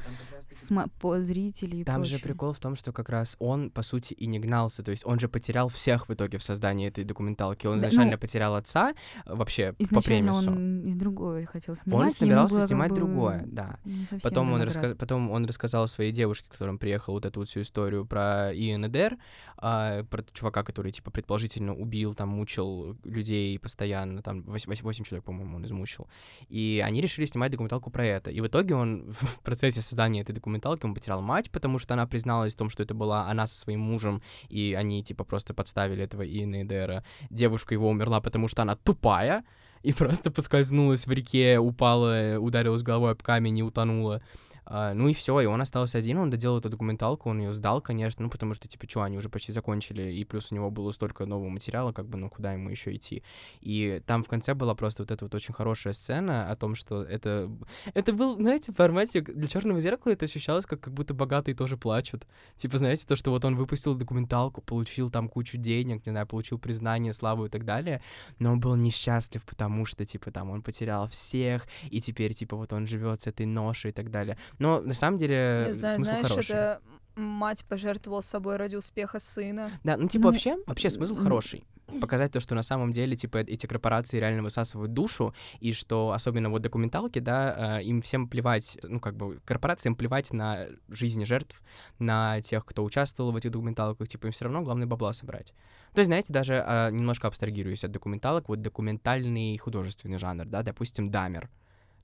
сма- 0.52 0.90
по 1.00 1.22
зрителей 1.22 1.86
Там 1.86 2.04
же 2.04 2.16
прочее. 2.16 2.24
прикол 2.24 2.52
в 2.54 2.60
том, 2.60 2.76
что 2.76 2.92
как 2.92 3.08
раз 3.08 3.38
он, 3.40 3.70
по 3.72 3.82
сути, 3.82 4.14
и 4.14 4.28
не 4.28 4.40
гнался. 4.40 4.84
То 4.84 4.92
есть 4.92 5.06
он 5.06 5.20
же 5.20 5.30
потерял 5.30 5.70
всех 5.70 6.10
в 6.10 6.14
итоге 6.14 6.38
в 6.38 6.44
создании 6.44 6.90
этой 6.90 7.06
документалки. 7.06 7.66
Он 7.66 7.80
Да, 7.80 7.88
изначально 7.88 8.14
ну, 8.14 8.18
потерял 8.20 8.54
отца 8.56 8.92
э, 9.26 9.34
вообще 9.34 9.72
по 9.72 9.84
Изначально 9.84 10.34
премису. 10.34 10.52
он 10.52 10.82
из 10.82 10.96
другого 10.96 11.46
хотел 11.46 11.76
снимать. 11.78 12.02
Он 12.08 12.12
собирался 12.12 12.58
как 12.60 12.68
снимать 12.68 12.90
бы 12.90 12.96
другое, 12.98 13.44
да. 13.48 13.80
Потом 14.22 14.52
он, 14.52 14.62
раска- 14.64 14.96
потом 14.96 15.32
он 15.32 15.46
рассказал 15.46 15.88
своей 15.88 16.12
девушке, 16.12 16.50
которым 16.52 16.78
приехал 16.78 17.14
вот 17.14 17.26
эту 17.26 17.40
вот 17.40 17.48
всю 17.48 17.62
историю 17.62 18.06
про 18.06 18.52
ИНДР, 18.54 19.18
а, 19.60 20.04
про 20.04 20.24
чувака, 20.34 20.64
который, 20.64 20.92
типа, 20.92 21.12
предположительно 21.12 21.74
убил, 21.76 22.14
там, 22.14 22.30
мучил 22.30 22.96
людей 23.04 23.58
постоянно, 23.60 24.22
там, 24.22 24.44
8, 24.44 24.84
8 24.84 25.04
человек, 25.04 25.26
по-моему, 25.26 25.58
он 25.58 25.66
измучил. 25.66 26.08
И 26.48 26.84
они 26.86 27.02
решили 27.02 27.26
снимать 27.26 27.52
документалку 27.52 27.90
про 27.90 28.06
это. 28.06 28.30
И 28.30 28.40
в 28.40 28.48
итоге 28.48 28.76
он 28.76 29.12
в 29.20 29.40
процессе 29.42 29.82
создания 29.82 30.22
этой 30.22 30.34
документалки, 30.34 30.86
он 30.86 30.94
потерял 30.94 31.22
мать, 31.22 31.50
потому 31.52 31.80
что 31.80 31.96
она 31.96 32.06
призналась 32.06 32.54
в 32.54 32.58
том, 32.58 32.70
что 32.70 32.84
это 32.84 32.94
была 32.94 33.28
она 33.30 33.48
со 33.48 33.56
своим 33.56 33.80
мужем, 33.80 34.22
и 34.48 34.76
они, 34.78 35.04
типа, 35.04 35.24
просто 35.24 35.54
подставили 35.54 36.04
этого 36.04 36.26
Иена 36.26 36.64
Эдера. 36.64 37.04
Девушка 37.30 37.74
его 37.74 37.90
умерла, 37.90 38.22
потому 38.22 38.48
что 38.48 38.62
она 38.62 38.76
тупая, 38.76 39.44
и 39.82 39.94
просто 39.98 40.32
поскользнулась 40.32 41.08
в 41.08 41.12
реке, 41.12 41.58
упала, 41.58 42.38
ударилась 42.40 42.84
головой 42.84 43.12
об 43.12 43.24
камень 43.24 43.58
и 43.58 43.64
утонула. 43.64 44.22
А, 44.70 44.94
ну 44.94 45.08
и 45.08 45.14
все, 45.14 45.40
и 45.40 45.46
он 45.46 45.62
остался 45.62 45.98
один, 45.98 46.18
он 46.18 46.30
доделал 46.30 46.60
эту 46.60 46.70
документалку, 46.70 47.30
он 47.30 47.40
ее 47.40 47.54
сдал, 47.54 47.80
конечно, 47.80 48.24
ну 48.24 48.30
потому 48.30 48.54
что, 48.54 48.68
типа, 48.68 48.86
что, 48.90 49.02
они 49.02 49.18
уже 49.18 49.30
почти 49.30 49.54
закончили, 49.54 50.12
и 50.12 50.26
плюс 50.26 50.52
у 50.52 50.56
него 50.56 50.70
было 50.70 50.92
столько 50.92 51.26
нового 51.26 51.48
материала, 51.48 51.94
как 51.94 52.08
бы, 52.08 52.18
ну 52.18 52.30
куда 52.30 52.52
ему 52.52 52.70
еще 52.70 52.94
идти. 52.94 53.24
И 53.62 54.02
там 54.06 54.26
в 54.26 54.28
конце 54.28 54.56
была 54.56 54.76
просто 54.76 55.04
вот 55.04 55.12
эта 55.12 55.24
вот 55.24 55.34
очень 55.34 55.54
хорошая 55.54 55.94
сцена 55.94 56.52
о 56.52 56.56
том, 56.58 56.76
что 56.76 57.02
это... 57.02 57.50
Это 57.94 58.12
был, 58.12 58.36
знаете, 58.36 58.74
в 58.74 58.76
формате 58.76 59.22
для 59.22 59.48
черного 59.48 59.80
зеркала 59.80 60.12
это 60.12 60.26
ощущалось, 60.26 60.66
как, 60.66 60.82
как 60.82 60.94
будто 60.94 61.14
богатые 61.14 61.56
тоже 61.56 61.78
плачут. 61.78 62.28
Типа, 62.58 62.78
знаете, 62.78 63.08
то, 63.08 63.16
что 63.16 63.32
вот 63.32 63.46
он 63.46 63.56
выпустил 63.56 63.96
документалку, 63.96 64.62
получил 64.62 65.10
там 65.10 65.30
кучу 65.30 65.58
денег, 65.58 66.06
не 66.06 66.12
знаю, 66.12 66.28
получил 66.28 66.60
признание, 66.60 67.14
славу 67.14 67.46
и 67.46 67.50
так 67.50 67.64
далее, 67.64 68.02
но 68.40 68.52
он 68.52 68.60
был 68.60 68.76
несчастлив, 68.76 69.46
потому 69.46 69.86
что, 69.86 70.06
типа, 70.06 70.32
там 70.32 70.50
он 70.50 70.62
потерял 70.62 71.08
всех, 71.08 71.68
и 71.90 72.02
теперь, 72.02 72.34
типа, 72.34 72.58
вот 72.58 72.74
он 72.74 72.86
живет 72.86 73.22
с 73.22 73.28
этой 73.28 73.46
ношей 73.46 73.92
и 73.92 73.94
так 73.94 74.12
далее. 74.12 74.38
Но 74.60 74.82
на 74.82 74.94
самом 74.94 75.18
деле 75.18 75.66
Не 75.68 75.74
знаю, 75.74 75.96
смысл 75.96 76.10
знаешь, 76.12 76.28
хороший. 76.28 76.52
это 76.52 76.82
мать 77.18 77.66
пожертвовала 77.66 78.22
собой 78.22 78.58
ради 78.58 78.76
успеха 78.76 79.20
сына. 79.20 79.72
Да, 79.84 79.98
ну 79.98 80.08
типа 80.08 80.26
Ну, 80.26 80.32
вообще, 80.32 80.58
вообще 80.66 80.90
смысл 80.90 81.16
хороший. 81.16 81.64
Показать 82.02 82.34
то, 82.34 82.42
что 82.42 82.54
на 82.54 82.64
самом 82.64 82.92
деле, 82.92 83.16
типа, 83.16 83.38
эти 83.38 83.66
корпорации 83.66 84.20
реально 84.20 84.44
высасывают 84.44 84.92
душу, 84.92 85.34
и 85.62 85.72
что 85.72 86.12
особенно 86.12 86.50
вот 86.50 86.62
документалки, 86.62 87.20
да, 87.20 87.80
э, 87.80 87.84
им 87.84 88.02
всем 88.02 88.28
плевать, 88.28 88.78
ну, 88.84 89.00
как 89.00 89.16
бы, 89.16 89.40
корпорациям 89.46 89.96
плевать 89.96 90.34
на 90.34 90.68
жизни 90.90 91.24
жертв, 91.24 91.62
на 91.98 92.42
тех, 92.42 92.66
кто 92.66 92.84
участвовал 92.84 93.32
в 93.32 93.38
этих 93.38 93.52
документалках, 93.52 94.10
типа, 94.10 94.26
им 94.26 94.34
все 94.34 94.44
равно 94.44 94.64
главное 94.64 94.86
бабла 94.86 95.14
собрать. 95.14 95.54
То 95.94 96.00
есть, 96.00 96.08
знаете, 96.08 96.34
даже 96.34 96.56
э, 96.56 96.92
немножко 96.92 97.30
абстрагируюсь 97.30 97.86
от 97.86 97.92
документалок, 97.92 98.50
вот 98.50 98.62
документальный 98.62 99.58
художественный 99.58 100.18
жанр, 100.18 100.44
да, 100.44 100.64
допустим, 100.64 101.10
Дамер, 101.10 101.50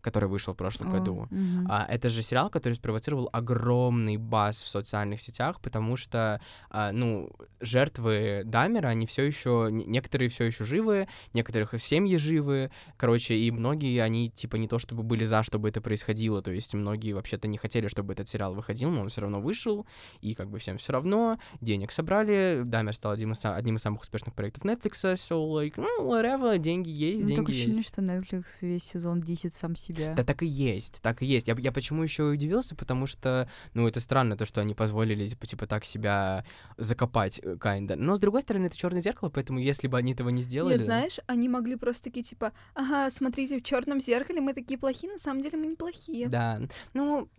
который 0.04 0.28
вышел 0.30 0.54
в 0.54 0.58
прошлом 0.58 0.90
О, 0.90 0.92
году. 0.92 1.28
мгм. 1.32 1.66
А, 1.70 1.86
это 1.90 2.10
же 2.10 2.22
сериал, 2.22 2.50
который 2.50 2.74
спровоцировал 2.74 3.30
огромный 3.32 4.18
бас 4.18 4.62
в 4.62 4.70
социальных 4.70 5.22
сетях, 5.22 5.62
потому 5.62 5.96
что, 5.96 6.42
а, 6.70 6.92
ну, 6.92 7.32
жертвы 7.62 8.42
Дамера, 8.46 8.90
они 8.90 9.06
все 9.06 9.24
еще, 9.24 9.70
некоторые 9.72 10.30
все 10.30 10.44
еще 10.44 10.66
живы, 10.66 11.08
некоторых 11.34 11.74
семьи 11.82 12.18
живы, 12.18 12.70
короче, 12.98 13.36
и 13.36 13.50
многие, 13.52 14.00
они, 14.02 14.30
типа, 14.30 14.58
не 14.58 14.68
то 14.68 14.78
чтобы 14.78 15.04
были 15.04 15.26
за, 15.26 15.42
чтобы 15.44 15.70
это 15.70 15.82
происходило, 15.82 16.42
то 16.42 16.52
есть 16.52 16.74
многие 16.74 17.14
вообще-то 17.14 17.48
не 17.48 17.58
хотели, 17.58 17.88
чтобы 17.88 18.14
этот 18.14 18.28
сериал 18.28 18.54
выходил, 18.54 18.90
но 18.92 19.02
он 19.02 19.10
все 19.10 19.22
равно 19.22 19.40
вышел, 19.42 19.86
и 20.22 20.34
как 20.36 20.50
бы 20.50 20.60
всем 20.60 20.78
все 20.78 20.92
равно, 20.92 21.40
денег 21.62 21.92
собрали, 21.92 22.62
Дамер 22.66 22.94
стал 22.94 23.14
одним 23.14 23.32
из, 23.32 23.46
одним 23.46 23.78
из 23.78 23.82
самых 23.82 24.02
успешных 24.02 24.36
проектов 24.36 24.66
Netflix, 24.66 25.14
so, 25.16 25.50
like, 25.50 25.74
ну, 25.78 26.12
whatever, 26.12 26.58
деньги 26.58 26.90
есть, 26.90 27.22
Ну, 27.22 27.28
деньги 27.30 27.40
такое 27.40 27.56
есть. 27.56 27.80
ощущение, 27.80 27.84
что 27.84 28.02
Netflix 28.02 28.46
весь 28.62 28.84
сезон 28.84 29.22
десит 29.22 29.56
сам 29.56 29.76
себя. 29.94 30.14
Да 30.16 30.24
так 30.24 30.44
и 30.44 30.46
есть, 30.46 31.02
так 31.02 31.22
и 31.22 31.26
есть. 31.26 31.48
Я, 31.48 31.56
я 31.58 31.72
почему 31.72 32.04
еще 32.04 32.24
удивился, 32.24 32.76
потому 32.76 33.08
что, 33.08 33.48
ну, 33.74 33.88
это 33.88 34.00
странно, 34.00 34.38
то, 34.38 34.46
что 34.46 34.62
они 34.62 34.74
позволили, 34.74 35.28
типа, 35.28 35.48
типа 35.48 35.68
так 35.68 35.86
себя 35.86 36.46
закопать, 36.78 37.40
э, 37.44 37.56
kinda. 37.56 37.96
Но, 37.96 38.16
с 38.16 38.20
другой 38.20 38.42
стороны, 38.42 38.68
это 38.68 38.78
черное 38.78 39.02
зеркало, 39.02 39.30
поэтому 39.30 39.60
если 39.60 39.88
бы 39.88 39.98
они 39.98 40.14
этого 40.14 40.30
не 40.30 40.42
сделали... 40.42 40.74
Нет, 40.74 40.84
знаешь, 40.84 41.20
они 41.28 41.50
могли 41.50 41.76
просто 41.76 42.06
такие 42.06 42.24
типа, 42.24 42.52
ага, 42.74 43.10
смотрите, 43.10 43.60
в 43.60 43.64
черном 43.64 44.00
зеркале 44.00 44.42
мы 44.42 44.54
такие 44.54 44.78
плохие, 44.80 45.12
на 45.14 45.20
самом 45.20 45.42
деле 45.42 45.58
мы 45.58 45.68
неплохие. 45.68 46.28
Да, 46.28 46.62
ну. 46.94 47.30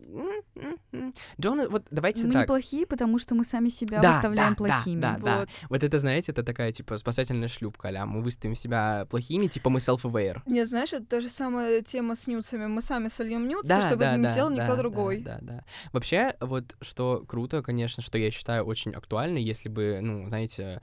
Джон, 1.41 1.69
вот 1.69 1.87
давайте 1.91 2.27
Мы 2.27 2.33
так. 2.33 2.43
неплохие, 2.43 2.87
потому 2.87 3.19
что 3.19 3.35
мы 3.35 3.45
сами 3.45 3.69
себя 3.69 4.01
Да, 4.01 4.13
выставляем 4.13 4.55
да, 4.55 4.65
да, 4.65 4.75
плохими. 4.75 5.01
да, 5.01 5.19
да. 5.19 5.39
Вот. 5.41 5.49
Вот 5.71 5.83
это, 5.83 5.99
знаете, 5.99 6.33
это 6.33 6.43
такая, 6.43 6.73
типа, 6.73 6.97
спасательная 6.97 7.49
шлюпка, 7.49 7.89
а 7.89 8.07
мы 8.07 8.23
выставим 8.23 8.55
себя 8.55 9.07
плохими, 9.11 9.47
типа, 9.49 9.71
мы 9.71 9.79
self-aware. 9.79 10.41
Нет, 10.47 10.69
знаешь, 10.69 10.93
это 10.93 11.05
та 11.05 11.21
же 11.21 11.29
самая 11.29 11.83
тема 11.83 12.15
с 12.15 12.27
нюцами. 12.45 12.67
Мы 12.67 12.83
сами 12.83 13.09
сольем 13.09 13.49
нюцы, 13.49 13.69
Да, 13.69 13.83
чтобы 13.83 14.01
да, 14.01 14.11
это 14.11 14.19
не 14.19 14.25
да, 14.25 14.33
сделал 14.33 14.51
да, 14.51 14.57
никто 14.57 14.77
да, 14.77 14.77
другой. 14.77 15.21
Да, 15.21 15.39
да, 15.41 15.65
Вообще, 15.93 16.35
вот 16.41 16.77
что 16.81 17.25
круто, 17.27 17.63
конечно, 17.63 18.03
что 18.03 18.19
я 18.19 18.31
считаю 18.31 18.65
очень 18.65 18.93
актуально, 18.93 19.39
если 19.39 19.69
бы, 19.69 19.99
ну, 20.03 20.29
знаете, 20.29 20.81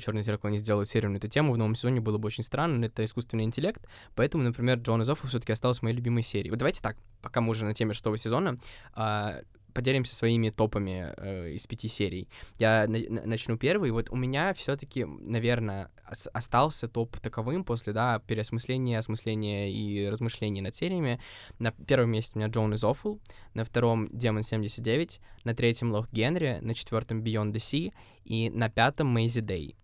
Черное 0.00 0.22
зеркало 0.22 0.50
не 0.50 0.58
сделало 0.58 0.84
серию 0.84 1.10
на 1.10 1.16
эту 1.16 1.28
тему, 1.28 1.52
в 1.52 1.58
новом 1.58 1.74
сезоне 1.74 2.00
было 2.00 2.18
бы 2.18 2.26
очень 2.26 2.44
странно, 2.44 2.78
но 2.78 2.86
это 2.86 3.04
искусственный 3.04 3.44
интеллект, 3.44 3.86
поэтому, 4.14 4.44
например, 4.44 4.78
Джон 4.78 5.02
Изоффа 5.02 5.26
все-таки 5.26 5.52
осталась 5.52 5.82
моей 5.82 5.96
любимой 5.96 6.22
серией. 6.22 6.50
Вот 6.50 6.58
давайте 6.58 6.80
так, 6.80 6.96
пока 7.20 7.40
мы 7.40 7.50
уже 7.50 7.64
на 7.64 7.74
теме 7.74 7.94
шестого 7.94 8.16
сезона, 8.16 8.58
а, 8.94 9.40
поделимся 9.72 10.14
своими 10.14 10.50
топами 10.50 11.12
э, 11.16 11.50
из 11.52 11.66
пяти 11.66 11.88
серий. 11.88 12.28
Я 12.58 12.86
на- 12.88 12.98
на- 13.08 13.26
начну 13.26 13.56
первый. 13.56 13.90
Вот 13.90 14.10
у 14.10 14.16
меня 14.16 14.52
все-таки, 14.54 15.04
наверное, 15.04 15.90
ос- 16.10 16.28
остался 16.32 16.88
топ 16.88 17.18
таковым 17.18 17.64
после, 17.64 17.92
да, 17.92 18.18
переосмысления, 18.26 18.98
осмысления 18.98 19.70
и 19.70 20.08
размышлений 20.08 20.60
над 20.60 20.74
сериями. 20.74 21.20
На 21.58 21.72
первом 21.72 22.10
месте 22.10 22.32
у 22.34 22.38
меня 22.38 22.48
Джон 22.48 22.74
из 22.74 22.84
Awful, 22.84 23.20
на 23.54 23.64
втором 23.64 24.08
Демон 24.12 24.42
79, 24.42 25.20
на 25.44 25.54
третьем 25.54 25.92
Лох 25.92 26.10
Генри, 26.12 26.58
на 26.60 26.74
четвертом 26.74 27.22
Beyond 27.22 27.52
the 27.52 27.56
Sea 27.56 27.92
и 28.24 28.50
на 28.50 28.68
пятом 28.68 29.08
Мейзи 29.08 29.40
Дэй. 29.40 29.76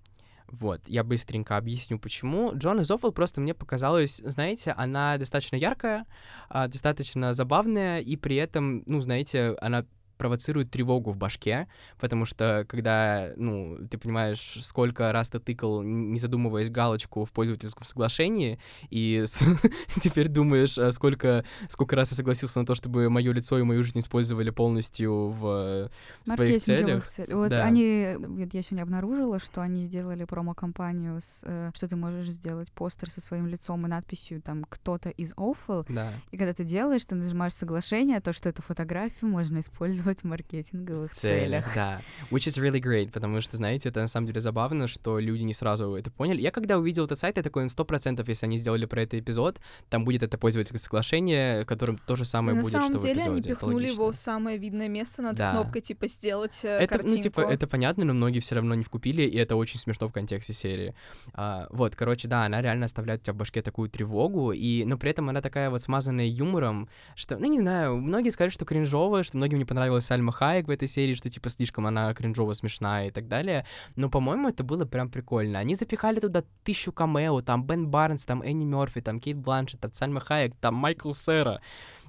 Вот, 0.51 0.81
я 0.89 1.05
быстренько 1.05 1.57
объясню, 1.57 1.99
почему. 1.99 2.53
Джон 2.55 2.81
из 2.81 2.91
Awful 2.91 3.13
просто 3.13 3.41
мне 3.41 3.53
показалось, 3.53 4.23
знаете, 4.25 4.73
она 4.73 5.19
достаточно 5.19 5.57
яркая, 5.57 6.07
а, 6.49 6.69
достаточно 6.69 7.35
забавная, 7.35 8.01
и 8.01 8.17
при 8.17 8.37
этом, 8.37 8.83
ну, 8.87 9.01
знаете, 9.03 9.57
она 9.61 9.85
провоцирует 10.19 10.71
тревогу 10.71 11.11
в 11.13 11.17
башке, 11.17 11.69
потому 11.99 12.27
что 12.27 12.65
когда, 12.69 13.33
ну, 13.37 13.79
ты 13.91 13.97
понимаешь, 13.99 14.59
сколько 14.63 15.11
раз 15.13 15.31
ты 15.31 15.39
тыкал, 15.39 15.83
не 15.83 16.19
задумываясь, 16.19 16.71
галочку 16.71 17.25
в 17.25 17.31
пользовательском 17.33 17.85
соглашении, 17.87 18.59
и 18.91 19.25
теперь 20.03 20.29
думаешь, 20.29 20.77
а 20.79 20.93
сколько, 20.93 21.45
сколько 21.69 21.97
раз 21.97 22.11
я 22.11 22.17
согласился 22.17 22.61
на 22.61 22.67
то, 22.67 22.75
чтобы 22.75 23.09
мое 23.09 23.33
лицо 23.33 23.59
и 23.59 23.63
мою 23.63 23.83
жизнь 23.85 24.01
использовали 24.01 24.51
полностью 24.51 25.29
в 25.31 25.47
э, 25.47 25.89
своих 26.25 26.63
целях. 26.63 27.07
Вот 27.29 27.51
Да. 27.51 27.65
они, 27.65 28.17
вот 28.19 28.53
я 28.53 28.63
сегодня 28.63 28.83
обнаружила, 28.83 29.39
что 29.39 29.61
они 29.61 29.83
сделали 29.83 30.25
промо-компанию, 30.25 31.21
с, 31.21 31.41
э, 31.45 31.71
что 31.75 31.87
ты 31.89 31.95
можешь 31.97 32.29
сделать 32.31 32.73
постер 32.73 33.11
со 33.11 33.21
своим 33.21 33.47
лицом 33.47 33.87
и 33.87 33.89
надписью 33.89 34.43
там 34.43 34.65
«Кто-то 34.69 35.11
из 35.11 35.33
Awful», 35.35 35.87
Да. 35.89 36.13
и 36.33 36.37
когда 36.37 36.53
ты 36.53 36.65
делаешь, 36.65 37.05
ты 37.05 37.15
нажимаешь 37.15 37.55
соглашение, 37.55 38.21
то, 38.21 38.33
что 38.33 38.49
эту 38.49 38.63
фотографию 38.63 39.31
можно 39.31 39.61
использовать 39.61 40.08
в 40.21 40.25
маркетинговых 40.25 41.13
целях. 41.13 41.65
Да. 41.75 42.01
Which 42.31 42.49
is 42.49 42.59
really 42.63 42.81
great, 42.81 43.11
потому 43.13 43.41
что, 43.41 43.57
знаете, 43.57 43.89
это 43.89 44.01
на 44.01 44.09
самом 44.09 44.27
деле 44.27 44.41
забавно, 44.41 44.89
что 44.89 45.19
люди 45.19 45.45
не 45.45 45.55
сразу 45.55 45.95
это 45.95 46.11
поняли. 46.11 46.41
Я 46.41 46.51
когда 46.51 46.79
увидел 46.79 47.05
этот 47.05 47.19
сайт, 47.19 47.37
я 47.37 47.43
такой, 47.43 47.65
ну, 47.65 47.69
сто 47.69 47.85
процентов, 47.85 48.29
если 48.29 48.47
они 48.47 48.59
сделали 48.59 48.87
про 48.87 49.03
это 49.03 49.19
эпизод, 49.19 49.61
там 49.89 50.05
будет 50.05 50.23
это 50.23 50.39
пользовательское 50.39 50.79
соглашение, 50.81 51.65
которым 51.65 51.99
то 51.99 52.17
же 52.17 52.25
самое 52.25 52.55
Но 52.55 52.59
на 52.59 52.63
будет, 52.63 52.73
самом 52.73 52.89
что 52.89 52.99
в 52.99 53.03
деле 53.03 53.21
они 53.23 53.31
эпизоде. 53.41 53.51
Это 53.51 53.61
пихнули 53.61 53.87
его 53.89 54.11
в 54.13 54.17
самое 54.17 54.59
видное 54.59 54.89
место 54.89 55.23
над 55.23 55.37
Да. 55.37 55.53
кнопкой 55.53 55.83
типа 55.83 56.07
сделать 56.09 56.61
э, 56.65 56.69
Это, 56.69 56.89
картинку. 56.95 57.17
ну, 57.17 57.23
типа, 57.23 57.41
это 57.41 57.67
понятно, 57.67 58.05
но 58.05 58.15
многие 58.15 58.41
все 58.41 58.55
равно 58.55 58.75
не 58.75 58.85
вкупили, 58.85 59.23
и 59.23 59.37
это 59.37 59.57
очень 59.57 59.79
смешно 59.79 60.09
в 60.09 60.13
контексте 60.13 60.53
серии. 60.53 60.95
А, 61.35 61.67
вот, 61.71 61.95
короче, 61.97 62.29
да, 62.29 62.45
она 62.45 62.61
реально 62.63 62.87
оставляет 62.87 63.21
у 63.23 63.25
тебя 63.25 63.33
в 63.35 63.37
башке 63.37 63.63
такую 63.63 63.89
тревогу, 63.91 64.53
и, 64.53 64.85
но 64.85 64.97
при 64.99 65.11
этом 65.11 65.29
она 65.29 65.41
такая 65.41 65.71
вот 65.71 65.83
смазанная 65.83 66.27
юмором, 66.27 66.89
что, 67.15 67.37
ну, 67.39 67.47
не 67.51 67.61
знаю, 67.61 67.97
многие 67.97 68.31
сказали, 68.31 68.51
что 68.51 68.65
кринжовая, 68.65 69.23
что 69.23 69.37
многим 69.37 69.59
не 69.59 69.65
Сальма 70.01 70.33
Хайек 70.33 70.67
в 70.69 70.71
этой 70.71 70.89
серии, 70.89 71.15
что, 71.15 71.31
типа, 71.31 71.49
слишком 71.49 71.87
она 71.87 72.13
кринжово 72.15 72.53
смешная 72.53 73.09
и 73.09 73.11
так 73.11 73.29
далее, 73.29 73.67
но, 73.97 74.09
по-моему, 74.09 74.49
это 74.49 74.65
было 74.65 74.85
прям 74.85 75.11
прикольно. 75.11 75.59
Они 75.59 75.75
запихали 75.75 76.21
туда 76.21 76.45
тысячу 76.65 76.93
камео, 76.93 77.41
там 77.43 77.65
Бен 77.65 77.89
Барнс, 77.89 78.25
там 78.25 78.43
Энни 78.43 78.65
Мерфи, 78.65 79.01
там 79.01 79.21
Кейт 79.21 79.37
Бланшет, 79.37 79.81
там 79.81 79.93
Сальма 79.93 80.21
Хайек, 80.21 80.55
там 80.61 80.75
Майкл 80.75 81.13
Сера. 81.13 81.61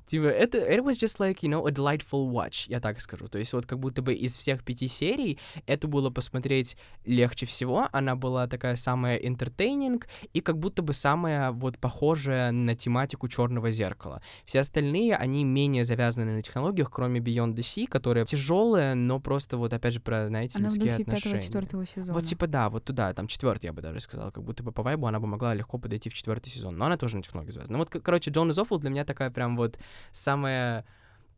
Типа, 0.10 0.26
это, 0.26 0.58
it 0.58 0.84
was 0.84 0.98
just 0.98 1.20
like, 1.20 1.42
you 1.42 1.50
know, 1.50 1.68
a 1.68 1.72
delightful 1.72 2.32
watch, 2.32 2.66
я 2.68 2.80
так 2.80 3.00
скажу. 3.00 3.28
То 3.28 3.38
есть 3.38 3.54
вот 3.54 3.68
как 3.68 3.78
будто 3.78 4.02
бы 4.02 4.16
из 4.16 4.36
всех 4.38 4.64
пяти 4.64 4.88
серий 4.88 5.38
эту 5.68 5.88
было 5.88 6.10
посмотреть 6.10 6.78
легче 7.06 7.46
всего. 7.46 7.88
Она 7.92 8.16
была 8.16 8.48
такая 8.48 8.76
самая 8.76 9.20
entertaining 9.20 10.04
и 10.34 10.42
как 10.42 10.58
будто 10.58 10.82
бы 10.82 10.94
самая 10.94 11.52
вот 11.52 11.78
похожая 11.78 12.52
на 12.52 12.76
тематику 12.76 13.28
черного 13.28 13.70
зеркала. 13.70 14.24
Все 14.46 14.62
остальные, 14.62 15.16
они 15.16 15.44
менее 15.44 15.86
завязаны 15.86 16.34
на 16.34 16.42
технологиях, 16.42 16.90
кроме 16.90 17.20
Beyond 17.20 17.54
the 17.54 17.60
Sea, 17.60 17.88
которая 17.88 18.26
тяжелая, 18.26 18.96
но 18.96 19.20
просто 19.20 19.58
вот 19.58 19.74
опять 19.74 19.94
же 19.94 20.00
про, 20.00 20.28
знаете, 20.28 20.58
Она 20.58 20.70
людские 20.70 20.96
отношения. 20.96 21.42
сезона. 21.86 22.14
Вот 22.14 22.24
типа 22.24 22.48
да, 22.48 22.70
вот 22.72 22.84
туда, 22.84 23.14
там 23.14 23.28
четвертый, 23.28 23.68
я 23.68 23.74
бы 23.74 23.84
даже 23.84 24.00
сказал, 24.00 24.32
как 24.32 24.44
будто 24.44 24.64
бы 24.64 24.72
по 24.72 24.82
вайбу 24.82 25.06
она 25.06 25.20
бы 25.20 25.28
могла 25.28 25.54
легко 25.54 25.78
подойти 25.78 26.10
в 26.10 26.16
четвертый 26.16 26.50
сезон, 26.50 26.78
но 26.78 26.86
она 26.86 26.98
тоже 26.98 27.16
на 27.18 27.22
технологии 27.22 27.52
завязана. 27.52 27.78
Ну 27.78 27.84
вот, 27.84 28.04
короче, 28.04 28.32
Джон 28.32 28.50
из 28.50 28.58
для 28.80 28.90
меня 28.90 29.06
такая 29.06 29.30
прям 29.30 29.56
вот 29.56 29.78
самая 30.12 30.86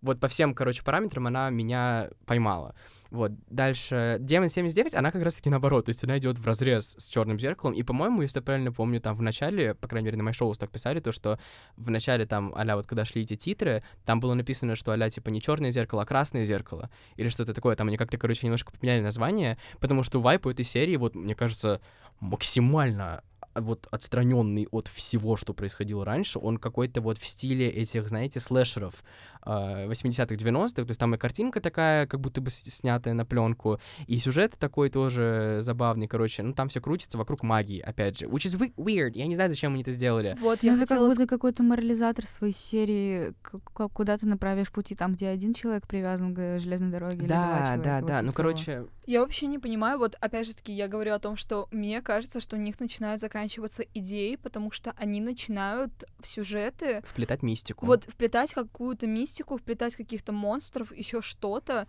вот 0.02 0.20
по 0.20 0.28
всем, 0.28 0.54
короче, 0.56 0.84
параметрам 0.84 1.28
она 1.28 1.50
меня 1.50 2.10
поймала. 2.26 2.76
Вот. 3.12 3.34
Дальше 3.48 4.18
Демон 4.20 4.50
79, 4.50 4.96
она 4.96 5.12
как 5.12 5.22
раз-таки 5.22 5.50
наоборот, 5.50 5.86
то 5.86 5.90
есть 5.90 6.04
она 6.04 6.18
идет 6.18 6.40
в 6.40 6.46
разрез 6.46 6.96
с 6.98 7.08
черным 7.10 7.38
зеркалом. 7.38 7.76
И, 7.76 7.84
по-моему, 7.84 8.22
если 8.22 8.40
я 8.40 8.42
правильно 8.42 8.72
помню, 8.72 9.00
там 9.00 9.16
в 9.16 9.22
начале, 9.22 9.76
по 9.76 9.88
крайней 9.88 10.08
мере, 10.08 10.22
на 10.22 10.34
шоу 10.34 10.54
так 10.56 10.72
писали, 10.72 11.00
то, 11.00 11.12
что 11.12 11.40
в 11.76 11.90
начале 11.92 12.26
там, 12.26 12.54
аля, 12.56 12.76
вот 12.76 12.88
когда 12.88 13.06
шли 13.06 13.24
эти 13.24 13.36
титры, 13.36 13.84
там 14.06 14.20
было 14.20 14.34
написано, 14.34 14.76
что 14.76 14.92
аля, 14.92 15.10
типа, 15.10 15.30
не 15.30 15.42
черное 15.42 15.72
зеркало, 15.72 16.02
а 16.02 16.06
красное 16.06 16.46
зеркало. 16.46 16.90
Или 17.16 17.30
что-то 17.30 17.54
такое. 17.54 17.76
Там 17.76 17.88
они 17.88 17.98
как-то, 17.98 18.18
короче, 18.18 18.48
немножко 18.48 18.72
поменяли 18.72 19.02
название, 19.02 19.58
потому 19.80 20.04
что 20.04 20.20
вайп 20.20 20.46
у 20.46 20.50
этой 20.50 20.66
серии, 20.66 20.96
вот, 20.96 21.16
мне 21.16 21.36
кажется, 21.36 21.82
максимально 22.20 23.24
вот 23.56 23.88
отстраненный 23.92 24.68
от 24.72 24.88
всего, 24.88 25.38
что 25.38 25.54
происходило 25.54 26.06
раньше, 26.06 26.40
он 26.40 26.58
какой-то 26.58 27.02
вот 27.02 27.18
в 27.18 27.28
стиле 27.28 27.70
этих, 27.70 28.08
знаете, 28.10 28.40
слэшеров 28.40 29.04
80-х, 29.46 30.36
90-х, 30.36 30.74
то 30.74 30.90
есть 30.90 31.00
там 31.00 31.16
и 31.16 31.18
картинка 31.18 31.62
такая, 31.62 32.08
как 32.08 32.20
будто 32.20 32.42
бы 32.42 32.50
снятая 32.50 33.14
на 33.14 33.26
пленку, 33.26 33.80
и 34.08 34.18
сюжет 34.20 34.56
такой 34.58 34.90
тоже 34.90 35.60
забавный, 35.62 36.08
короче, 36.08 36.44
ну 36.44 36.54
там 36.54 36.70
все 36.70 36.82
крутится 36.82 37.18
вокруг 37.18 37.44
магии, 37.44 37.80
опять 37.80 38.20
же, 38.20 38.26
which 38.26 38.46
is 38.46 38.58
weird, 38.78 39.12
я 39.16 39.28
не 39.28 39.36
знаю, 39.36 39.50
зачем 39.50 39.74
они 39.74 39.82
это 39.82 39.92
сделали. 39.92 40.38
Вот, 40.42 40.60
ну, 40.62 40.70
я 40.70 40.74
это 40.76 40.82
хотела... 40.82 41.08
как 41.08 41.18
будто 41.18 41.28
какой-то 41.28 41.64
морализаторство 41.64 42.46
из 42.46 42.58
серии, 42.58 43.34
куда 43.74 44.18
ты 44.18 44.26
направишь 44.26 44.72
пути, 44.72 44.96
там, 44.96 45.14
где 45.14 45.28
один 45.28 45.54
человек 45.54 45.88
привязан 45.88 46.34
к 46.36 46.60
железной 46.60 46.92
дороге, 46.92 47.18
да, 47.18 47.24
или 47.24 47.28
два 47.28 47.78
Да, 47.78 48.02
да, 48.02 48.08
да, 48.08 48.22
ну, 48.22 48.32
короче... 48.34 48.86
Я 49.08 49.22
вообще 49.22 49.48
не 49.48 49.58
понимаю, 49.58 49.98
вот, 49.98 50.16
опять 50.22 50.48
же 50.48 50.56
таки, 50.56 50.72
я 50.72 50.88
говорю 50.88 51.14
о 51.14 51.20
том, 51.20 51.36
что 51.36 51.68
мне 51.72 52.02
кажется, 52.02 52.40
что 52.40 52.56
у 52.56 52.60
них 52.60 52.80
начинают 52.80 53.20
заканчиваться 53.20 53.84
идеи, 53.94 54.36
потому 54.36 54.72
что 54.72 54.94
они 54.96 55.20
начинают 55.20 55.92
в 56.20 56.28
сюжеты... 56.28 57.02
Вплетать 57.06 57.42
мистику. 57.42 57.86
Вот, 57.86 58.06
вплетать 58.06 58.54
какую-то 58.54 59.08
мистику, 59.08 59.31
мистику, 59.32 59.58
вплетать 59.58 59.96
каких-то 59.96 60.34
монстров, 60.34 60.92
еще 60.96 61.22
что-то. 61.22 61.88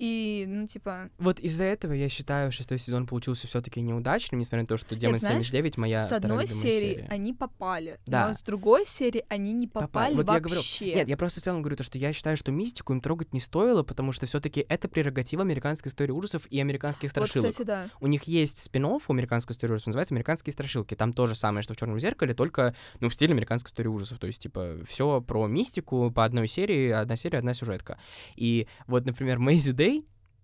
И, 0.00 0.46
ну, 0.48 0.66
типа... 0.66 1.10
Вот 1.18 1.40
из-за 1.40 1.64
этого 1.64 1.92
я 1.92 2.08
считаю, 2.08 2.50
шестой 2.52 2.78
сезон 2.78 3.06
получился 3.06 3.46
все 3.46 3.60
таки 3.60 3.82
неудачным, 3.82 4.40
несмотря 4.40 4.62
на 4.62 4.66
то, 4.66 4.78
что 4.78 4.96
Демон 4.96 5.20
79 5.20 5.76
моя 5.76 5.98
С 5.98 6.10
одной 6.12 6.46
серии 6.46 6.94
серия. 6.94 7.06
они 7.10 7.34
попали, 7.34 8.00
да. 8.06 8.28
но 8.28 8.32
с 8.32 8.40
другой 8.42 8.86
серии 8.86 9.26
они 9.28 9.52
не 9.52 9.66
попали, 9.66 9.86
попали. 9.86 10.14
Вот 10.14 10.26
вообще. 10.26 10.86
Я 10.86 10.90
говорю, 10.90 10.98
нет, 11.00 11.08
я 11.08 11.16
просто 11.18 11.40
в 11.40 11.44
целом 11.44 11.60
говорю 11.60 11.76
то, 11.76 11.82
что 11.82 11.98
я 11.98 12.14
считаю, 12.14 12.38
что 12.38 12.50
мистику 12.50 12.94
им 12.94 13.02
трогать 13.02 13.34
не 13.34 13.40
стоило, 13.40 13.82
потому 13.82 14.12
что 14.12 14.24
все 14.24 14.40
таки 14.40 14.64
это 14.70 14.88
прерогатива 14.88 15.42
американской 15.42 15.90
истории 15.90 16.12
ужасов 16.12 16.46
и 16.48 16.58
американских 16.58 17.10
страшилок. 17.10 17.44
Вот, 17.44 17.50
кстати, 17.50 17.66
да. 17.66 17.90
У 18.00 18.06
них 18.06 18.22
есть 18.24 18.58
спин 18.58 18.86
у 18.86 19.00
американской 19.08 19.52
истории 19.52 19.72
ужасов, 19.72 19.88
называется 19.88 20.14
«Американские 20.14 20.54
страшилки». 20.54 20.94
Там 20.94 21.12
то 21.12 21.26
же 21.26 21.34
самое, 21.34 21.62
что 21.62 21.74
в 21.74 21.76
черном 21.76 22.00
зеркале, 22.00 22.32
только, 22.32 22.74
ну, 23.00 23.10
в 23.10 23.14
стиле 23.14 23.34
американской 23.34 23.68
истории 23.68 23.88
ужасов. 23.88 24.18
То 24.18 24.26
есть, 24.26 24.40
типа, 24.40 24.78
все 24.88 25.20
про 25.20 25.46
мистику 25.46 26.10
по 26.10 26.24
одной 26.24 26.48
серии, 26.48 26.88
одна 26.88 27.16
серия, 27.16 27.38
одна 27.38 27.52
сюжетка. 27.52 27.98
И 28.36 28.66
вот, 28.86 29.04
например, 29.04 29.38
Мэйзи 29.38 29.72
Дэй, 29.72 29.89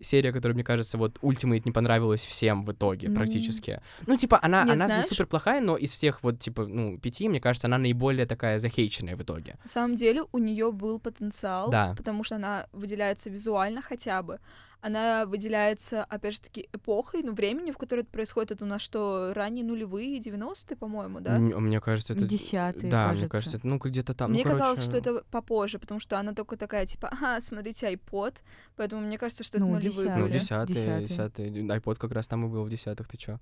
серия, 0.01 0.32
которая, 0.32 0.55
мне 0.55 0.64
кажется, 0.64 0.99
вот 0.99 1.18
Ultimate 1.22 1.62
не 1.64 1.72
понравилась 1.72 2.24
всем 2.24 2.64
в 2.64 2.72
итоге, 2.72 3.09
mm. 3.09 3.14
практически. 3.14 3.80
Ну, 4.07 4.16
типа, 4.16 4.38
она, 4.42 4.64
не, 4.64 4.72
она 4.72 4.86
знаешь... 4.86 5.07
супер 5.07 5.26
плохая, 5.26 5.61
но 5.61 5.76
из 5.76 5.92
всех 5.92 6.22
вот, 6.22 6.38
типа, 6.38 6.66
ну, 6.66 6.99
пяти, 6.99 7.28
мне 7.28 7.40
кажется, 7.40 7.66
она 7.66 7.78
наиболее 7.78 8.26
такая 8.26 8.59
захейченная 8.59 9.16
в 9.16 9.22
итоге. 9.22 9.57
На 9.64 9.68
самом 9.68 9.97
деле, 9.97 10.22
у 10.32 10.38
нее 10.38 10.70
был 10.72 11.01
потенциал, 11.01 11.70
да. 11.70 11.94
потому 11.97 12.24
что 12.24 12.36
она 12.36 12.66
выделяется 12.72 13.30
визуально 13.30 13.82
хотя 13.82 14.22
бы 14.22 14.38
она 14.80 15.26
выделяется, 15.26 16.04
опять 16.04 16.34
же 16.34 16.40
таки, 16.40 16.68
эпохой, 16.72 17.22
ну, 17.22 17.32
времени, 17.32 17.70
в 17.72 17.78
которой 17.78 18.00
это 18.00 18.10
происходит. 18.10 18.52
Это 18.52 18.64
у 18.64 18.68
нас 18.68 18.80
что, 18.82 19.32
ранние 19.34 19.64
нулевые, 19.64 20.18
90-е, 20.18 20.76
по-моему, 20.76 21.20
да? 21.20 21.38
Мне 21.38 21.80
кажется, 21.80 22.12
это... 22.12 22.24
Десятые, 22.26 22.90
Да, 22.90 23.06
кажется. 23.06 23.20
мне 23.22 23.28
кажется, 23.28 23.56
это, 23.56 23.66
ну, 23.66 23.78
где-то 23.78 24.14
там. 24.14 24.30
Мне 24.30 24.44
ну, 24.44 24.50
казалось, 24.50 24.82
что 24.82 24.96
это 24.96 25.24
попозже, 25.30 25.78
потому 25.78 26.00
что 26.00 26.18
она 26.18 26.34
только 26.34 26.56
такая, 26.56 26.86
типа, 26.86 27.08
ага, 27.08 27.40
смотрите, 27.40 27.92
iPod, 27.92 28.36
поэтому 28.76 29.02
мне 29.02 29.18
кажется, 29.18 29.44
что 29.44 29.58
это 29.58 29.66
ну, 29.66 29.74
нулевые 29.74 30.16
Ну, 30.16 30.28
десятые, 30.28 31.04
десятые. 31.04 31.50
iPod 31.50 31.96
как 31.96 32.12
раз 32.12 32.28
там 32.28 32.46
и 32.46 32.48
был 32.48 32.64
в 32.64 32.70
десятых, 32.70 33.08
ты 33.08 33.16
чё? 33.16 33.38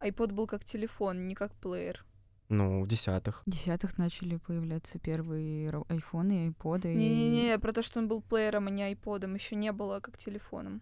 iPod 0.00 0.32
был 0.32 0.46
как 0.46 0.64
телефон, 0.64 1.26
не 1.26 1.34
как 1.34 1.52
плеер. 1.54 2.04
Ну, 2.48 2.82
в 2.82 2.88
десятых. 2.88 3.42
В 3.44 3.50
десятых 3.50 3.98
начали 3.98 4.36
появляться 4.36 4.98
первые 4.98 5.70
айфоны, 5.88 6.46
айподы. 6.46 6.94
Не-не-не, 6.94 7.54
и... 7.54 7.58
про 7.58 7.72
то, 7.72 7.82
что 7.82 7.98
он 7.98 8.08
был 8.08 8.22
плеером, 8.22 8.68
а 8.68 8.70
не 8.70 8.82
айподом, 8.82 9.34
еще 9.34 9.54
не 9.54 9.70
было 9.70 10.00
как 10.00 10.16
телефоном. 10.16 10.80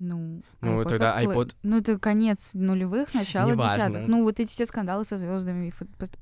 Ну, 0.00 0.42
ну 0.62 0.84
тогда 0.84 1.22
iPod... 1.22 1.54
Ну, 1.62 1.78
это 1.78 1.98
конец 1.98 2.52
нулевых, 2.54 3.12
начало 3.12 3.54
десятых. 3.54 4.08
Ну, 4.08 4.22
вот 4.22 4.40
эти 4.40 4.48
все 4.50 4.64
скандалы 4.64 5.04
со 5.04 5.18
звездами 5.18 5.72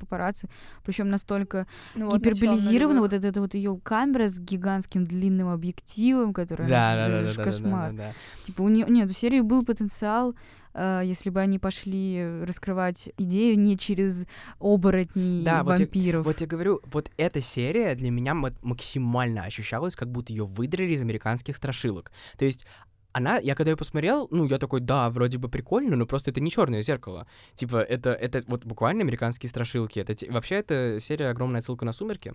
папарацци, 0.00 0.48
причем 0.84 1.08
настолько 1.10 1.66
ну, 1.94 2.10
гиперболизировано, 2.10 3.00
вот 3.00 3.12
эта 3.12 3.40
вот 3.40 3.54
ее 3.54 3.78
камера 3.82 4.28
с 4.28 4.40
гигантским 4.40 5.06
длинным 5.06 5.48
объективом, 5.48 6.34
которая 6.34 6.68
да, 6.68 6.96
да, 6.96 7.22
да, 7.22 7.34
да, 7.34 7.44
кошмар. 7.44 7.92
Да, 7.92 7.96
да, 7.96 8.02
да, 8.02 8.08
да. 8.08 8.44
Типа 8.44 8.62
у 8.62 8.68
нее, 8.68 8.86
нет, 8.88 9.08
у 9.08 9.12
серии 9.12 9.40
был 9.40 9.64
потенциал 9.64 10.34
Uh, 10.74 11.04
если 11.04 11.30
бы 11.30 11.40
они 11.40 11.58
пошли 11.58 12.42
раскрывать 12.42 13.08
идею 13.16 13.58
не 13.58 13.76
через 13.76 14.26
оборотней 14.60 15.42
да, 15.42 15.64
вампиров. 15.64 16.24
Вот 16.24 16.26
я, 16.26 16.32
вот 16.34 16.40
я 16.42 16.46
говорю, 16.46 16.80
вот 16.84 17.10
эта 17.16 17.40
серия 17.40 17.96
для 17.96 18.10
меня 18.10 18.34
максимально 18.34 19.42
ощущалась, 19.42 19.96
как 19.96 20.08
будто 20.08 20.32
ее 20.32 20.44
выдрали 20.44 20.92
из 20.92 21.02
американских 21.02 21.56
страшилок. 21.56 22.12
То 22.36 22.44
есть 22.44 22.64
она, 23.12 23.38
я 23.38 23.54
когда 23.54 23.70
ее 23.70 23.76
посмотрел, 23.76 24.28
ну, 24.30 24.46
я 24.46 24.58
такой, 24.58 24.80
да, 24.80 25.10
вроде 25.10 25.38
бы 25.38 25.48
прикольно, 25.48 25.96
но 25.96 26.06
просто 26.06 26.30
это 26.30 26.40
не 26.40 26.50
черное 26.50 26.82
зеркало. 26.82 27.26
Типа, 27.54 27.76
это, 27.76 28.10
это 28.10 28.42
вот 28.46 28.64
буквально 28.64 29.02
американские 29.02 29.48
страшилки. 29.48 29.98
Это, 29.98 30.14
вообще, 30.30 30.56
это 30.56 30.98
серия 31.00 31.30
огромная 31.30 31.60
отсылка 31.60 31.84
на 31.84 31.92
«Сумерки», 31.92 32.32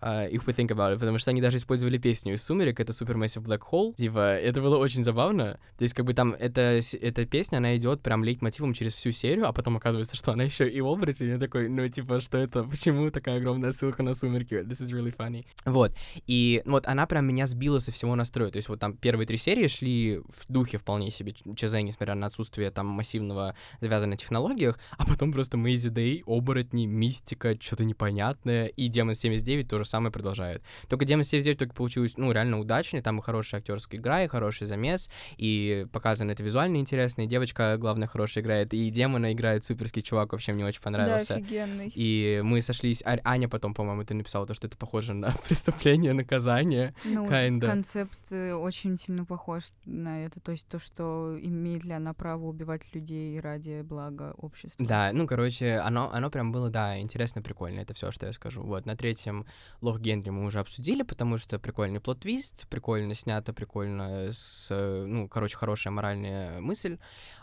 uh, 0.00 0.30
if 0.30 0.44
we 0.46 0.54
think 0.54 0.68
about 0.68 0.94
it, 0.94 0.98
потому 0.98 1.18
что 1.18 1.30
они 1.30 1.40
даже 1.40 1.58
использовали 1.58 1.98
песню 1.98 2.34
из 2.34 2.42
«Сумерек», 2.42 2.80
это 2.80 2.92
Supermassive 2.92 3.44
Black 3.44 3.62
Hole. 3.70 3.94
Типа, 3.94 4.34
это 4.34 4.60
было 4.60 4.78
очень 4.78 5.04
забавно. 5.04 5.58
То 5.76 5.82
есть, 5.82 5.94
как 5.94 6.06
бы 6.06 6.14
там, 6.14 6.32
эта, 6.32 6.80
эта 7.00 7.26
песня, 7.26 7.58
она 7.58 7.76
идет 7.76 8.02
прям 8.02 8.24
лейтмотивом 8.24 8.72
через 8.72 8.94
всю 8.94 9.12
серию, 9.12 9.46
а 9.46 9.52
потом 9.52 9.76
оказывается, 9.76 10.16
что 10.16 10.32
она 10.32 10.44
еще 10.44 10.68
и 10.68 10.80
оборотень. 10.80 11.28
Я 11.28 11.38
такой, 11.38 11.68
ну, 11.68 11.88
типа, 11.88 12.20
что 12.20 12.38
это? 12.38 12.64
Почему 12.64 13.10
такая 13.10 13.36
огромная 13.36 13.72
ссылка 13.72 14.02
на 14.02 14.14
«Сумерки»? 14.14 14.54
This 14.54 14.82
is 14.82 14.90
really 14.90 15.14
funny. 15.14 15.44
Вот. 15.64 15.92
И 16.26 16.62
вот 16.64 16.86
она 16.86 17.06
прям 17.06 17.26
меня 17.26 17.46
сбила 17.46 17.78
со 17.80 17.92
всего 17.92 18.14
настроя. 18.14 18.50
То 18.50 18.56
есть, 18.56 18.68
вот 18.68 18.80
там 18.80 18.96
первые 18.96 19.26
три 19.26 19.36
серии 19.36 19.66
шли 19.66 20.05
в 20.14 20.52
духе 20.52 20.78
вполне 20.78 21.10
себе 21.10 21.32
ЧЗ, 21.32 21.74
несмотря 21.82 22.14
на 22.14 22.26
отсутствие 22.26 22.70
там 22.70 22.86
массивного 22.86 23.54
завязанного 23.80 24.10
на 24.10 24.16
технологиях, 24.16 24.78
а 24.98 25.06
потом 25.06 25.32
просто 25.32 25.56
Мейзи 25.56 25.90
Дэй, 25.90 26.22
оборотни, 26.26 26.86
мистика, 26.86 27.56
что-то 27.60 27.84
непонятное, 27.84 28.66
и 28.66 28.88
Демон 28.88 29.14
79 29.14 29.68
то 29.68 29.78
же 29.78 29.84
самое 29.84 30.12
продолжает. 30.12 30.62
Только 30.88 31.04
Демон 31.04 31.24
79 31.24 31.58
только 31.58 31.74
получилось, 31.74 32.14
ну, 32.16 32.32
реально 32.32 32.60
удачнее, 32.60 33.02
там 33.02 33.18
и 33.18 33.22
хорошая 33.22 33.60
актерская 33.60 34.00
игра, 34.00 34.24
и 34.24 34.28
хороший 34.28 34.66
замес, 34.66 35.10
и 35.36 35.86
показано 35.92 36.32
это 36.32 36.42
визуально 36.42 36.76
интересно, 36.76 37.22
и 37.22 37.26
девочка, 37.26 37.76
главное, 37.78 38.08
хорошая 38.08 38.42
играет, 38.44 38.74
и 38.74 38.90
Демона 38.90 39.32
играет 39.32 39.64
суперский 39.64 40.02
чувак, 40.02 40.32
вообще 40.32 40.52
мне 40.52 40.64
очень 40.64 40.80
понравился. 40.80 41.34
Да, 41.34 41.40
офигенный. 41.40 41.92
И 41.94 42.40
мы 42.44 42.60
сошлись, 42.60 43.02
а, 43.04 43.18
Аня 43.24 43.48
потом, 43.48 43.74
по-моему, 43.74 44.04
ты 44.04 44.14
написала 44.14 44.46
то, 44.46 44.54
что 44.54 44.66
это 44.66 44.76
похоже 44.76 45.14
на 45.14 45.32
преступление, 45.48 46.12
наказание, 46.12 46.94
ну, 47.04 47.26
kinda. 47.26 47.66
концепт 47.66 48.18
э, 48.30 48.52
очень 48.54 48.98
сильно 48.98 49.24
похож 49.24 49.64
на 49.96 50.24
это, 50.24 50.40
то 50.40 50.52
есть 50.52 50.68
то, 50.68 50.78
что 50.78 51.36
имеет 51.40 51.84
ли 51.84 51.92
она 51.92 52.14
право 52.14 52.46
убивать 52.46 52.82
людей 52.94 53.38
ради 53.40 53.82
блага 53.82 54.34
общества. 54.36 54.84
Да, 54.84 55.10
ну, 55.12 55.26
короче, 55.26 55.78
оно, 55.78 56.10
оно 56.12 56.30
прям 56.30 56.52
было, 56.52 56.70
да, 56.70 56.98
интересно, 57.00 57.42
прикольно, 57.42 57.80
это 57.80 57.94
все, 57.94 58.10
что 58.10 58.26
я 58.26 58.32
скажу. 58.32 58.62
Вот, 58.62 58.86
на 58.86 58.96
третьем 58.96 59.46
Лох 59.80 60.00
Генри 60.00 60.30
мы 60.30 60.44
уже 60.44 60.60
обсудили, 60.60 61.02
потому 61.02 61.38
что 61.38 61.58
прикольный 61.58 62.00
плот-твист, 62.00 62.68
прикольно 62.68 63.14
снято, 63.14 63.52
прикольно, 63.52 64.30
с, 64.32 64.68
ну, 64.70 65.28
короче, 65.28 65.56
хорошая 65.56 65.92
моральная 65.92 66.60
мысль. 66.60 66.98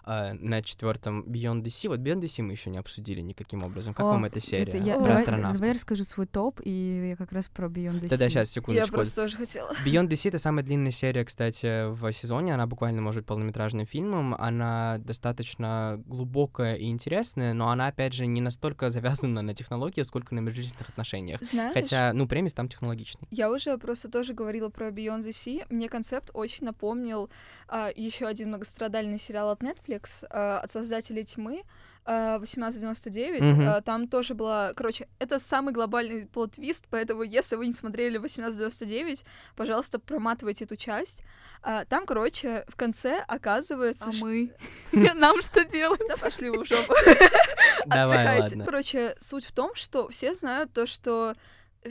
А, 0.06 0.34
на 0.34 0.62
четвертом 0.62 1.24
Beyond 1.24 1.64
the 1.64 1.68
Sea, 1.68 1.88
вот 1.88 2.00
Beyond 2.00 2.22
the 2.22 2.26
Sea 2.26 2.44
мы 2.44 2.52
еще 2.52 2.70
не 2.70 2.78
обсудили 2.78 3.22
никаким 3.22 3.64
образом. 3.64 3.94
Как 3.94 4.06
О, 4.06 4.10
вам 4.10 4.26
эта 4.26 4.42
серия? 4.42 4.64
Это 4.64 4.78
я... 4.78 4.96
Про 4.96 5.18
давай, 5.18 5.54
давай 5.54 5.70
я 5.70 5.74
расскажу 5.74 6.04
свой 6.04 6.28
топ, 6.28 6.60
и 6.62 7.10
я 7.10 7.16
как 7.16 7.32
раз 7.32 7.48
про 7.48 7.68
Beyond 7.68 8.02
the 8.02 8.04
Sea. 8.04 8.10
Да-да, 8.10 8.30
сейчас, 8.30 8.50
секундочку. 8.50 8.88
Я 8.88 8.94
просто 8.94 9.16
тоже 9.16 9.38
хотела. 9.38 9.72
Beyond 9.86 10.10
the 10.10 10.14
Sea— 10.14 10.28
это 10.30 10.40
самая 10.40 10.66
длинная 10.66 10.92
серия, 10.92 11.24
кстати, 11.24 11.90
в 11.90 12.12
сезоне, 12.12 12.43
она 12.52 12.68
буквально 12.68 13.02
может 13.02 13.22
быть 13.22 13.28
полнометражным 13.28 13.86
фильмом, 13.86 14.36
она 14.36 14.98
достаточно 15.00 16.02
глубокая 16.06 16.76
и 16.76 16.86
интересная, 16.86 17.54
но 17.54 17.70
она, 17.70 17.88
опять 17.88 18.14
же, 18.14 18.26
не 18.26 18.42
настолько 18.42 18.90
завязана 18.92 19.42
на 19.42 19.54
технологии, 19.54 20.02
сколько 20.04 20.36
на 20.36 20.40
межличностных 20.40 20.90
отношениях. 20.90 21.42
Знаешь, 21.42 21.74
Хотя, 21.74 22.14
ну, 22.14 22.28
премис 22.28 22.54
там 22.54 22.68
технологичный. 22.68 23.28
Я 23.32 23.52
уже 23.52 23.78
просто 23.78 24.10
тоже 24.10 24.34
говорила 24.34 24.70
про 24.70 24.90
Beyond 24.90 25.22
the 25.22 25.32
Sea. 25.32 25.66
Мне 25.70 25.90
концепт 25.90 26.30
очень 26.34 26.66
напомнил 26.66 27.30
а, 27.68 27.90
еще 27.96 28.28
один 28.28 28.50
многострадальный 28.50 29.18
сериал 29.18 29.50
от 29.50 29.62
Netflix 29.62 30.26
а, 30.30 30.60
от 30.60 30.72
создателей 30.72 31.24
тьмы. 31.24 31.64
1899, 32.06 33.42
mm-hmm. 33.42 33.58
uh, 33.60 33.82
там 33.82 34.08
тоже 34.08 34.34
была, 34.34 34.74
короче, 34.74 35.08
это 35.20 35.40
самый 35.40 35.74
глобальный 35.74 36.28
плод-твист, 36.28 36.86
поэтому 36.90 37.24
если 37.24 37.56
вы 37.56 37.68
не 37.68 37.74
смотрели 37.74 38.18
1899, 38.18 39.24
пожалуйста, 39.56 40.00
проматывайте 40.00 40.66
эту 40.66 40.76
часть. 40.76 41.24
Uh, 41.62 41.86
там, 41.86 42.06
короче, 42.06 42.66
в 42.68 42.76
конце 42.76 43.24
оказывается... 43.28 44.10
А 44.10 44.12
мы? 44.22 44.52
Нам 44.92 45.42
что 45.42 45.64
делать? 45.64 46.02
Да 46.10 46.18
пошли 46.18 46.50
в 46.50 46.66
жопу. 46.66 46.94
Давай, 47.86 48.42
ладно. 48.42 48.66
Короче, 48.66 49.16
суть 49.20 49.46
в 49.46 49.52
том, 49.54 49.74
что 49.76 50.10
все 50.10 50.34
знают 50.34 50.74
то, 50.74 50.86
что 50.88 51.36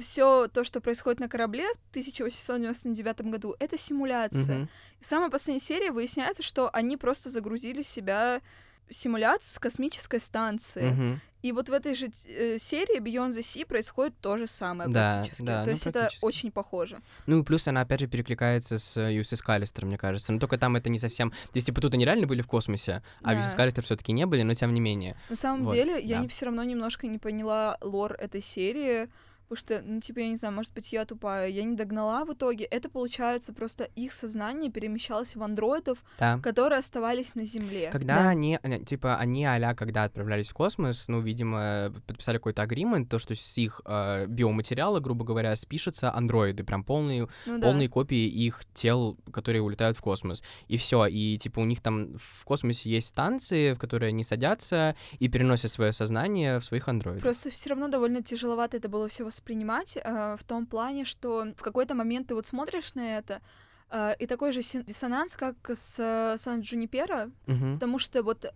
все 0.01 0.49
то, 0.49 0.65
что 0.65 0.81
происходит 0.81 1.21
на 1.21 1.29
корабле 1.29 1.67
в 1.87 1.91
1899 1.91 3.23
году, 3.23 3.55
это 3.59 3.79
симуляция. 3.79 4.59
Мгм. 4.59 4.69
И 5.01 5.05
в 5.05 5.07
самой 5.07 5.31
последней 5.31 5.61
серии 5.61 5.91
выясняется, 5.91 6.43
что 6.43 6.71
они 6.73 6.97
просто 6.97 7.31
загрузили 7.31 7.83
себя 7.83 8.41
симуляцию 8.93 9.55
с 9.55 9.59
космической 9.59 10.21
станции. 10.21 10.91
Мгм. 10.91 11.21
И 11.43 11.51
вот 11.51 11.69
в 11.69 11.73
этой 11.73 11.95
же 11.97 12.07
э, 12.29 12.57
серии 12.59 13.01
Beyond 13.01 13.31
the 13.31 13.41
Sea 13.41 13.67
происходит 13.67 14.15
то 14.21 14.39
же 14.39 14.47
самое 14.47 14.89
Да, 14.89 15.15
практически. 15.15 15.43
да, 15.43 15.61
то 15.63 15.67
ну, 15.67 15.71
есть 15.73 15.87
это 15.89 15.99
практически. 16.01 16.25
очень 16.25 16.53
похоже. 16.53 17.01
Ну 17.27 17.41
и 17.41 17.43
плюс 17.43 17.67
она 17.67 17.81
опять 17.81 17.99
же 17.99 18.07
перекликается 18.07 18.79
с 18.79 18.97
э, 18.97 19.13
USS 19.13 19.41
Callister, 19.45 19.85
мне 19.85 19.99
кажется. 19.99 20.31
Но 20.33 20.39
только 20.39 20.57
там 20.57 20.77
это 20.77 20.89
не 20.89 21.01
совсем... 21.01 21.31
То 21.31 21.37
есть, 21.55 21.67
типа, 21.67 21.81
тут 21.81 21.95
они 21.95 22.05
реально 22.05 22.29
были 22.29 22.43
в 22.43 22.47
космосе, 22.47 23.03
а 23.23 23.35
Да. 23.35 23.41
USS 23.41 23.57
Callister 23.57 23.83
все 23.83 23.97
таки 23.97 24.13
не 24.13 24.25
были, 24.25 24.43
но 24.43 24.55
тем 24.55 24.73
не 24.73 24.81
менее. 24.81 25.17
На 25.31 25.35
самом 25.37 25.65
Вот, 25.65 25.75
деле, 25.75 26.01
я 26.01 26.17
да. 26.19 26.23
не 26.23 26.29
все 26.29 26.47
равно 26.47 26.63
немножко 26.63 27.09
не 27.09 27.19
поняла 27.19 27.77
лор 27.81 28.13
этой 28.13 28.41
серии. 28.41 29.09
Потому 29.53 29.81
что, 29.81 29.83
ну, 29.87 30.01
типа, 30.01 30.21
я 30.21 30.29
не 30.31 30.37
знаю, 30.37 30.55
может 30.55 30.73
быть, 30.73 30.91
я 30.95 31.05
тупая. 31.05 31.47
Я 31.49 31.65
не 31.65 31.77
догнала 31.77 32.25
в 32.25 32.33
итоге. 32.33 32.65
Это, 32.65 32.89
получается, 32.89 33.53
просто 33.53 33.85
их 33.85 34.15
сознание 34.15 34.71
перемещалось 34.71 35.37
в 35.37 35.43
андроидов, 35.43 36.03
Да. 36.19 36.39
которые 36.39 36.79
оставались 36.79 37.35
на 37.35 37.45
Земле. 37.45 37.91
Когда 37.93 38.15
Да. 38.23 38.29
они, 38.31 38.59
э, 38.63 38.79
типа, 38.83 39.17
они 39.17 39.45
а 39.45 39.75
когда 39.75 40.05
отправлялись 40.05 40.49
в 40.49 40.55
космос, 40.55 41.05
ну, 41.09 41.21
видимо, 41.21 41.93
подписали 42.07 42.39
какой-то 42.39 42.63
агримент, 42.63 43.11
то, 43.11 43.19
что 43.19 43.35
с 43.35 43.59
их 43.59 43.83
э, 43.85 44.25
биоматериала, 44.27 45.01
грубо 45.01 45.23
говоря, 45.27 45.55
спишутся 45.55 46.11
андроиды, 46.15 46.65
прям 46.65 46.83
полные, 46.83 47.29
Ну 47.45 47.59
да. 47.59 47.67
полные 47.67 47.91
копии 47.91 48.27
их 48.47 48.63
тел, 48.73 49.19
которые 49.33 49.61
улетают 49.61 49.99
в 49.99 50.01
космос. 50.01 50.43
И 50.69 50.79
все. 50.79 51.05
И, 51.05 51.37
типа, 51.37 51.61
у 51.61 51.67
них 51.67 51.83
там 51.83 52.17
в 52.17 52.45
космосе 52.47 52.89
есть 52.89 53.09
станции, 53.09 53.75
в 53.75 53.79
которые 53.79 54.09
они 54.09 54.25
садятся 54.25 54.97
и 55.19 55.29
переносят 55.29 55.71
свое 55.73 55.93
сознание 55.93 56.59
в 56.59 56.65
своих 56.65 56.89
андроидов. 56.89 57.23
Просто 57.23 57.51
все 57.51 57.69
равно 57.69 57.89
довольно 57.89 58.23
тяжеловато 58.23 58.79
это 58.79 58.89
было 58.89 59.09
все 59.09 59.25
воспринимать 59.25 59.42
э, 59.47 60.37
в 60.39 60.45
том 60.45 60.67
плане, 60.67 61.05
что 61.05 61.47
в 61.57 61.63
какой-то 61.63 61.95
момент 61.95 62.29
ты 62.29 62.35
вот 62.35 62.47
смотришь 62.47 62.95
на 62.95 63.19
это, 63.19 63.41
э, 63.91 64.15
и 64.19 64.27
такой 64.27 64.53
же 64.53 64.61
диссонанс, 64.61 65.37
как 65.37 65.57
с 65.71 65.99
э, 65.99 66.37
Сан 66.39 66.61
Джунипера, 66.61 67.31
Мгм. 67.47 67.75
потому 67.75 67.99
что 67.99 68.23
вот 68.23 68.53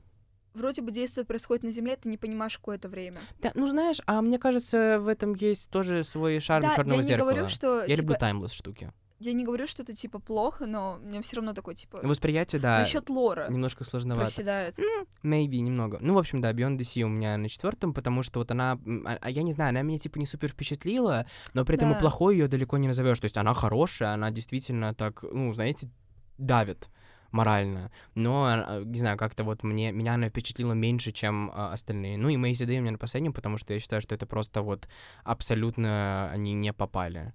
вроде 0.55 0.83
бы 0.83 0.91
действие 0.91 1.25
происходит 1.27 1.65
на 1.65 1.71
Земле, 1.71 1.97
ты 1.97 2.09
не 2.09 2.17
понимаешь 2.17 2.57
какое-то 2.57 2.89
время. 2.89 3.19
Да, 3.41 3.53
ну 3.55 3.67
знаешь, 3.67 4.01
а 4.07 4.23
мне 4.23 4.39
кажется, 4.39 4.99
в 5.01 5.09
этом 5.09 5.35
есть 5.35 5.71
тоже 5.71 6.03
свой 6.03 6.41
шарм 6.41 6.63
да, 6.63 6.75
черного 6.75 6.97
я 6.97 7.03
не 7.03 7.09
зеркала. 7.09 7.31
говорю, 7.31 7.49
что 7.49 7.81
Я 7.81 7.87
типа, 7.87 8.01
люблю 8.01 8.17
таймлесс 8.17 8.53
штуки. 8.53 8.93
Я 9.19 9.33
не 9.33 9.45
говорю, 9.45 9.67
что 9.67 9.83
это 9.83 9.95
типа 9.95 10.19
плохо, 10.19 10.67
но 10.67 10.99
мне 11.03 11.23
все 11.23 11.37
равно 11.37 11.53
такой 11.55 11.75
типа 11.75 12.01
Восприятие, 12.03 12.61
да, 12.61 12.81
насчет 12.81 13.09
лора 13.09 13.49
немножко 13.51 13.85
сложновато. 13.85 14.27
проседает. 14.27 14.79
Maybe 15.23 15.59
немного. 15.61 15.99
Ну, 16.01 16.15
в 16.15 16.19
общем, 16.19 16.41
да, 16.41 16.53
Beyond 16.53 16.79
Sea 16.79 17.03
у 17.03 17.09
меня 17.09 17.37
на 17.37 17.49
четвертом, 17.49 17.95
потому 17.95 18.23
что 18.23 18.41
вот 18.41 18.51
она, 18.51 18.79
а, 19.07 19.19
а 19.21 19.31
я 19.31 19.43
не 19.43 19.53
знаю, 19.53 19.71
она 19.71 19.83
меня 19.83 19.99
типа 19.99 20.19
не 20.19 20.27
супер 20.27 20.49
впечатлила, 20.49 21.27
но 21.55 21.65
при 21.65 21.77
этом 21.77 21.91
и 21.91 21.95
Да. 21.95 22.01
плохой 22.01 22.37
ее 22.37 22.49
далеко 22.49 22.77
не 22.79 22.89
назовешь. 22.89 23.19
То 23.21 23.25
есть 23.25 23.37
она 23.37 23.55
хорошая, 23.55 24.11
она 24.15 24.31
действительно 24.31 24.95
так, 24.95 25.23
ну, 25.23 25.53
знаете, 25.55 25.89
давит 26.39 26.89
морально. 27.33 27.91
Но, 28.15 28.45
а, 28.47 28.83
не 28.85 28.99
знаю, 28.99 29.19
как-то 29.19 29.45
вот 29.45 29.63
мне, 29.63 29.93
меня 29.93 30.15
она 30.15 30.29
впечатлила 30.29 30.73
меньше, 30.73 31.13
чем 31.13 31.51
а, 31.53 31.73
остальные. 31.73 32.17
Ну 32.19 32.29
и 32.29 32.37
Мэйзи 32.37 32.65
Дэй 32.65 32.79
у 32.79 32.83
меня 32.83 32.93
на 32.93 32.99
последнем, 32.99 33.33
потому 33.33 33.59
что 33.59 33.75
я 33.75 33.81
считаю, 33.81 34.01
что 34.01 34.15
это 34.15 34.27
просто 34.27 34.63
вот 34.63 34.89
абсолютно 35.25 36.31
они 36.33 36.53
не 36.55 36.73
попали. 36.73 37.33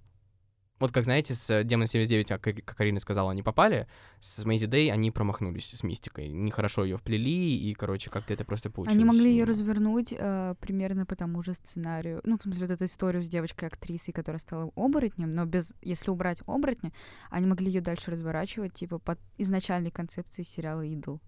Вот 0.78 0.90
как, 0.90 1.04
знаете, 1.04 1.34
с 1.34 1.62
Демон 1.62 1.86
79, 1.86 2.28
как, 2.28 2.42
как 2.42 2.80
Арина 2.80 2.98
сказала, 2.98 3.30
они 3.30 3.42
попали, 3.42 3.86
с 4.18 4.44
Мэйзи 4.44 4.66
Дэй 4.66 4.90
они 4.90 5.12
промахнулись 5.12 5.70
с 5.70 5.84
мистикой. 5.84 6.28
Нехорошо 6.28 6.82
ее 6.84 6.96
вплели, 6.96 7.56
и, 7.56 7.72
короче, 7.74 8.10
как-то 8.10 8.34
это 8.34 8.44
просто 8.44 8.68
получилось. 8.68 8.96
Они 8.96 9.04
могли 9.04 9.30
ее 9.30 9.44
Ну, 9.44 9.50
развернуть 9.50 10.12
э, 10.12 10.54
примерно 10.60 11.06
по 11.06 11.14
тому 11.14 11.42
же 11.44 11.54
сценарию. 11.54 12.20
Ну, 12.24 12.36
в 12.36 12.42
смысле, 12.42 12.66
вот 12.66 12.72
эту 12.72 12.86
историю 12.86 13.22
с 13.22 13.28
девочкой-актрисой, 13.28 14.12
которая 14.12 14.40
стала 14.40 14.72
оборотнем, 14.74 15.32
но 15.34 15.44
без, 15.44 15.74
если 15.82 16.10
убрать 16.10 16.40
оборотня, 16.46 16.92
они 17.30 17.46
могли 17.46 17.66
ее 17.66 17.80
дальше 17.80 18.10
разворачивать, 18.10 18.74
типа, 18.74 18.98
под 18.98 19.20
изначальной 19.38 19.92
концепцией 19.92 20.44
сериала 20.44 20.82
«Идол». 20.82 21.20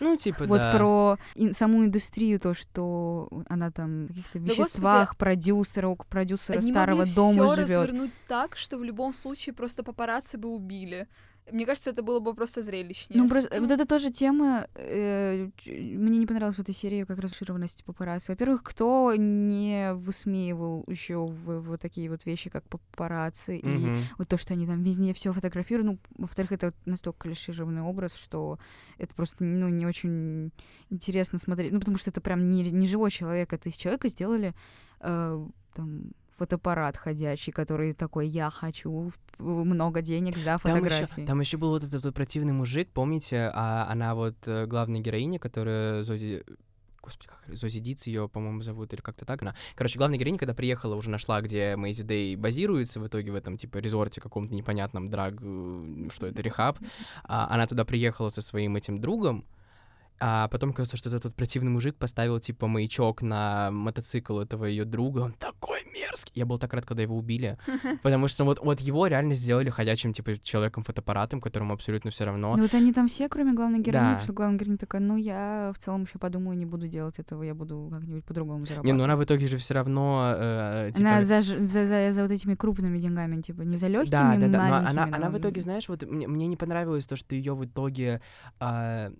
Ну, 0.00 0.16
типа, 0.16 0.44
Вот 0.44 0.60
да. 0.60 0.72
про 0.76 1.18
ин- 1.34 1.54
саму 1.54 1.84
индустрию, 1.84 2.38
то, 2.40 2.54
что 2.54 3.28
она 3.48 3.70
там 3.70 4.04
в 4.04 4.08
каких-то 4.08 4.38
Да, 4.38 4.44
господи, 4.46 4.60
веществах, 4.60 5.16
продюсера, 5.16 5.88
у 5.88 5.96
продюсера 5.96 6.58
Они 6.58 6.70
старого 6.70 6.98
могли 6.98 7.14
дома 7.14 7.32
все 7.32 7.54
живет. 7.56 7.68
развернуть 7.70 8.10
так, 8.28 8.56
что 8.56 8.78
в 8.78 8.84
любом 8.84 9.14
случае 9.14 9.54
просто 9.54 9.82
папарацци 9.82 10.36
бы 10.38 10.48
убили. 10.48 11.06
Мне 11.52 11.66
кажется, 11.66 11.90
это 11.90 12.02
было 12.02 12.20
бы 12.20 12.34
просто 12.34 12.62
зрелищнее. 12.62 13.20
Ну, 13.22 13.28
просто 13.28 13.60
вот 13.60 13.70
это 13.70 13.84
тоже 13.86 14.10
тема. 14.10 14.66
э, 14.74 15.48
мне 15.66 16.18
не 16.18 16.26
понравилась 16.26 16.56
в 16.56 16.60
этой 16.60 16.74
серии 16.74 17.04
как 17.04 17.18
расширенность 17.18 17.84
папарацци. 17.84 18.32
Во-первых, 18.32 18.62
кто 18.62 19.14
не 19.16 19.92
высмеивал 19.94 20.84
еще 20.88 21.18
в, 21.26 21.60
вот 21.60 21.80
такие 21.80 22.08
вот 22.08 22.24
вещи, 22.24 22.48
как 22.50 22.64
папарацци, 22.68 23.58
и 23.58 23.66
Мгм. 23.66 23.96
вот 24.18 24.28
то, 24.28 24.38
что 24.38 24.54
они 24.54 24.66
там 24.66 24.82
везде 24.82 25.12
все 25.12 25.32
фотографируют. 25.32 25.86
Ну, 25.86 25.98
во-вторых, 26.18 26.52
это 26.52 26.66
вот 26.66 26.74
настолько 26.86 27.28
клишированный 27.28 27.82
образ, 27.82 28.14
что 28.14 28.58
это 28.98 29.14
просто, 29.14 29.44
ну, 29.44 29.68
не 29.68 29.86
очень 29.86 30.50
интересно 30.90 31.38
смотреть. 31.38 31.72
Ну, 31.72 31.78
потому 31.80 31.98
что 31.98 32.10
это 32.10 32.20
прям 32.20 32.50
не, 32.50 32.70
не 32.70 32.86
живой 32.86 33.10
человек. 33.10 33.52
Это 33.52 33.68
из 33.68 33.74
человека 33.76 34.08
сделали 34.08 34.54
э, 35.00 35.46
там 35.74 36.12
фотоаппарат 36.36 36.96
ходячий, 36.96 37.52
который 37.52 37.92
такой, 37.92 38.26
я 38.28 38.50
хочу 38.50 39.12
много 39.38 40.02
денег 40.02 40.36
за 40.36 40.58
Там 40.58 40.84
еще, 40.84 40.90
фотографии. 40.90 41.26
там 41.26 41.40
еще 41.40 41.56
был 41.56 41.70
вот 41.70 41.84
этот 41.84 42.04
вот 42.04 42.14
противный 42.14 42.52
мужик, 42.52 42.90
помните, 42.92 43.50
а 43.54 43.86
она 43.88 44.14
вот 44.14 44.36
э, 44.46 44.66
главная 44.66 45.00
героиня, 45.00 45.38
которая 45.38 46.02
Зози... 46.04 46.42
Господи, 47.02 47.28
как 47.28 47.54
Зози 47.54 47.80
Диц 47.80 48.06
ее, 48.06 48.28
по-моему, 48.28 48.62
зовут, 48.62 48.94
или 48.94 49.00
как-то 49.00 49.26
так 49.26 49.42
она. 49.42 49.54
Короче, 49.74 49.98
главная 49.98 50.18
героиня, 50.18 50.38
когда 50.38 50.54
приехала, 50.54 50.94
уже 50.94 51.10
нашла, 51.10 51.42
где 51.42 51.76
Мэйзи 51.76 52.02
Дэй 52.02 52.36
базируется 52.36 52.98
в 52.98 53.06
итоге 53.06 53.30
в 53.30 53.34
этом, 53.34 53.58
типа, 53.58 53.78
резорте 53.78 54.20
каком-то 54.22 54.54
непонятном, 54.54 55.06
драг, 55.06 55.34
э, 55.40 56.08
что 56.12 56.26
это, 56.26 56.42
рехаб. 56.42 56.78
А, 57.24 57.46
она 57.50 57.66
туда 57.66 57.84
приехала 57.84 58.30
со 58.30 58.40
своим 58.40 58.76
этим 58.76 59.00
другом, 59.00 59.44
а 60.20 60.48
потом 60.48 60.72
кажется, 60.72 60.96
что 60.96 61.14
этот 61.14 61.34
противный 61.34 61.70
мужик 61.70 61.96
поставил, 61.96 62.38
типа, 62.40 62.66
маячок 62.66 63.22
на 63.22 63.70
мотоцикл 63.70 64.38
этого 64.38 64.64
ее 64.64 64.84
друга. 64.84 65.20
Он 65.20 65.32
такой 65.32 65.80
мерзкий. 65.92 66.32
Я 66.34 66.46
был 66.46 66.58
так 66.58 66.72
рад, 66.72 66.86
когда 66.86 67.02
его 67.02 67.16
убили. 67.16 67.58
Потому 68.02 68.28
что 68.28 68.44
вот, 68.44 68.58
вот 68.60 68.80
его 68.80 69.06
реально 69.06 69.34
сделали 69.34 69.70
ходячим, 69.70 70.12
типа, 70.12 70.36
человеком-фотоаппаратом, 70.42 71.40
которому 71.40 71.74
абсолютно 71.74 72.10
все 72.10 72.24
равно. 72.24 72.56
Ну 72.56 72.62
вот 72.62 72.74
они 72.74 72.92
там 72.92 73.08
все, 73.08 73.28
кроме 73.28 73.52
главной 73.54 73.80
героини, 73.80 73.92
Да. 73.92 74.08
потому 74.10 74.24
что 74.24 74.32
главная 74.32 74.58
героиня 74.58 74.78
такая, 74.78 75.00
ну 75.00 75.16
я 75.16 75.72
в 75.74 75.78
целом 75.82 76.02
еще 76.04 76.18
подумаю, 76.18 76.56
не 76.56 76.66
буду 76.66 76.88
делать 76.88 77.18
этого, 77.18 77.42
я 77.42 77.54
буду 77.54 77.88
как-нибудь 77.92 78.24
по-другому 78.24 78.62
зарабатывать. 78.62 78.86
Не, 78.86 78.92
ну 78.92 79.04
она 79.04 79.16
в 79.16 79.24
итоге 79.24 79.46
же 79.46 79.56
все 79.58 79.74
равно, 79.74 80.34
э, 80.36 80.90
типа... 80.94 81.08
Она 81.10 81.22
за, 81.22 81.40
за, 81.42 81.86
за, 81.86 82.12
за 82.12 82.22
вот 82.22 82.30
этими 82.30 82.54
крупными 82.54 82.98
деньгами, 82.98 83.40
типа, 83.42 83.62
не 83.62 83.76
за 83.76 83.88
легкими 83.88 84.10
да, 84.10 84.36
да, 84.36 84.48
да, 84.48 84.68
но 84.68 84.88
она, 84.88 85.04
она 85.04 85.28
в 85.28 85.32
но- 85.32 85.38
итоге, 85.38 85.60
знаешь, 85.60 85.88
вот 85.88 86.02
мне, 86.04 86.26
мне 86.28 86.46
не 86.46 86.56
понравилось 86.56 87.06
то, 87.06 87.16
что 87.16 87.34
ее 87.34 87.54
в 87.54 87.64
итоге, 87.64 88.20
а, 88.60 89.10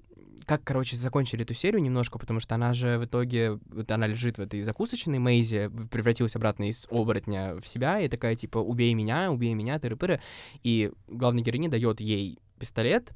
как, 0.46 0.62
короче, 0.64 0.96
закончили 0.96 1.42
эту 1.42 1.54
серию 1.54 1.82
немножко, 1.82 2.18
потому 2.18 2.40
что 2.40 2.54
она 2.54 2.72
же 2.72 2.98
в 2.98 3.04
итоге, 3.04 3.58
вот 3.66 3.90
она 3.90 4.06
лежит 4.06 4.38
в 4.38 4.40
этой 4.40 4.60
закусочной, 4.62 5.18
Мэйзи 5.18 5.70
превратилась 5.90 6.36
обратно 6.36 6.68
из 6.68 6.86
оборотня 6.90 7.56
в 7.60 7.66
себя, 7.66 8.00
и 8.00 8.08
такая, 8.08 8.36
типа, 8.36 8.58
убей 8.58 8.94
меня, 8.94 9.30
убей 9.30 9.54
меня, 9.54 9.78
тыры-пыры, 9.78 10.20
и 10.62 10.92
главная 11.08 11.42
героиня 11.42 11.70
дает 11.70 12.00
ей 12.00 12.38
пистолет, 12.58 13.12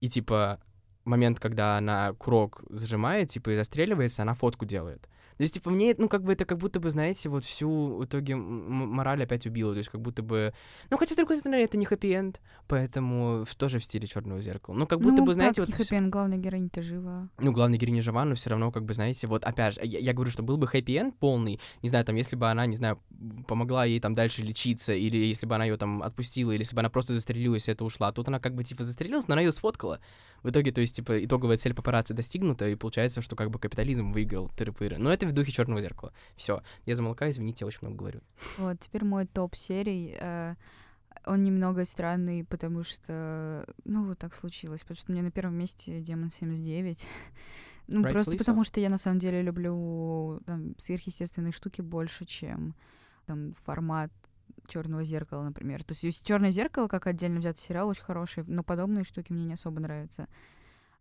и, 0.00 0.08
типа, 0.08 0.60
момент, 1.04 1.40
когда 1.40 1.78
она 1.78 2.12
курок 2.14 2.62
зажимает, 2.68 3.30
типа, 3.30 3.50
и 3.50 3.56
застреливается, 3.56 4.22
она 4.22 4.34
фотку 4.34 4.64
делает. 4.64 5.08
То 5.36 5.42
есть, 5.42 5.54
типа, 5.54 5.70
мне, 5.70 5.94
ну, 5.98 6.08
как 6.08 6.22
бы 6.22 6.32
это 6.32 6.44
как 6.44 6.58
будто 6.58 6.80
бы, 6.80 6.90
знаете, 6.90 7.28
вот 7.28 7.44
всю 7.44 7.96
в 7.96 8.04
итоге 8.04 8.36
мораль 8.36 9.22
опять 9.22 9.46
убила. 9.46 9.72
То 9.72 9.78
есть, 9.78 9.90
как 9.90 10.00
будто 10.00 10.22
бы... 10.22 10.54
Ну, 10.90 10.96
хотя, 10.96 11.14
с 11.14 11.16
другой 11.16 11.36
стороны, 11.36 11.62
это 11.62 11.76
не 11.76 11.84
хэппи-энд, 11.84 12.40
поэтому 12.68 13.44
в, 13.44 13.54
тоже 13.54 13.78
в 13.78 13.84
стиле 13.84 14.06
черного 14.06 14.40
зеркала. 14.40 14.74
Ну, 14.74 14.86
как 14.86 15.00
будто 15.00 15.18
ну, 15.18 15.26
бы, 15.26 15.34
знаете, 15.34 15.60
вот... 15.60 15.68
не 15.68 15.84
всё- 15.84 16.08
главная 16.08 16.38
героиня-то 16.38 16.82
жива. 16.82 17.28
Ну, 17.38 17.52
главная 17.52 17.78
героиня 17.78 18.02
жива, 18.02 18.24
но 18.24 18.34
все 18.34 18.50
равно, 18.50 18.70
как 18.72 18.84
бы, 18.84 18.94
знаете, 18.94 19.26
вот 19.26 19.44
опять 19.44 19.74
же, 19.74 19.80
я, 19.84 19.98
я 19.98 20.12
говорю, 20.12 20.30
что 20.30 20.42
был 20.42 20.56
бы 20.56 20.66
хэппи-энд 20.66 21.18
полный, 21.18 21.60
не 21.82 21.88
знаю, 21.88 22.04
там, 22.04 22.16
если 22.16 22.36
бы 22.36 22.48
она, 22.48 22.66
не 22.66 22.76
знаю, 22.76 22.98
помогла 23.46 23.84
ей 23.84 24.00
там 24.00 24.14
дальше 24.14 24.42
лечиться, 24.42 24.94
или 24.94 25.16
если 25.16 25.46
бы 25.46 25.54
она 25.54 25.64
ее 25.64 25.76
там 25.76 26.02
отпустила, 26.02 26.52
или 26.52 26.60
если 26.60 26.74
бы 26.74 26.80
она 26.80 26.90
просто 26.90 27.14
застрелилась 27.14 27.68
и 27.68 27.72
это 27.72 27.84
ушла. 27.84 28.12
Тут 28.12 28.28
она 28.28 28.40
как 28.40 28.54
бы, 28.54 28.64
типа, 28.64 28.84
застрелилась, 28.84 29.28
но 29.28 29.34
она 29.34 29.42
ее 29.42 29.52
сфоткала. 29.52 30.00
В 30.42 30.50
итоге, 30.50 30.70
то 30.72 30.80
есть, 30.80 30.96
типа, 30.96 31.24
итоговая 31.24 31.56
цель 31.56 31.74
папарацци 31.74 32.14
достигнута, 32.14 32.68
и 32.68 32.74
получается, 32.74 33.22
что 33.22 33.36
как 33.36 33.50
бы 33.50 33.58
капитализм 33.58 34.12
выиграл 34.12 34.50
тыры-пыры. 34.56 34.98
Но 34.98 35.12
это 35.12 35.26
в 35.26 35.32
духе 35.32 35.52
черного 35.52 35.80
зеркала. 35.80 36.12
Все, 36.36 36.62
я 36.84 36.96
замолкаю, 36.96 37.32
извините, 37.32 37.64
я 37.64 37.66
очень 37.66 37.80
много 37.82 37.96
говорю. 37.96 38.20
Вот, 38.58 38.78
теперь 38.80 39.04
мой 39.04 39.26
топ 39.26 39.56
серий. 39.56 40.16
э, 40.18 40.54
он 41.24 41.42
немного 41.42 41.84
странный, 41.84 42.44
потому 42.44 42.84
что, 42.84 43.66
ну, 43.84 44.06
вот 44.06 44.18
так 44.18 44.34
случилось, 44.34 44.82
потому 44.82 44.96
что 44.96 45.10
у 45.10 45.14
меня 45.14 45.24
на 45.24 45.30
первом 45.30 45.54
месте 45.54 46.00
Демон 46.00 46.30
79. 46.30 47.06
Ну, 47.88 48.00
Rightfully 48.00 48.10
просто 48.10 48.32
so. 48.32 48.38
потому 48.38 48.64
что 48.64 48.80
я 48.80 48.90
на 48.90 48.98
самом 48.98 49.20
деле 49.20 49.42
люблю 49.42 50.40
там, 50.44 50.74
сверхъестественные 50.76 51.52
штуки 51.52 51.82
больше, 51.82 52.24
чем 52.24 52.74
там 53.26 53.54
формат 53.64 54.10
черного 54.68 55.04
зеркала, 55.04 55.42
например. 55.42 55.84
То 55.84 55.94
есть 56.00 56.26
черное 56.26 56.50
зеркало, 56.50 56.88
как 56.88 57.06
отдельно 57.06 57.40
взятый 57.40 57.62
сериал, 57.62 57.88
очень 57.88 58.02
хороший, 58.02 58.44
но 58.46 58.62
подобные 58.62 59.04
штуки 59.04 59.32
мне 59.32 59.44
не 59.44 59.54
особо 59.54 59.80
нравятся. 59.80 60.28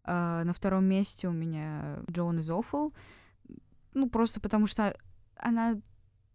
А, 0.03 0.43
на 0.43 0.53
втором 0.53 0.85
месте 0.85 1.27
у 1.27 1.31
меня 1.31 1.99
Джоан 2.09 2.39
из 2.39 2.49
Awful. 2.49 2.93
Ну, 3.93 4.09
просто 4.09 4.39
потому 4.39 4.67
что 4.67 4.95
она 5.35 5.79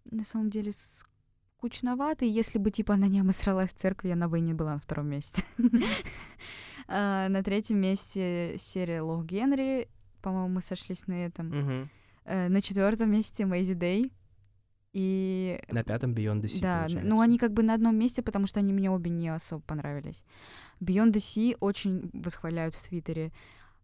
на 0.04 0.24
самом 0.24 0.50
деле 0.50 0.72
скучноватый. 1.58 2.28
Если 2.28 2.58
бы, 2.58 2.70
типа, 2.70 2.94
она 2.94 3.06
не 3.06 3.20
обосралась 3.20 3.70
в 3.70 3.76
церкви, 3.76 4.10
она 4.10 4.28
бы 4.28 4.38
и 4.38 4.42
не 4.42 4.54
была 4.54 4.74
на 4.74 4.80
втором 4.80 5.08
месте. 5.08 5.44
А, 6.92 7.28
на 7.28 7.44
третьем 7.44 7.78
месте 7.78 8.56
серия 8.58 9.00
Лох 9.00 9.24
Генри. 9.24 9.88
По-моему, 10.22 10.48
мы 10.48 10.60
сошлись 10.60 11.06
на 11.06 11.26
этом. 11.26 11.52
Э, 12.24 12.48
На 12.48 12.60
четвертом 12.60 13.12
месте 13.12 13.46
Мэйзи 13.46 13.74
Дэй. 13.74 14.12
И 14.92 15.60
На 15.70 15.84
пятом 15.84 16.12
Beyond 16.14 16.40
the 16.42 16.46
Sea, 16.46 16.60
да, 16.60 16.78
получается. 16.80 17.08
ну 17.08 17.20
они 17.20 17.38
как 17.38 17.52
бы 17.52 17.62
на 17.62 17.74
одном 17.74 17.96
месте, 17.96 18.22
потому 18.22 18.46
что 18.46 18.58
они 18.60 18.72
мне 18.72 18.90
обе 18.90 19.10
не 19.10 19.28
особо 19.28 19.62
понравились. 19.62 20.22
Beyond 20.80 21.12
the 21.12 21.18
Sea 21.18 21.56
очень 21.60 22.10
восхваляют 22.12 22.74
в 22.74 22.82
Твиттере. 22.88 23.30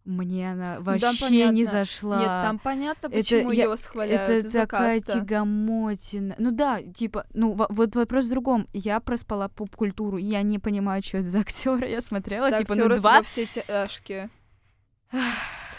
Мне 0.03 0.51
она 0.53 0.79
вообще 0.79 1.49
не 1.51 1.65
зашла. 1.65 2.17
Нет, 2.19 2.27
там 2.27 2.59
понятно, 2.59 3.09
почему 3.09 3.51
ее 3.51 3.67
восхваляют 3.67 4.21
Это 4.29 4.37
из-за 4.47 4.61
такая 4.61 4.99
каста. 5.01 5.19
тягомотина. 5.19 6.35
Ну 6.37 6.51
да, 6.51 6.81
типа, 6.81 7.25
ну 7.33 7.51
во- 7.53 7.67
вот 7.69 7.93
вопрос 7.95 8.25
в 8.25 8.29
другом. 8.29 8.67
Я 8.73 9.01
проспала 9.01 9.49
поп-культуру, 9.49 10.15
я 10.17 10.41
не 10.43 10.59
понимаю, 10.59 11.03
что 11.03 11.17
это 11.17 11.27
за 11.27 11.39
актеры. 11.39 11.87
Я 11.89 11.99
смотрела, 12.01 12.49
Так, 12.49 12.59
типа, 12.59 12.75
ну 12.75 12.87
два. 12.97 13.21
все 13.23 13.45
тяжкие. 13.45 14.29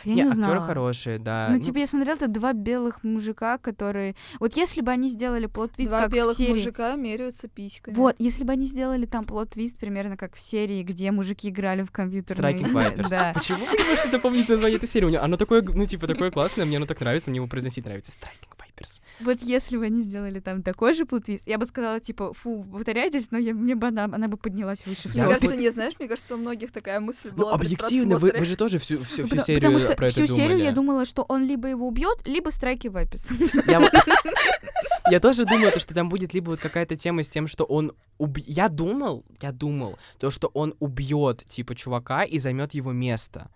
Я 0.05 0.15
не, 0.15 0.23
не 0.23 0.29
актеры 0.29 0.43
узнала. 0.47 0.67
хорошие, 0.67 1.19
да. 1.19 1.49
Ну, 1.51 1.61
типа, 1.61 1.79
я 1.79 1.87
смотрела, 1.87 2.17
это 2.17 2.29
два 2.29 2.53
белых 2.53 3.03
мужика, 3.05 3.59
которые... 3.59 4.15
Вот 4.41 4.57
если 4.57 4.81
бы 4.81 4.91
они 4.91 5.09
сделали 5.09 5.47
plot 5.47 5.64
twist, 5.64 5.91
как 5.91 6.13
белых 6.13 6.35
в 6.35 6.39
серии... 6.39 6.53
мужика 6.53 6.95
меряются 6.97 7.49
письками. 7.49 7.95
Вот, 7.95 8.17
если 8.19 8.45
бы 8.45 8.53
они 8.53 8.65
сделали 8.67 9.07
там 9.07 9.25
plot 9.25 9.49
twist 9.49 9.79
примерно 9.79 10.17
как 10.17 10.35
в 10.35 10.41
серии, 10.41 10.83
где 10.83 11.11
мужики 11.11 11.49
играли 11.49 11.83
в 11.83 11.91
компьютерные... 11.91 12.55
Striking 12.55 12.73
Vipers. 12.73 13.09
Да. 13.09 13.33
Почему 13.35 13.65
вы 13.67 13.77
не 13.77 13.85
можете 13.85 14.09
запомнить 14.11 14.49
название 14.49 14.77
этой 14.77 14.89
серии? 14.89 15.07
У 15.07 15.09
неё- 15.11 15.23
Оно 15.23 15.37
такое, 15.37 15.63
ну, 15.63 15.85
типа, 15.85 16.07
такое 16.07 16.31
классное, 16.31 16.65
мне 16.65 16.77
оно 16.77 16.87
так 16.87 17.01
нравится, 17.01 17.31
мне 17.31 17.39
его 17.39 17.47
произносить 17.47 17.85
нравится. 17.85 18.13
Striking 18.13 18.49
Vipers. 18.57 19.01
Вот 19.21 19.43
если 19.43 19.77
бы 19.77 19.85
они 19.87 20.03
сделали 20.03 20.39
там 20.41 20.63
такой 20.63 20.95
же 20.95 21.05
плод-твист, 21.05 21.43
я 21.47 21.59
бы 21.59 21.67
сказала, 21.67 21.99
типа, 22.01 22.33
фу, 22.33 22.65
повторяйтесь, 22.73 23.31
но 23.31 23.39
я, 23.39 23.53
мне 23.53 23.75
бы 23.75 23.89
она, 23.89 24.05
она 24.05 24.29
бы 24.29 24.37
поднялась 24.37 24.87
выше. 24.87 25.09
Мне 25.09 25.23
кажется, 25.25 25.47
вот- 25.47 25.57
нет, 25.59 25.75
знаешь, 25.75 25.95
мне 25.99 26.09
кажется, 26.09 26.35
у 26.35 26.39
многих 26.39 26.71
такая 26.73 27.01
мысль 27.01 27.31
Ну, 27.35 27.43
была 27.43 27.53
объективно, 27.55 28.19
вы, 28.19 28.33
вы 28.37 28.45
же 28.45 28.57
тоже 28.57 28.79
всю, 28.79 29.03
всю, 29.05 29.05
всю 29.05 29.23
Потому, 29.25 29.43
серию 29.43 29.61
потому 29.61 29.79
что 29.81 29.88
про 29.95 30.07
это 30.09 30.25
всю 30.25 30.27
серию 30.27 30.51
думали. 30.51 30.65
я 30.65 30.73
думала, 30.73 31.05
что 31.05 31.25
он 31.29 31.45
либо 31.45 31.69
его 31.69 31.87
убьет, 31.87 32.27
либо 32.27 32.51
страйки 32.51 32.89
вайпис. 32.89 33.31
Я, 35.11 35.21
тоже 35.21 35.45
думаю, 35.45 35.73
то, 35.73 35.81
что 35.81 35.95
там 35.95 36.09
будет 36.09 36.35
либо 36.35 36.51
вот 36.51 36.61
какая-то 36.61 36.97
тема 36.97 37.23
с 37.23 37.29
тем, 37.29 37.47
что 37.47 37.65
он 37.65 37.93
уб... 38.19 38.39
Я 38.39 38.69
думал, 38.69 39.25
я 39.41 39.53
думал, 39.53 39.99
то, 40.19 40.31
что 40.31 40.49
он 40.49 40.75
убьет 40.81 41.45
типа 41.47 41.75
чувака 41.75 42.25
и 42.25 42.39
займет 42.39 42.75
его 42.75 42.93
место 42.93 43.49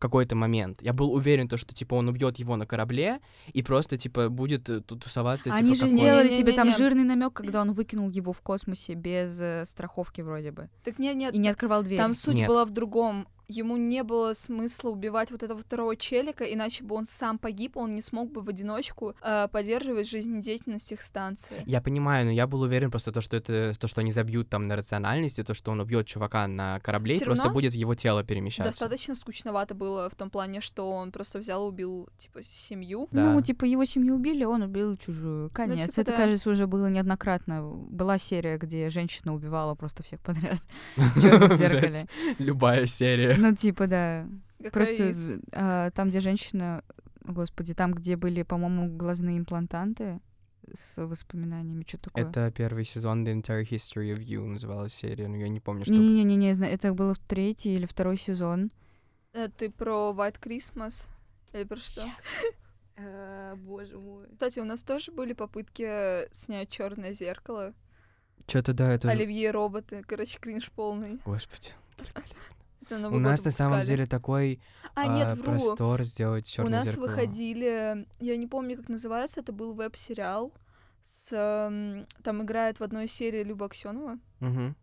какой-то 0.00 0.34
момент. 0.34 0.80
Я 0.80 0.94
был 0.94 1.12
уверен, 1.12 1.46
то, 1.46 1.58
что 1.58 1.74
типа 1.74 1.94
он 1.94 2.08
убьет 2.08 2.38
его 2.38 2.56
на 2.56 2.66
корабле 2.66 3.20
и 3.52 3.62
просто 3.62 3.98
типа 3.98 4.30
будет 4.30 4.70
э, 4.70 4.80
тут 4.80 5.04
тусоваться. 5.04 5.52
Они 5.52 5.74
типа, 5.74 5.86
же 5.86 5.92
он. 5.92 5.98
сделали 5.98 6.30
себе 6.30 6.52
там 6.52 6.70
жирный 6.70 7.04
намек, 7.04 7.34
когда 7.34 7.60
он 7.60 7.72
выкинул 7.72 8.08
его 8.08 8.32
в 8.32 8.40
космосе 8.40 8.94
без 8.94 9.38
э, 9.42 9.64
страховки 9.66 10.22
вроде 10.22 10.52
бы. 10.52 10.70
Так 10.84 10.98
нет, 10.98 11.16
нет, 11.16 11.34
И 11.34 11.38
не 11.38 11.48
открывал 11.48 11.82
дверь. 11.82 11.98
там 11.98 12.14
суть 12.14 12.36
Нет. 12.36 12.48
была 12.48 12.64
в 12.64 12.70
другом. 12.70 13.28
Ему 13.50 13.76
не 13.76 14.04
было 14.04 14.32
смысла 14.32 14.90
убивать 14.90 15.32
вот 15.32 15.42
этого 15.42 15.60
второго 15.60 15.96
челика, 15.96 16.44
иначе 16.44 16.84
бы 16.84 16.94
он 16.94 17.04
сам 17.04 17.36
погиб, 17.36 17.76
он 17.76 17.90
не 17.90 18.00
смог 18.00 18.30
бы 18.30 18.42
в 18.42 18.48
одиночку 18.48 19.16
э, 19.22 19.48
поддерживать 19.50 20.08
жизнедеятельность 20.08 20.92
их 20.92 21.02
станции. 21.02 21.56
Я 21.66 21.80
понимаю, 21.80 22.26
но 22.26 22.30
я 22.30 22.46
был 22.46 22.60
уверен 22.60 22.92
просто 22.92 23.10
то, 23.10 23.20
что 23.20 23.36
это 23.36 23.72
то, 23.76 23.88
что 23.88 24.02
они 24.02 24.12
забьют 24.12 24.48
там 24.48 24.68
на 24.68 24.76
рациональности, 24.76 25.42
то, 25.42 25.52
что 25.54 25.72
он 25.72 25.80
убьет 25.80 26.06
чувака 26.06 26.46
на 26.46 26.78
корабле, 26.78 27.16
и 27.16 27.24
просто 27.24 27.48
будет 27.48 27.74
его 27.74 27.96
тело 27.96 28.22
перемещаться. 28.22 28.70
Достаточно 28.70 29.16
скучновато 29.16 29.74
было 29.74 30.08
в 30.08 30.14
том 30.14 30.30
плане, 30.30 30.60
что 30.60 30.88
он 30.88 31.10
просто 31.10 31.40
взял 31.40 31.66
и 31.66 31.68
убил, 31.70 32.08
типа, 32.18 32.42
семью. 32.44 33.08
Да. 33.10 33.32
Ну, 33.32 33.42
типа, 33.42 33.64
его 33.64 33.84
семью 33.84 34.14
убили, 34.14 34.44
он 34.44 34.62
убил 34.62 34.96
чужую. 34.96 35.50
Конец. 35.50 35.88
типа, 35.88 36.02
Это, 36.02 36.12
да. 36.12 36.16
кажется, 36.18 36.50
уже 36.50 36.68
было 36.68 36.86
неоднократно. 36.86 37.62
Была 37.62 38.18
серия, 38.18 38.58
где 38.58 38.90
женщина 38.90 39.34
убивала 39.34 39.74
просто 39.74 40.04
всех 40.04 40.20
подряд 40.20 40.60
в 40.96 41.56
зеркале. 41.56 42.06
Любая 42.38 42.86
серия. 42.86 43.39
Ну, 43.40 43.54
типа, 43.56 43.86
да. 43.86 44.28
Какая 44.58 44.70
Просто 44.70 45.08
из- 45.10 45.40
а, 45.52 45.90
там, 45.90 46.10
где 46.10 46.20
женщина, 46.20 46.84
господи, 47.24 47.74
там, 47.74 47.92
где 47.92 48.16
были, 48.16 48.42
по-моему, 48.42 48.96
глазные 48.96 49.38
имплантанты 49.38 50.20
с 50.72 51.04
воспоминаниями, 51.04 51.84
что 51.86 51.98
такое. 51.98 52.28
Это 52.28 52.52
первый 52.54 52.84
сезон 52.84 53.26
The 53.26 53.40
Entire 53.40 53.62
History 53.68 54.14
of 54.14 54.18
You 54.18 54.44
называлась 54.46 54.94
серия, 54.94 55.28
но 55.28 55.36
я 55.36 55.48
не 55.48 55.60
помню, 55.60 55.84
что... 55.84 55.94
Не-не-не, 55.94 56.36
не 56.36 56.52
знаю, 56.54 56.72
это 56.72 56.92
было 56.92 57.14
в 57.14 57.18
третий 57.18 57.74
или 57.74 57.86
второй 57.86 58.16
сезон. 58.16 58.70
Э, 59.32 59.48
Ты 59.48 59.70
про 59.70 60.12
White 60.16 60.40
Christmas? 60.40 61.10
Или 61.52 61.64
про 61.64 61.76
что? 61.76 62.02
Боже 63.56 63.98
мой. 63.98 64.26
Кстати, 64.32 64.60
у 64.60 64.64
нас 64.64 64.82
тоже 64.82 65.10
были 65.10 65.32
попытки 65.32 66.32
снять 66.32 66.70
черное 66.70 67.12
зеркало. 67.12 67.72
Что-то 68.46 68.72
да, 68.74 68.92
это... 68.92 69.08
Оливье 69.08 69.50
роботы, 69.50 70.02
короче, 70.06 70.38
кринж 70.38 70.70
полный. 70.72 71.20
Господи. 71.24 71.70
Это 72.90 72.98
У 72.98 73.02
Новый 73.10 73.20
нас 73.20 73.40
год 73.40 73.46
на 73.46 73.50
самом 73.52 73.72
выпускали. 73.74 73.96
деле 73.96 74.06
такой 74.06 74.60
А, 74.94 75.06
нет, 75.06 75.30
а, 75.30 75.34
вру. 75.34 75.44
простор 75.44 76.02
сделать 76.04 76.46
У 76.46 76.48
черное 76.50 76.80
нас 76.80 76.88
зеркало. 76.88 77.06
выходили, 77.06 78.06
я 78.18 78.36
не 78.36 78.46
помню, 78.46 78.76
как 78.76 78.88
называется, 78.88 79.40
это 79.40 79.52
был 79.52 79.72
веб-сериал. 79.74 80.52
С, 81.02 81.30
там 82.22 82.42
играет 82.42 82.78
в 82.80 82.82
одной 82.82 83.06
серии 83.06 83.42
Люба 83.42 83.66
Аксенова. 83.66 84.18
Мгм. 84.40 84.76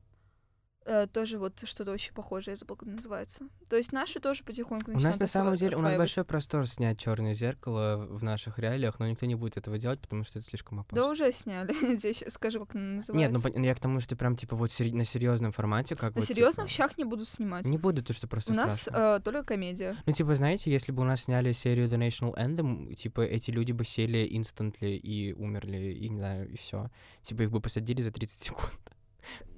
Э, 0.88 1.06
тоже 1.06 1.38
вот 1.38 1.62
что-то 1.66 1.92
очень 1.92 2.14
похожее, 2.14 2.54
я 2.54 2.56
забыла, 2.56 2.78
как 2.78 2.88
называется. 2.88 3.44
То 3.68 3.76
есть 3.76 3.92
наши 3.92 4.22
тоже 4.22 4.44
потихоньку 4.46 4.92
У 4.92 4.94
нас 4.94 5.04
начинают 5.04 5.20
на 5.20 5.28
самом 5.28 5.56
деле, 5.58 5.76
у 5.76 5.82
нас 5.82 5.98
большой 5.98 6.24
простор 6.24 6.66
снять 6.66 6.98
черное 6.98 7.34
зеркало 7.34 8.08
в 8.10 8.24
наших 8.24 8.58
реалиях, 8.58 8.98
но 8.98 9.08
никто 9.08 9.26
не 9.26 9.36
будет 9.36 9.58
этого 9.58 9.78
делать, 9.78 10.00
потому 10.00 10.24
что 10.24 10.40
это 10.40 10.48
слишком 10.48 10.80
опасно. 10.80 10.96
Да 10.96 11.10
уже 11.10 11.30
сняли. 11.34 11.74
Здесь 11.98 12.24
скажи, 12.30 12.60
как 12.60 12.74
называется. 12.74 13.14
Нет, 13.14 13.32
ну 13.58 13.64
я 13.64 13.76
к 13.76 13.80
тому, 13.80 14.00
что 14.00 14.16
прям 14.16 14.38
типа 14.38 14.56
вот 14.56 14.72
на 14.80 15.04
серьезном 15.04 15.52
формате, 15.52 15.98
как 15.98 16.16
На 16.16 16.22
серьезных 16.22 16.68
типа, 16.68 16.70
щах 16.70 16.98
не 16.98 17.04
буду 17.04 17.26
снимать. 17.26 17.66
Не 17.66 17.78
буду, 17.78 18.02
то 18.02 18.14
что 18.14 18.28
просто 18.28 18.54
У 18.54 18.56
нас 18.56 18.88
э, 18.88 19.20
только 19.22 19.44
комедия. 19.44 19.98
Ну, 20.06 20.14
типа, 20.14 20.36
знаете, 20.36 20.72
если 20.72 20.94
бы 20.94 21.02
у 21.02 21.06
нас 21.06 21.24
сняли 21.24 21.52
серию 21.52 21.90
The 21.90 21.98
National 21.98 22.34
Anthem, 22.38 22.94
типа, 22.96 23.22
эти 23.22 23.52
люди 23.52 23.74
бы 23.74 23.84
сели 23.84 24.26
инстантли 24.30 24.92
и 24.92 25.34
умерли, 25.34 25.94
и, 25.94 26.08
не 26.08 26.20
знаю, 26.20 26.50
и 26.50 26.56
все. 26.56 26.90
Типа, 27.24 27.42
их 27.42 27.52
бы 27.52 27.60
посадили 27.60 28.02
за 28.02 28.12
30 28.12 28.40
секунд. 28.40 28.97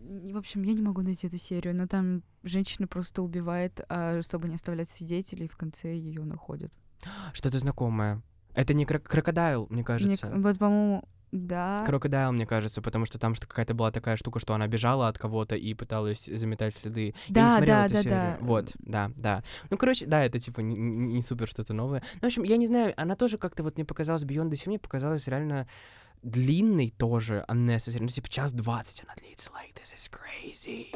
В 0.01 0.38
общем, 0.38 0.63
я 0.63 0.74
не 0.74 0.82
могу 0.82 1.01
найти 1.01 1.28
эту 1.28 1.38
серию, 1.38 1.76
но 1.76 1.88
там 1.88 2.24
женщина 2.43 2.88
просто 2.88 3.22
убивает, 3.22 3.82
а, 3.89 4.22
чтобы 4.22 4.47
не 4.49 4.55
оставлять 4.55 4.89
свидетелей, 4.89 5.47
в 5.47 5.57
конце 5.57 5.93
ее 5.95 6.24
находят. 6.24 6.72
Что-то 7.34 7.59
знакомое. 7.59 8.22
Это 8.55 8.74
не 8.74 8.86
крок- 8.86 9.03
крокодайл, 9.07 9.67
мне 9.70 9.78
Мне 9.78 9.84
кажется. 9.84 10.28
к- 10.28 10.36
вот, 10.38 10.57
по-моему, 10.57 11.03
да. 11.32 11.84
Крокодайл, 11.86 12.32
мне 12.32 12.47
кажется, 12.47 12.82
потому 12.82 13.05
что 13.05 13.20
там 13.20 13.36
что 13.36 13.45
какая-то 13.47 13.76
была 13.76 13.91
такая 13.91 14.17
штука, 14.17 14.39
что 14.39 14.55
она 14.55 14.67
бежала 14.67 15.07
от 15.07 15.20
кого-то 15.20 15.55
и 15.55 15.74
пыталась 15.76 16.26
заметать 16.26 16.74
следы. 16.76 17.13
Я 17.28 17.59
не 17.59 17.65
Да, 17.65 17.65
да, 17.65 17.86
эту 17.86 17.93
да, 17.93 18.01
серию. 18.01 18.17
да. 18.17 18.38
Вот, 18.41 18.72
да, 18.80 19.11
да. 19.15 19.43
Ну, 19.70 19.78
короче, 19.78 20.07
да, 20.07 20.24
это 20.26 20.39
типа 20.39 20.61
не, 20.61 20.76
не- 20.76 21.13
не 21.13 21.22
супер 21.22 21.47
что-то 21.47 21.74
новое. 21.74 22.01
Ну, 22.15 22.20
в 22.22 22.24
общем, 22.26 22.43
я 22.43 22.57
не 22.57 22.65
знаю, 22.65 22.93
она 22.97 23.15
тоже 23.15 23.38
как-то 23.38 23.61
вот 23.63 23.76
мне 23.78 23.86
показалась 23.86 24.24
Beyond 24.24 24.49
the 24.49 24.53
Sea, 24.53 24.70
мне 24.70 24.80
показалась 24.80 25.28
реально 25.28 25.67
длинной 26.22 26.89
тоже, 26.89 27.45
unnecessary. 27.47 28.01
Ну, 28.01 28.07
типа, 28.07 28.30
час 28.30 28.51
двадцать 28.51 29.03
она 29.03 29.13
длится. 29.15 29.49
Like, 29.51 29.74
this 29.74 29.95
is 29.95 30.09
crazy. 30.09 30.91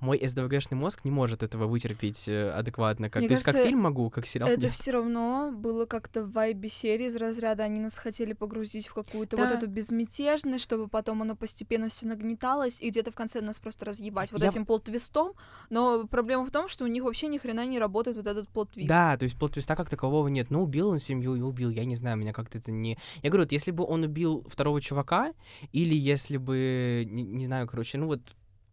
Мой 0.00 0.20
СДВГшный 0.24 0.76
мозг 0.76 1.04
не 1.04 1.10
может 1.10 1.42
этого 1.42 1.66
вытерпеть 1.66 2.28
э, 2.28 2.50
адекватно. 2.50 3.10
Как, 3.10 3.20
Мне 3.20 3.28
то 3.28 3.32
есть, 3.32 3.42
как 3.44 3.54
кажется, 3.54 3.68
фильм 3.68 3.80
могу, 3.82 4.10
как 4.10 4.26
сериал 4.26 4.48
Это 4.48 4.70
все 4.70 4.92
равно 4.92 5.50
было 5.52 5.86
как-то 5.86 6.24
в 6.24 6.32
вайбе 6.32 6.68
серии 6.68 7.06
из 7.06 7.16
разряда. 7.16 7.64
Они 7.64 7.80
нас 7.80 7.98
хотели 7.98 8.32
погрузить 8.32 8.86
в 8.86 8.94
какую-то 8.94 9.36
вот 9.36 9.48
Да. 9.48 9.54
эту 9.56 9.66
безмятежность, 9.66 10.62
чтобы 10.64 10.88
потом 10.88 11.22
оно 11.22 11.34
постепенно 11.34 11.88
все 11.88 12.06
нагнеталось, 12.06 12.80
и 12.80 12.90
где-то 12.90 13.10
в 13.10 13.14
конце 13.14 13.40
нас 13.40 13.58
просто 13.58 13.86
разъебать 13.86 14.30
вот 14.30 14.42
Я- 14.42 14.48
этим 14.48 14.64
plot 14.66 14.88
twist 14.88 15.15
ом. 15.15 15.32
Но 15.70 16.06
проблема 16.06 16.44
в 16.44 16.50
том, 16.50 16.68
что 16.68 16.84
у 16.84 16.88
них 16.88 17.02
вообще 17.02 17.26
ни 17.28 17.38
хрена 17.38 17.66
не 17.66 17.78
работает 17.78 18.16
вот 18.16 18.26
этот 18.26 18.48
plot 18.48 18.64
twist. 18.64 18.88
Да, 18.88 19.16
то 19.16 19.24
есть 19.24 19.36
plot 19.36 19.51
twist 19.51 19.70
а 19.70 19.74
как 19.74 19.90
такового 19.90 20.28
нет. 20.28 20.50
Ну, 20.50 20.62
убил 20.62 20.88
он 20.90 21.00
семью 21.00 21.34
и 21.34 21.40
убил, 21.40 21.70
я 21.70 21.84
не 21.84 21.96
знаю, 21.96 22.16
меня 22.16 22.32
как-то 22.32 22.58
это 22.58 22.70
не... 22.70 22.98
Я 23.22 23.30
говорю, 23.30 23.44
вот 23.44 23.52
если 23.52 23.72
бы 23.72 23.84
он 23.84 24.04
убил 24.04 24.44
второго 24.48 24.80
чувака, 24.80 25.32
или 25.72 25.94
если 25.94 26.36
бы, 26.36 27.04
не, 27.08 27.22
не 27.22 27.46
знаю, 27.46 27.66
короче, 27.66 27.98
ну 27.98 28.06
вот 28.06 28.20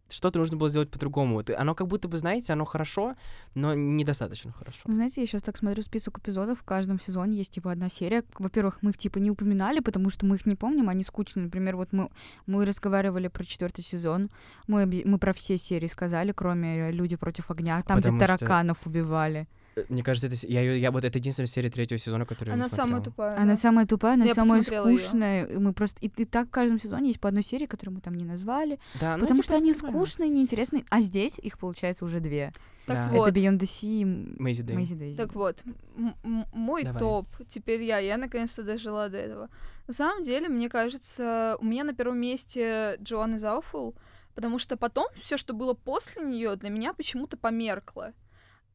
что-то 0.10 0.40
нужно 0.40 0.58
было 0.58 0.70
сделать 0.70 0.90
по-другому. 0.90 1.36
Вот 1.36 1.50
оно 1.50 1.74
как 1.76 1.88
будто 1.88 2.08
бы, 2.08 2.18
знаете, 2.18 2.54
оно 2.54 2.66
хорошо, 2.66 3.16
но 3.56 3.74
недостаточно 3.74 4.52
хорошо. 4.52 4.80
Вы 4.86 4.94
знаете, 4.94 5.22
я 5.22 5.28
сейчас 5.28 5.42
так 5.42 5.58
смотрю 5.58 5.82
список 5.84 6.20
эпизодов, 6.20 6.60
в 6.60 6.64
каждом 6.64 7.00
сезоне 7.00 7.38
есть 7.38 7.52
типа 7.52 7.72
одна 7.72 7.90
серия. 7.90 8.24
Во-первых, 8.38 8.80
мы 8.82 8.92
их 8.92 8.98
типа 8.98 9.18
не 9.18 9.32
упоминали, 9.32 9.80
потому 9.80 10.10
что 10.10 10.26
мы 10.26 10.36
их 10.36 10.46
не 10.46 10.56
помним, 10.56 10.90
они 10.90 11.04
скучные. 11.04 11.46
Например, 11.46 11.76
вот 11.76 11.92
мы, 11.92 12.10
мы 12.46 12.66
разговаривали 12.66 13.28
про 13.28 13.44
четвертый 13.44 13.82
сезон, 13.84 14.30
мы, 14.68 14.86
мы 15.06 15.18
про 15.18 15.34
все 15.34 15.58
серии 15.58 15.88
сказали, 15.88 16.32
кроме 16.32 16.92
«Люди 16.92 17.16
против 17.16 17.50
огня», 17.52 17.82
там, 17.82 17.98
Потому 17.98 18.18
где 18.18 18.26
что- 18.26 18.38
тараканов 18.38 18.86
убивали. 18.86 19.48
Мне 19.90 20.04
кажется, 20.04 20.28
это, 20.28 20.36
я, 20.48 20.62
её- 20.62 20.76
я, 20.78 20.92
вот 20.92 21.04
это 21.04 21.18
единственная 21.20 21.48
серия 21.48 21.70
третьего 21.70 21.98
сезона, 22.00 22.26
которую 22.26 22.50
я 22.52 22.54
Она 22.56 22.64
не 22.64 22.70
самая 22.70 22.96
смотрел. 23.02 23.12
тупая. 23.14 23.38
Она 23.38 23.54
да. 23.54 23.60
самая 23.60 23.86
тупая, 23.86 24.14
она 24.14 24.26
Я 24.26 24.34
самая 24.34 24.62
её. 24.62 24.82
скучная. 24.84 25.46
и 25.46 25.58
Мы 25.58 25.74
просто 25.74 25.98
и, 26.02 26.08
и 26.16 26.26
так 26.26 26.48
в 26.48 26.52
каждом 26.52 26.80
сезоне 26.80 27.08
есть 27.10 27.20
по 27.20 27.28
одной 27.30 27.44
серии, 27.44 27.66
которую 27.66 27.96
мы 27.96 28.02
там 28.02 28.14
не 28.16 28.24
назвали, 28.26 28.80
Да, 29.02 29.18
ну, 29.18 29.24
потому 29.24 29.42
типа, 29.42 29.44
что 29.44 29.56
они 29.58 29.72
нормально. 29.74 29.98
скучные, 30.06 30.30
неинтересные. 30.30 30.86
А 30.90 31.02
здесь 31.02 31.40
их 31.40 31.58
получается 31.60 32.06
уже 32.06 32.20
две. 32.20 32.54
Так 32.86 32.96
Да. 33.12 33.18
вот, 33.18 33.30
Это 33.30 33.40
Beyond 33.40 33.60
the 33.60 33.64
Sea 33.66 34.02
и 34.02 34.06
Мэйзи 34.06 34.62
Дэйн. 34.64 34.78
Мэйзи 34.80 34.96
Дейзи. 34.96 35.18
Так 35.18 35.34
вот, 35.34 35.64
м- 35.98 36.46
мой 36.54 36.84
Давай. 36.84 37.00
топ, 37.00 37.28
теперь 37.48 37.82
я, 37.84 37.98
я 38.00 38.18
наконец-то 38.18 38.62
дожила 38.64 39.10
до 39.10 39.18
этого. 39.18 39.50
На 39.88 39.94
самом 39.94 40.22
деле, 40.24 40.50
мне 40.50 40.70
кажется, 40.70 41.58
у 41.60 41.66
меня 41.66 41.84
на 41.84 41.94
первом 41.94 42.20
месте 42.20 42.98
Джоанна 43.02 43.40
Зауфул, 43.40 43.96
потому 44.36 44.60
что 44.60 44.78
потом 44.78 45.08
все, 45.22 45.38
что 45.38 45.54
было 45.54 45.74
после 45.74 46.24
нее, 46.24 46.56
для 46.56 46.70
меня 46.70 46.94
почему-то 46.94 47.38
померкло. 47.38 48.14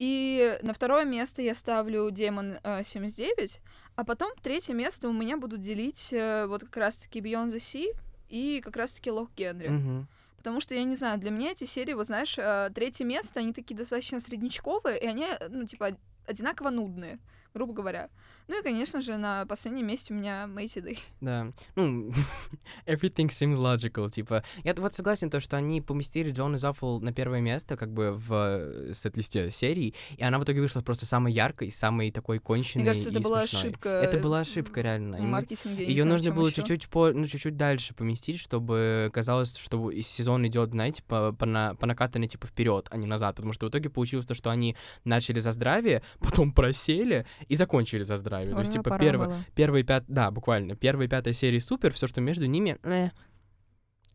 И 0.01 0.59
на 0.63 0.73
второе 0.73 1.05
место 1.05 1.43
я 1.43 1.55
ставлю 1.55 2.11
Демон 2.11 2.57
э, 2.63 2.83
79, 2.83 3.61
а 3.97 4.05
потом 4.05 4.33
третье 4.43 4.73
место 4.73 5.11
у 5.11 5.13
меня 5.13 5.37
будут 5.37 5.61
делить 5.61 6.11
э, 6.15 6.47
вот 6.47 6.63
как 6.63 6.79
раз-таки 6.79 7.21
Beyond 7.21 7.49
the 7.49 7.59
Sea 7.59 7.95
и 8.31 8.63
как 8.65 8.77
раз-таки 8.77 9.11
Лох 9.11 9.29
Генри. 9.37 9.69
Мгм. 9.69 10.09
Потому 10.39 10.61
что, 10.61 10.75
я 10.75 10.85
не 10.85 10.95
знаю, 10.95 11.19
для 11.19 11.31
меня 11.31 11.51
эти 11.51 11.65
серии, 11.65 11.93
вот 11.93 12.07
знаешь, 12.07 12.39
э, 12.39 12.71
третье 12.75 13.05
место, 13.05 13.41
они 13.41 13.53
такие 13.53 13.77
достаточно 13.77 14.21
среднячковые, 14.21 14.99
и 14.99 15.07
они, 15.07 15.25
э, 15.25 15.49
ну, 15.51 15.67
типа, 15.67 15.91
одинаково 16.27 16.71
нудные, 16.71 17.19
грубо 17.53 17.75
говоря. 17.75 18.09
Ну 18.51 18.59
и, 18.59 18.65
конечно 18.65 19.01
же, 19.01 19.17
на 19.17 19.47
последнем 19.47 19.87
месте 19.87 20.13
у 20.13 20.17
меня 20.17 20.49
Мэйти 20.49 20.81
Дэй. 20.81 20.99
Да. 21.21 21.53
Ну, 21.77 22.11
everything 22.85 23.29
seems 23.29 23.57
logical, 23.57 24.11
типа. 24.11 24.43
Я 24.65 24.75
вот 24.75 24.93
согласен, 24.93 25.31
то, 25.31 25.39
что 25.39 25.57
они 25.57 25.81
поместили 25.81 26.33
Джон 26.33 26.57
и 26.57 26.59
Заффл 26.59 26.99
на 26.99 27.13
первое 27.13 27.41
место, 27.41 27.77
как 27.77 27.93
бы, 27.93 28.11
в 28.11 28.33
э, 28.33 28.93
сет-листе 28.95 29.53
серии, 29.53 29.95
и 30.17 30.25
она 30.25 30.41
в 30.41 30.43
итоге 30.43 30.61
вышла 30.63 30.81
просто 30.81 31.07
самой 31.07 31.33
яркой, 31.33 31.71
самой 31.71 32.11
такой 32.11 32.41
конченной 32.41 32.83
Мне 32.83 32.91
кажется, 32.91 33.11
это 33.11 33.21
была 33.21 33.43
смешной. 33.43 33.63
ошибка. 33.63 33.89
Это 33.89 34.19
была 34.19 34.39
в- 34.39 34.49
ошибка, 34.49 34.81
реально. 34.81 35.19
В 35.19 35.21
маркетинге. 35.21 35.87
Ее 35.87 36.05
нужно 36.05 36.33
было 36.33 36.51
чуть-чуть 36.51 36.89
по, 36.89 37.13
ну 37.13 37.27
чуть-чуть 37.27 37.57
дальше 37.57 37.95
поместить, 37.95 38.41
чтобы 38.41 39.11
казалось, 39.13 39.57
что 39.57 39.93
сезон 40.03 40.45
идет, 40.49 40.71
знаете, 40.71 41.05
по, 41.05 41.33
по, 41.33 41.47
на, 41.47 41.77
по 41.77 41.87
накатанной 41.87 42.27
типа 42.27 42.49
вперед, 42.49 42.89
а 42.91 42.97
не 42.97 43.07
назад, 43.07 43.37
потому 43.37 43.53
что 43.53 43.67
в 43.67 43.69
итоге 43.69 43.91
получилось 43.91 44.27
то, 44.27 44.35
что 44.35 44.51
они 44.51 44.75
начали 45.05 45.39
за 45.39 45.53
здравие, 45.53 46.03
потом 46.19 46.51
просели 46.51 47.27
и 47.47 47.55
закончили 47.55 48.03
за 48.03 48.17
здравие. 48.17 48.40
То 48.45 48.61
есть 48.61 48.75
Ура, 48.75 48.83
типа 48.83 48.99
первое, 48.99 49.45
первые 49.55 49.85
пят, 49.85 50.05
да, 50.09 50.31
буквально 50.31 50.77
первые 50.77 51.09
пятая 51.09 51.35
серии 51.35 51.59
супер, 51.59 51.93
все, 51.93 52.07
что 52.07 52.21
между 52.21 52.47
ними, 52.47 52.79
э, 52.83 53.11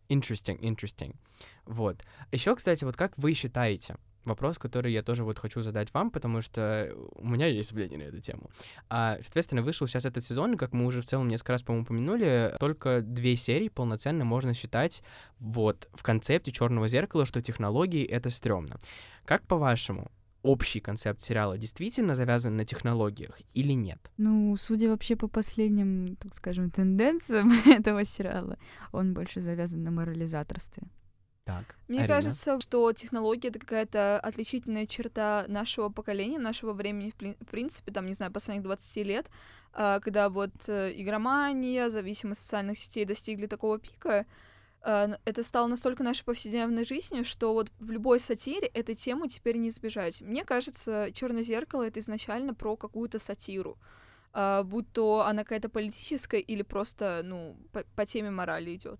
interesting, 0.09 0.59
interesting. 0.59 1.15
Вот. 1.65 2.03
Еще, 2.31 2.55
кстати, 2.55 2.83
вот 2.83 2.95
как 2.95 3.17
вы 3.17 3.33
считаете? 3.33 3.97
Вопрос, 4.25 4.57
который 4.57 4.91
я 4.91 5.03
тоже 5.03 5.23
вот 5.23 5.37
хочу 5.37 5.61
задать 5.61 5.93
вам, 5.93 6.09
потому 6.09 6.41
что 6.41 6.91
у 7.15 7.27
меня 7.27 7.45
есть 7.45 7.73
мнение 7.73 7.99
на 7.99 8.03
эту 8.03 8.19
тему. 8.19 8.49
А, 8.89 9.17
соответственно, 9.21 9.61
вышел 9.61 9.87
сейчас 9.87 10.05
этот 10.05 10.23
сезон, 10.23 10.57
как 10.57 10.73
мы 10.73 10.85
уже 10.87 11.03
в 11.03 11.05
целом 11.05 11.27
несколько 11.27 11.51
раз, 11.51 11.61
по-моему, 11.61 11.83
упомянули, 11.83 12.55
только 12.59 13.01
две 13.01 13.35
серии 13.35 13.69
полноценно 13.69 14.25
можно 14.25 14.55
считать 14.55 15.03
вот 15.37 15.87
в 15.93 16.01
концепте 16.01 16.51
Черного 16.51 16.87
зеркала, 16.87 17.27
что 17.27 17.39
технологии 17.39 18.03
это 18.03 18.31
стрёмно. 18.31 18.79
Как 19.25 19.45
по-вашему, 19.45 20.11
общий 20.45 20.79
концепт 20.79 21.21
сериала 21.21 21.57
действительно 21.57 22.15
завязан 22.15 22.57
на 22.57 22.65
технологиях 22.65 23.39
или 23.53 23.73
нет? 23.73 23.99
Ну, 24.17 24.55
судя 24.57 24.89
вообще 24.89 25.15
по 25.15 25.27
последним, 25.27 26.15
так 26.15 26.35
скажем, 26.35 26.69
тенденциям 26.69 27.51
этого 27.65 28.05
сериала, 28.05 28.57
он 28.91 29.13
больше 29.13 29.41
завязан 29.41 29.83
на 29.83 29.91
морализаторстве. 29.91 30.83
Так. 31.45 31.75
Мне 31.87 31.99
Арина? 31.99 32.15
кажется, 32.15 32.59
что 32.59 32.91
технология— 32.91 33.47
это 33.49 33.59
какая-то 33.59 34.19
отличительная 34.19 34.87
черта 34.87 35.45
нашего 35.47 35.89
поколения, 35.89 36.39
нашего 36.39 36.73
времени, 36.73 37.13
в 37.39 37.45
принципе, 37.45 37.91
там, 37.91 38.07
не 38.07 38.13
знаю, 38.13 38.31
последних 38.31 38.63
20 38.63 39.03
лет, 39.03 39.29
а, 39.71 39.99
когда 39.99 40.29
вот 40.29 40.53
э, 40.67 40.91
игромания, 40.95 41.89
зависимость 41.89 42.41
социальных 42.41 42.79
сетей 42.79 43.05
достигли 43.05 43.45
такого 43.45 43.77
пика, 43.77 44.25
это 44.85 45.43
стало 45.43 45.67
настолько 45.67 46.03
нашей 46.03 46.23
повседневной 46.23 46.85
жизнью, 46.85 47.25
что 47.25 47.53
вот 47.53 47.71
в 47.79 47.89
любой 47.89 48.19
сатире 48.19 48.67
этой 48.67 48.93
темы 48.95 49.27
теперь 49.27 49.57
не 49.57 49.69
избежать. 49.69 50.21
Мне 50.21 50.45
кажется, 50.45 51.09
Черное 51.13 51.41
зеркало— 51.41 51.81
это 51.87 51.99
изначально 51.99 52.53
про 52.53 52.75
какую-то 52.77 53.17
сатиру. 53.19 53.77
а, 54.33 54.63
будь 54.63 54.91
то 54.91 55.25
она 55.25 55.43
какая-то 55.43 55.69
политическая 55.69 56.39
или 56.39 56.61
просто, 56.61 57.21
ну, 57.23 57.57
по, 57.71 57.83
по 57.95 58.05
теме 58.05 58.29
морали 58.29 58.75
идет. 58.75 58.99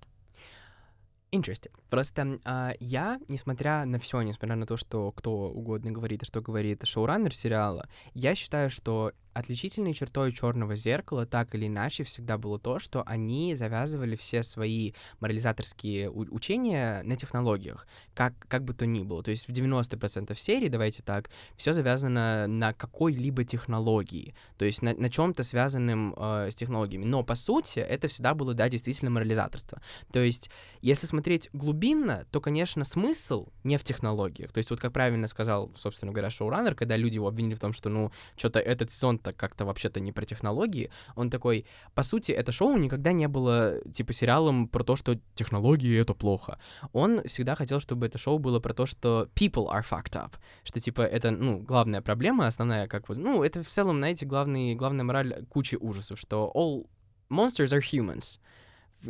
Interesting. 1.32 1.74
Просто 1.90 2.40
а, 2.46 2.74
я, 2.80 3.20
несмотря 3.28 3.86
на 3.86 4.00
все, 4.00 4.22
несмотря 4.22 4.56
на 4.56 4.66
то, 4.66 4.78
что 4.78 5.12
кто 5.12 5.50
угодно 5.50 5.92
говорит 5.92 6.24
и 6.24 6.26
что 6.26 6.42
говорит 6.42 6.88
шоураннер 6.88 7.36
сериала, 7.36 7.88
я 8.14 8.34
считаю, 8.34 8.70
что 8.70 9.12
отличительной 9.36 9.94
чертой 9.94 10.32
черного 10.32 10.78
зеркала 10.78 11.26
так 11.26 11.54
или 11.56 11.68
иначе 11.68 12.06
всегда 12.06 12.38
было 12.38 12.58
то, 12.58 12.80
что 12.80 13.04
они 13.06 13.54
завязывали 13.54 14.16
все 14.16 14.44
свои 14.44 14.94
морализаторские 15.20 16.10
учения 16.10 17.04
на 17.04 17.18
технологиях, 17.18 17.86
как, 18.14 18.34
как 18.48 18.64
бы 18.64 18.74
то 18.74 18.86
ни 18.86 19.04
было. 19.04 19.22
То 19.22 19.32
есть 19.32 19.48
в 19.48 19.52
90% 19.52 20.34
серий, 20.38 20.70
давайте 20.70 21.04
так, 21.04 21.30
все 21.58 21.74
завязано 21.74 22.48
на 22.48 22.74
какой-либо 22.74 23.44
технологии, 23.44 24.34
то 24.58 24.64
есть 24.64 24.82
на, 24.82 24.94
на 24.94 25.10
чем-то 25.10 25.44
связанным 25.44 26.16
э, 26.18 26.50
с 26.50 26.56
технологиями. 26.56 27.04
Но 27.04 27.22
по 27.24 27.36
сути 27.36 27.80
это 27.80 28.08
всегда 28.08 28.34
было, 28.36 28.54
да, 28.54 28.70
действительно 28.70 29.12
морализаторство. 29.12 29.82
То 30.14 30.22
есть 30.22 30.50
если 30.82 31.08
смотреть 31.08 31.50
глубинно, 31.52 32.26
то, 32.32 32.40
конечно, 32.40 32.86
смысл 32.86 33.48
не 33.66 33.78
в 33.78 33.84
технологиях. 33.84 34.54
То 34.54 34.60
есть 34.60 34.70
вот 34.70 34.80
как 34.80 34.94
правильно 34.94 35.28
сказал, 35.28 35.72
собственно 35.76 36.14
говоря, 36.14 36.30
шоураннер, 36.30 36.74
когда 36.74 36.96
люди 36.96 37.16
его 37.16 37.28
обвинили 37.28 37.56
в 37.56 37.60
том, 37.60 37.74
что, 37.74 37.90
ну, 37.90 38.12
что-то 38.38 38.60
этот 38.60 38.92
сезон-то 39.26 39.34
как-то 39.34 39.66
вообще-то 39.66 40.00
не 40.00 40.12
про 40.12 40.26
технологии, 40.26 40.90
он 41.16 41.30
такой, 41.30 41.66
по 41.94 42.04
сути, 42.04 42.32
это 42.32 42.52
шоу 42.52 42.78
никогда 42.78 43.14
не 43.14 43.28
было, 43.28 43.82
типа, 43.94 44.14
сериалом 44.14 44.68
про 44.68 44.84
то, 44.84 44.96
что 44.96 45.16
технологии— 45.36 46.02
это 46.02 46.14
плохо. 46.14 46.58
Он 46.94 47.22
всегда 47.28 47.56
хотел, 47.56 47.80
чтобы 47.80 48.06
это 48.06 48.18
шоу 48.18 48.40
было 48.40 48.60
про 48.60 48.74
то, 48.74 48.86
что 48.86 49.28
people 49.36 49.68
are 49.68 49.84
fucked 49.84 50.16
up, 50.16 50.34
что, 50.64 50.80
типа, 50.80 51.02
это, 51.02 51.32
ну, 51.32 51.60
главная 51.60 52.02
проблема, 52.02 52.48
основная, 52.48 52.88
как 52.88 53.10
вот, 53.10 53.18
ну, 53.18 53.44
это 53.44 53.64
в 53.64 53.68
целом, 53.68 53.98
знаете, 53.98 54.26
главный, 54.26 54.76
главная 54.76 55.06
мораль 55.06 55.46
кучи 55.50 55.76
ужасов, 55.76 56.20
что 56.20 56.52
all 56.56 56.86
monsters 57.30 57.72
are 57.74 57.82
humans. 57.82 58.40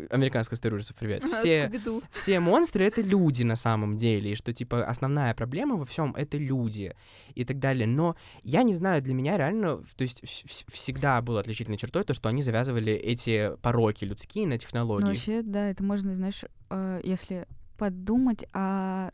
Американская 0.09 0.55
история 0.55 0.75
ужасов, 0.75 0.95
привет. 0.95 1.23
Все, 1.39 1.69
все 2.11 2.39
монстры 2.39 2.85
это 2.85 3.01
люди 3.01 3.43
на 3.43 3.55
самом 3.55 3.97
деле, 3.97 4.31
и 4.31 4.35
что 4.35 4.53
типа 4.53 4.85
основная 4.85 5.33
проблема 5.33 5.75
во 5.75 5.85
всем 5.85 6.13
это 6.15 6.37
люди 6.37 6.95
и 7.33 7.45
так 7.45 7.59
далее. 7.59 7.87
Но 7.87 8.15
я 8.43 8.63
не 8.63 8.73
знаю, 8.73 9.01
для 9.01 9.13
меня 9.13 9.37
реально, 9.37 9.83
то 9.95 10.01
есть 10.01 10.23
вс- 10.23 10.45
вс- 10.45 10.65
всегда 10.71 11.21
было 11.21 11.39
отличительной 11.39 11.77
чертой 11.77 12.03
то, 12.03 12.13
что 12.13 12.29
они 12.29 12.41
завязывали 12.41 12.93
эти 12.93 13.55
пороки 13.61 14.05
людские 14.05 14.47
на 14.47 14.57
технологии. 14.57 15.03
Ну, 15.03 15.09
вообще, 15.11 15.41
да, 15.41 15.69
это 15.69 15.83
можно, 15.83 16.15
знаешь, 16.15 16.43
э, 16.69 17.01
если 17.03 17.47
подумать 17.77 18.45
о 18.53 19.09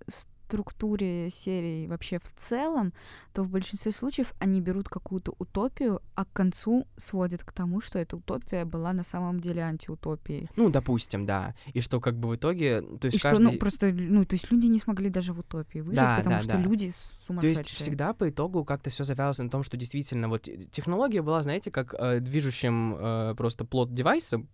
структуре 0.52 1.30
серии 1.30 1.88
вообще 1.88 2.20
в 2.20 2.30
целом, 2.36 2.92
то 3.34 3.44
в 3.44 3.50
большинстве 3.50 3.92
случаев 3.94 4.34
они 4.40 4.60
берут 4.60 4.90
какую-то 4.90 5.34
утопию, 5.40 6.02
а 6.16 6.26
к 6.26 6.34
концу 6.34 6.86
сводят 6.98 7.44
к 7.44 7.54
тому, 7.54 7.80
что 7.82 8.00
эта 8.00 8.18
утопия 8.18 8.66
была 8.66 8.92
на 8.94 9.04
самом 9.04 9.40
деле 9.40 9.62
антиутопией. 9.62 10.50
Ну, 10.58 10.70
допустим, 10.70 11.26
да. 11.26 11.56
И 11.74 11.80
что 11.82 12.02
как 12.02 12.16
бы 12.16 12.28
в 12.30 12.36
итоге, 12.36 12.82
то 12.82 13.06
есть 13.06 13.16
И 13.16 13.20
что, 13.20 13.30
каждый... 13.30 13.44
ну, 13.44 13.58
просто, 13.58 13.92
ну, 13.94 14.26
то 14.26 14.36
есть 14.36 14.52
люди 14.52 14.68
не 14.68 14.80
смогли 14.80 15.10
даже 15.10 15.32
в 15.34 15.40
утопии 15.40 15.80
выжить, 15.80 15.96
Да, 15.96 16.18
потому 16.18 16.36
да, 16.36 16.42
что 16.42 16.52
да. 16.54 16.60
люди 16.60 16.92
То 16.92 17.26
сумасшедшие. 17.28 17.50
есть 17.58 17.70
всегда 17.70 18.14
по 18.14 18.30
итогу 18.30 18.66
как-то 18.66 18.90
все 18.90 19.06
завязывалось 19.06 19.40
на 19.40 19.50
том, 19.50 19.64
что 19.64 19.78
действительно 19.78 20.28
вот 20.28 20.42
те- 20.42 20.58
технология 20.58 21.22
была, 21.22 21.44
знаете, 21.44 21.72
как 21.72 21.96
э, 21.98 22.20
движущим 22.20 22.96
э, 22.98 23.36
просто 23.38 23.64
плод 23.64 23.94
девайсом, 23.94 24.50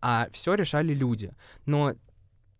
а 0.00 0.28
все 0.32 0.54
решали 0.54 0.92
люди. 0.92 1.32
Но 1.66 1.94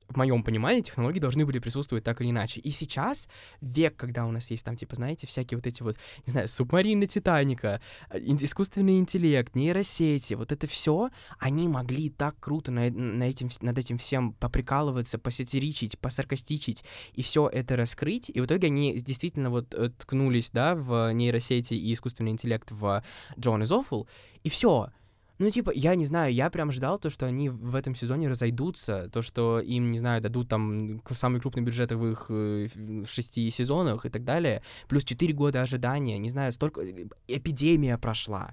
в 0.08 0.16
моем 0.16 0.42
понимании 0.42 0.80
технологии 0.80 1.20
должны 1.20 1.44
были 1.44 1.58
присутствовать 1.58 2.04
так 2.04 2.20
или 2.20 2.30
иначе. 2.30 2.60
И 2.60 2.70
сейчас 2.70 3.28
век, 3.60 3.96
когда 3.96 4.26
у 4.26 4.30
нас 4.30 4.50
есть 4.50 4.64
там, 4.64 4.76
типа, 4.76 4.96
знаете, 4.96 5.26
всякие 5.26 5.58
вот 5.58 5.66
эти 5.66 5.82
вот, 5.82 5.96
не 6.26 6.32
знаю, 6.32 6.48
субмарины 6.48 7.06
Титаника, 7.06 7.80
э, 8.10 8.18
искусственный 8.18 8.98
интеллект, 8.98 9.54
нейросети, 9.54 10.34
вот 10.34 10.52
это 10.52 10.66
все, 10.66 11.10
они 11.38 11.68
могли 11.68 12.10
так 12.10 12.36
круто 12.40 12.72
на, 12.72 12.90
на 12.90 13.24
этим, 13.24 13.50
над 13.60 13.78
этим 13.78 13.98
всем 13.98 14.32
поприкалываться, 14.32 15.18
посатиричить, 15.18 15.98
посаркастичить, 15.98 16.84
и 17.12 17.22
все 17.22 17.48
это 17.48 17.76
раскрыть. 17.76 18.30
И 18.30 18.40
в 18.40 18.46
итоге 18.46 18.68
они 18.68 18.94
действительно 18.98 19.50
вот 19.50 19.74
э, 19.74 19.90
ткнулись, 19.90 20.50
да, 20.50 20.74
в 20.74 21.12
нейросети 21.12 21.74
и 21.74 21.92
искусственный 21.92 22.30
интеллект 22.30 22.70
в 22.70 23.02
Джон 23.38 23.62
из 23.62 23.70
Awful, 23.70 24.06
и 24.42 24.48
все. 24.48 24.90
Ну, 25.38 25.50
типа, 25.50 25.70
я 25.72 25.94
не 25.94 26.04
знаю, 26.04 26.34
я 26.34 26.50
прям 26.50 26.72
ждал 26.72 26.98
то, 26.98 27.10
что 27.10 27.26
они 27.26 27.48
в 27.48 27.76
этом 27.76 27.94
сезоне 27.94 28.28
разойдутся, 28.28 29.08
то, 29.12 29.22
что 29.22 29.60
им, 29.60 29.90
не 29.90 29.98
знаю, 29.98 30.20
дадут 30.20 30.48
там 30.48 31.00
самый 31.10 31.40
крупный 31.40 31.62
бюджет 31.62 31.92
в 31.92 32.06
их 32.06 32.26
э, 32.28 32.66
в 32.74 33.06
шести 33.06 33.48
сезонах 33.50 34.04
и 34.04 34.08
так 34.08 34.24
далее, 34.24 34.62
плюс 34.88 35.04
четыре 35.04 35.34
года 35.34 35.62
ожидания, 35.62 36.18
не 36.18 36.28
знаю, 36.28 36.50
столько... 36.50 36.80
э, 36.80 37.06
Эпидемия 37.28 37.98
прошла. 37.98 38.52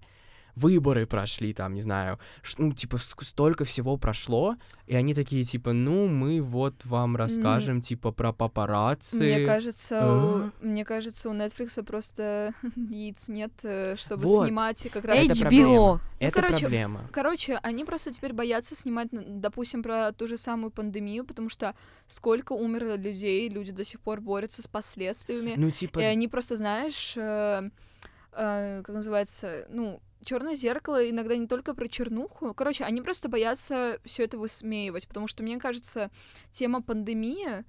Выборы 0.56 1.06
прошли, 1.06 1.54
там, 1.54 1.74
не 1.74 1.82
знаю, 1.82 2.20
ну, 2.58 2.72
типа, 2.74 2.98
столько 2.98 3.66
всего 3.66 3.98
прошло, 3.98 4.56
и 4.88 4.96
они 4.96 5.14
такие, 5.14 5.44
типа, 5.44 5.74
ну, 5.74 6.08
мы 6.08 6.42
вот 6.42 6.86
вам 6.86 7.16
расскажем, 7.16 7.82
типа, 7.82 8.12
про 8.12 8.32
папарацци. 8.34 9.18
Мне 9.18 9.46
кажется, 9.46 10.00
А? 10.02 10.52
у, 10.62 10.66
мне 10.66 10.86
кажется, 10.86 11.30
у 11.30 11.34
Netflix 11.34 11.84
просто 11.84 12.54
яиц 12.76 13.28
нет, 13.28 13.52
э, 13.64 13.96
чтобы 13.98 14.26
Вот. 14.26 14.46
снимать 14.46 14.88
как 14.94 15.06
раз 15.06 15.20
Это 15.22 15.34
HBO. 15.34 15.40
проблема. 15.42 16.02
Это 16.20 16.42
Ну, 16.42 16.48
короче, 16.48 16.62
проблема. 16.62 17.10
Короче, 17.12 17.60
они 17.64 17.84
просто 17.86 18.12
теперь 18.12 18.34
боятся 18.34 18.76
снимать, 18.76 19.08
допустим, 19.12 19.84
про 19.84 20.12
ту 20.12 20.28
же 20.28 20.38
самую 20.38 20.72
пандемию, 20.72 21.26
потому 21.26 21.50
что 21.50 21.76
сколько 22.08 22.54
умерло 22.54 22.96
людей, 22.96 23.50
люди 23.50 23.72
до 23.72 23.84
сих 23.84 24.00
пор 24.00 24.22
борются 24.22 24.62
с 24.62 24.68
последствиями. 24.68 25.56
Ну, 25.58 25.72
типа, 25.72 26.00
И 26.00 26.04
они 26.04 26.28
просто, 26.28 26.56
знаешь, 26.56 27.14
э, 27.18 27.70
э, 28.34 28.82
как 28.86 28.96
называется, 28.96 29.66
ну, 29.70 30.00
черное 30.26 30.56
зеркало 30.56 31.10
иногда 31.10 31.38
не 31.38 31.48
только 31.48 31.74
про 31.74 31.88
чернуху. 31.88 32.54
Короче, 32.54 32.84
они 32.84 33.02
просто 33.02 33.30
боятся 33.30 34.00
все 34.04 34.24
это 34.24 34.38
высмеивать, 34.38 35.08
потому 35.08 35.28
что, 35.28 35.44
мне 35.44 35.58
кажется, 35.58 36.12
тема 36.52 36.82
пандемии, 36.82 37.64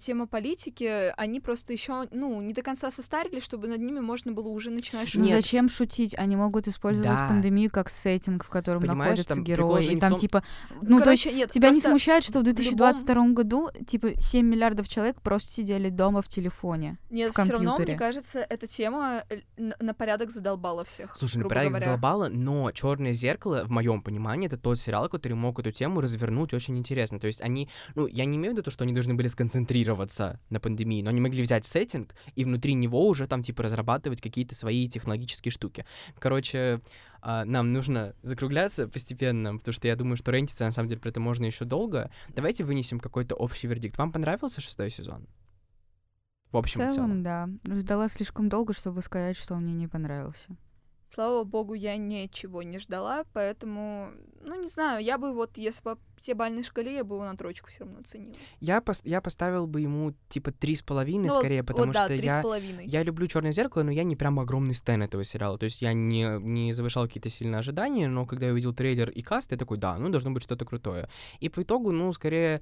тема 0.00 0.26
политики, 0.26 1.12
они 1.16 1.40
просто 1.40 1.72
еще, 1.72 2.06
ну, 2.10 2.40
не 2.40 2.52
до 2.52 2.62
конца 2.62 2.90
состарили, 2.90 3.40
чтобы 3.40 3.68
над 3.68 3.80
ними 3.80 4.00
можно 4.00 4.32
было 4.32 4.48
уже 4.48 4.70
начинать 4.70 5.06
Ну 5.14 5.22
шутить. 5.22 5.26
Нет. 5.34 5.42
зачем 5.44 5.68
шутить? 5.68 6.14
Они 6.18 6.36
могут 6.36 6.68
использовать 6.68 7.08
Да. 7.08 7.28
пандемию 7.28 7.70
как 7.70 7.88
сеттинг, 7.90 8.44
в 8.44 8.48
котором 8.48 8.80
Понимаешь, 8.80 8.98
находятся 9.10 9.34
там 9.34 9.44
герои. 9.44 9.84
И 9.84 9.98
там 9.98 10.10
том- 10.10 10.18
типа, 10.18 10.42
ну 10.82 11.00
то 11.00 11.10
есть 11.10 11.22
Короче, 11.24 11.38
нет, 11.38 11.50
тебя 11.50 11.70
не 11.70 11.80
смущает, 11.80 12.24
что 12.24 12.40
в 12.40 12.42
любом- 12.42 12.54
2022 12.54 13.32
году 13.34 13.68
типа 13.86 14.20
7 14.20 14.46
миллиардов 14.46 14.88
человек 14.88 15.20
просто 15.22 15.52
сидели 15.52 15.88
дома 15.90 16.22
в 16.22 16.28
телефоне. 16.28 16.98
Нет, 17.10 17.32
все 17.32 17.52
равно, 17.52 17.78
мне 17.78 17.94
кажется, 17.96 18.40
эта 18.40 18.66
тема 18.66 19.22
э, 19.30 19.40
на, 19.56 19.74
на 19.80 19.94
порядок 19.94 20.30
задолбала 20.30 20.84
всех. 20.84 21.16
Слушай, 21.16 21.38
грубо 21.38 21.50
порядок 21.50 21.72
говоря. 21.72 21.86
задолбало, 21.86 22.28
но 22.28 22.70
Черное 22.72 23.12
зеркало, 23.12 23.62
в 23.64 23.70
моем 23.70 24.02
понимании, 24.02 24.46
это 24.46 24.56
тот 24.56 24.78
сериал, 24.78 25.08
который 25.08 25.34
мог 25.34 25.58
эту 25.60 25.70
тему 25.72 26.00
развернуть 26.00 26.52
очень 26.54 26.76
интересно. 26.78 27.20
То 27.20 27.26
есть 27.26 27.40
они, 27.40 27.68
ну, 27.94 28.06
я 28.06 28.24
не 28.24 28.36
имею 28.36 28.52
в 28.52 28.56
виду 28.56 28.62
то, 28.64 28.70
что 28.70 28.84
они 28.84 28.92
должны 28.92 29.14
были 29.14 29.26
сконцентрироваться 29.28 29.67
на 30.50 30.60
пандемии, 30.60 31.02
но 31.02 31.10
они 31.10 31.20
могли 31.20 31.42
взять 31.42 31.66
сеттинг 31.66 32.14
и 32.34 32.44
внутри 32.44 32.74
него 32.74 33.06
уже 33.06 33.26
там, 33.26 33.42
типа, 33.42 33.62
разрабатывать 33.62 34.20
какие-то 34.20 34.54
свои 34.54 34.88
технологические 34.88 35.52
штуки. 35.52 35.84
Короче, 36.18 36.80
а, 37.20 37.44
нам 37.44 37.72
нужно 37.72 38.14
закругляться 38.22 38.88
постепенно, 38.88 39.56
потому 39.56 39.72
что 39.72 39.88
я 39.88 39.96
думаю, 39.96 40.16
что 40.16 40.30
рентиться, 40.30 40.64
на 40.64 40.70
самом 40.70 40.88
деле, 40.88 41.00
про 41.00 41.10
это 41.10 41.20
можно 41.20 41.44
еще 41.44 41.64
долго. 41.64 42.10
Давайте 42.34 42.64
вынесем 42.64 43.00
какой-то 43.00 43.34
общий 43.34 43.66
вердикт. 43.66 43.98
Вам 43.98 44.12
понравился 44.12 44.60
шестой 44.60 44.90
сезон? 44.90 45.26
В 46.50 46.52
В 46.52 46.56
общем 46.56 46.82
и 46.82 46.90
целом, 46.90 47.22
целом. 47.22 47.22
да. 47.22 47.48
Ждала 47.76 48.08
слишком 48.08 48.48
долго, 48.48 48.72
чтобы 48.72 49.02
сказать, 49.02 49.36
что 49.36 49.54
он 49.54 49.64
мне 49.64 49.74
не 49.74 49.86
понравился. 49.88 50.56
Слава 51.08 51.42
богу, 51.44 51.72
я 51.72 51.96
ничего 51.96 52.62
не 52.62 52.78
ждала, 52.78 53.24
поэтому, 53.32 54.10
ну, 54.42 54.60
не 54.60 54.68
знаю, 54.68 55.02
я 55.02 55.16
бы 55.16 55.32
вот, 55.32 55.56
если 55.56 55.80
по 55.80 55.98
пятибалльной 56.16 56.62
шкале, 56.62 56.96
я 56.96 57.02
бы 57.04 57.16
его 57.16 57.24
на 57.24 57.34
тройку 57.34 57.70
все 57.70 57.84
равно 57.84 58.00
оценила. 58.00 58.34
Я, 58.60 58.78
пос- 58.80 59.08
я 59.08 59.22
поставил 59.22 59.66
бы 59.66 59.80
ему, 59.80 60.14
типа, 60.28 60.52
три 60.52 60.76
с 60.76 60.82
половиной, 60.82 61.28
Ну, 61.28 61.34
скорее, 61.38 61.62
потому 61.62 61.86
вот, 61.86 61.94
да, 61.94 62.04
что 62.04 62.12
я... 62.12 62.42
Я 62.86 63.02
люблю 63.02 63.26
Черное 63.26 63.52
зеркало, 63.52 63.84
но 63.84 63.90
я 63.90 64.02
не 64.04 64.16
прям 64.16 64.38
огромный 64.38 64.74
стен 64.74 65.02
этого 65.02 65.24
сериала. 65.24 65.56
То 65.56 65.64
есть 65.64 65.80
я 65.80 65.94
не, 65.94 66.38
не 66.40 66.74
завышал 66.74 67.06
какие-то 67.06 67.30
сильные 67.30 67.60
ожидания, 67.60 68.06
но 68.06 68.26
когда 68.26 68.46
я 68.46 68.52
увидел 68.52 68.74
трейлер 68.74 69.08
и 69.08 69.22
каст, 69.22 69.50
я 69.52 69.56
такой, 69.56 69.78
да, 69.78 69.96
ну 69.96 70.10
должно 70.10 70.30
быть 70.30 70.42
что-то 70.42 70.66
крутое. 70.66 71.08
И 71.40 71.48
по 71.48 71.62
итогу, 71.62 71.90
ну, 71.90 72.12
скорее, 72.12 72.60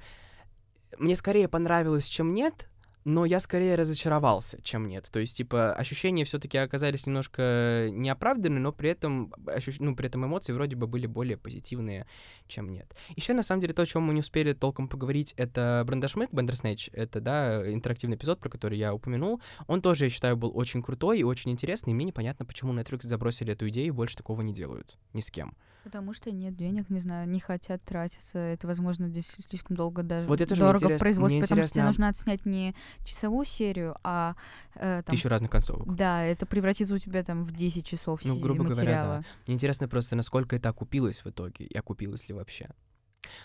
мне 0.98 1.16
скорее 1.16 1.48
понравилось, 1.48 2.06
чем 2.06 2.32
нет, 2.32 2.68
но 3.06 3.24
я 3.24 3.38
скорее 3.38 3.76
разочаровался, 3.76 4.60
чем 4.62 4.88
нет. 4.88 5.08
То 5.12 5.20
есть, 5.20 5.36
типа, 5.36 5.72
ощущения 5.72 6.24
все-таки 6.24 6.58
оказались 6.58 7.06
немножко 7.06 7.88
неоправданны, 7.92 8.58
но 8.58 8.72
при 8.72 8.90
этом, 8.90 9.32
ощущ... 9.46 9.76
ну, 9.78 9.94
при 9.94 10.08
этом 10.08 10.26
эмоции 10.26 10.52
вроде 10.52 10.74
бы 10.74 10.88
были 10.88 11.06
более 11.06 11.36
позитивные, 11.36 12.08
чем 12.48 12.68
нет. 12.68 12.96
Еще, 13.14 13.32
на 13.32 13.44
самом 13.44 13.60
деле, 13.60 13.74
то, 13.74 13.82
о 13.82 13.86
чем 13.86 14.02
мы 14.02 14.12
не 14.12 14.20
успели 14.20 14.54
толком 14.54 14.88
поговорить, 14.88 15.34
это 15.36 15.84
Брандашмык, 15.86 16.32
Бендерснэч, 16.32 16.90
это, 16.92 17.20
да, 17.20 17.72
интерактивный 17.72 18.16
эпизод, 18.16 18.40
про 18.40 18.48
который 18.48 18.76
я 18.76 18.92
упомянул. 18.92 19.40
Он 19.68 19.82
тоже, 19.82 20.06
я 20.06 20.10
считаю, 20.10 20.36
был 20.36 20.50
очень 20.58 20.82
крутой 20.82 21.20
и 21.20 21.22
очень 21.22 21.52
интересный, 21.52 21.92
и 21.92 21.94
мне 21.94 22.06
непонятно, 22.06 22.44
почему 22.44 22.74
Netflix 22.74 23.02
забросили 23.02 23.52
эту 23.52 23.68
идею 23.68 23.86
и 23.86 23.90
больше 23.92 24.16
такого 24.16 24.42
не 24.42 24.52
делают 24.52 24.98
ни 25.12 25.20
с 25.20 25.30
кем. 25.30 25.54
Потому 25.86 26.12
что 26.14 26.32
нет 26.32 26.56
денег, 26.56 26.90
не 26.90 26.98
знаю, 26.98 27.28
не 27.28 27.38
хотят 27.38 27.80
тратиться. 27.84 28.38
Это, 28.40 28.66
возможно, 28.66 29.06
здесь 29.06 29.28
слишком 29.38 29.76
долго 29.76 30.02
даже 30.02 30.26
Вот 30.26 30.40
это 30.40 30.52
же 30.56 30.60
мне 30.60 30.66
дорого 30.66 30.80
в 30.80 30.84
интересно- 30.86 30.98
производстве, 30.98 31.36
мне 31.38 31.42
потому 31.44 31.62
что 31.62 31.68
тебе 31.70 31.78
интересно- 31.80 31.86
нужно 31.86 32.08
отснять 32.08 32.44
не 32.44 32.74
часовую 33.04 33.46
серию, 33.46 33.94
а 34.02 34.34
э, 34.74 35.02
там, 35.06 35.14
Тысячу 35.14 35.28
разных 35.28 35.48
концовок. 35.52 35.94
Да, 35.94 36.24
это 36.24 36.44
превратится 36.44 36.92
у 36.92 36.98
тебя 36.98 37.22
там 37.22 37.44
в 37.44 37.52
10 37.52 37.86
часов 37.86 38.24
Ну, 38.24 38.34
грубо 38.40 38.64
говоря, 38.64 38.74
материала. 38.80 39.24
Мне 39.46 39.54
интересно 39.54 39.86
просто, 39.86 40.16
насколько 40.16 40.56
это 40.56 40.70
окупилось 40.70 41.24
в 41.24 41.28
итоге, 41.28 41.66
и 41.66 41.78
окупилось 41.78 42.28
ли 42.28 42.34
вообще. 42.34 42.68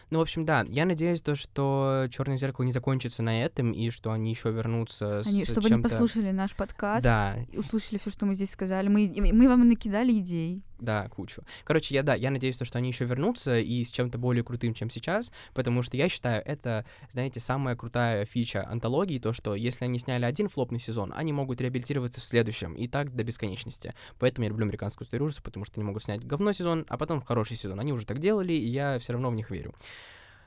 Ну, 0.09 0.19
в 0.19 0.21
общем, 0.21 0.45
да, 0.45 0.65
я 0.67 0.85
надеюсь, 0.85 1.21
то, 1.21 1.35
что 1.35 2.07
Черное 2.09 2.37
зеркало 2.37 2.65
не 2.65 2.71
закончится 2.71 3.23
на 3.23 3.43
этом, 3.43 3.71
и 3.71 3.89
что 3.89 4.11
они 4.11 4.29
еще 4.31 4.51
вернутся 4.51 5.21
Они, 5.25 5.45
с 5.45 5.51
чтобы 5.51 5.67
они 5.67 5.75
чем-то... 5.75 5.89
послушали 5.89 6.31
наш 6.31 6.55
подкаст, 6.55 7.03
Да, 7.03 7.37
и 7.51 7.57
услышали 7.57 7.97
все, 7.97 8.09
что 8.09 8.25
мы 8.25 8.33
здесь 8.35 8.51
сказали. 8.51 8.87
Мы, 8.87 9.11
мы 9.33 9.47
вам 9.47 9.67
накидали 9.67 10.17
идей. 10.19 10.63
да, 10.79 11.07
кучу. 11.09 11.43
Короче, 11.63 11.93
я, 11.93 12.03
да, 12.03 12.15
я 12.15 12.31
надеюсь, 12.31 12.57
то, 12.57 12.65
что 12.65 12.79
они 12.79 12.89
еще 12.89 13.05
вернутся 13.05 13.59
и 13.59 13.83
с 13.83 13.91
чем-то 13.91 14.17
более 14.17 14.43
крутым, 14.43 14.73
чем 14.73 14.89
сейчас, 14.89 15.31
потому 15.53 15.83
что 15.83 15.95
я 15.95 16.09
считаю, 16.09 16.41
это, 16.45 16.85
знаете, 17.11 17.39
самая 17.39 17.75
крутая 17.75 18.25
фича 18.25 18.67
антологии, 18.67 19.19
то, 19.19 19.31
что 19.31 19.55
если 19.55 19.85
они 19.85 19.99
сняли 19.99 20.25
один 20.25 20.49
флопный 20.49 20.79
сезон, 20.79 21.13
они 21.15 21.33
могут 21.33 21.61
реабилитироваться 21.61 22.19
в 22.19 22.23
следующем, 22.23 22.73
и 22.73 22.87
так 22.87 23.15
до 23.15 23.23
бесконечности. 23.23 23.93
Поэтому 24.19 24.45
я 24.45 24.49
люблю 24.49 24.65
американскую 24.65 25.05
историю 25.05 25.27
ужаса, 25.27 25.41
потому 25.43 25.65
что 25.65 25.79
они 25.79 25.85
могут 25.85 26.03
снять 26.03 26.25
говно 26.25 26.51
сезон, 26.51 26.85
а 26.89 26.97
потом 26.97 27.21
хороший 27.21 27.55
сезон. 27.57 27.79
Они 27.79 27.93
уже 27.93 28.05
так 28.05 28.19
делали, 28.19 28.53
и 28.53 28.67
я 28.67 28.97
все 28.99 29.13
равно 29.13 29.29
в 29.29 29.35
них 29.35 29.51
верю. 29.51 29.70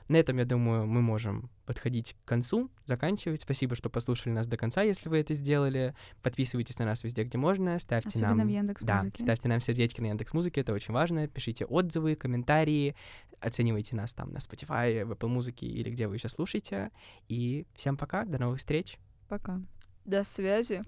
На 0.07 0.17
этом, 0.17 0.37
я 0.37 0.45
думаю, 0.45 0.85
мы 0.85 1.01
можем 1.01 1.49
подходить 1.65 2.15
к 2.23 2.27
концу, 2.27 2.69
заканчивать. 2.85 3.41
Спасибо, 3.41 3.75
что 3.75 3.89
послушали 3.89 4.33
нас 4.33 4.45
до 4.45 4.55
конца, 4.55 4.83
если 4.83 5.09
вы 5.09 5.17
это 5.17 5.33
сделали. 5.33 5.95
Подписывайтесь 6.21 6.77
на 6.77 6.85
нас 6.85 7.03
везде, 7.03 7.23
где 7.23 7.39
можно. 7.39 7.79
Ставьте 7.79 8.09
Особенно 8.09 8.35
нам... 8.35 8.47
в 8.47 8.51
Яндекс 8.51 8.83
Да, 8.83 9.03
ставьте 9.17 9.47
нам 9.47 9.59
сердечки 9.59 10.01
на 10.01 10.07
Яндекс 10.07 10.33
Музыке, 10.33 10.61
это 10.61 10.73
очень 10.73 10.93
важно. 10.93 11.27
Пишите 11.27 11.65
отзывы, 11.65 12.15
комментарии, 12.15 12.95
оценивайте 13.39 13.95
нас 13.95 14.13
там 14.13 14.31
на 14.31 14.37
Spotify, 14.37 15.05
в 15.05 15.11
Apple 15.11 15.27
Музыке 15.27 15.65
или 15.65 15.89
где 15.89 16.07
вы 16.07 16.17
еще 16.17 16.29
слушаете. 16.29 16.91
И 17.27 17.65
всем 17.73 17.97
пока, 17.97 18.25
до 18.25 18.37
новых 18.37 18.59
встреч. 18.59 18.99
Пока. 19.27 19.59
До 20.05 20.23
связи. 20.23 20.83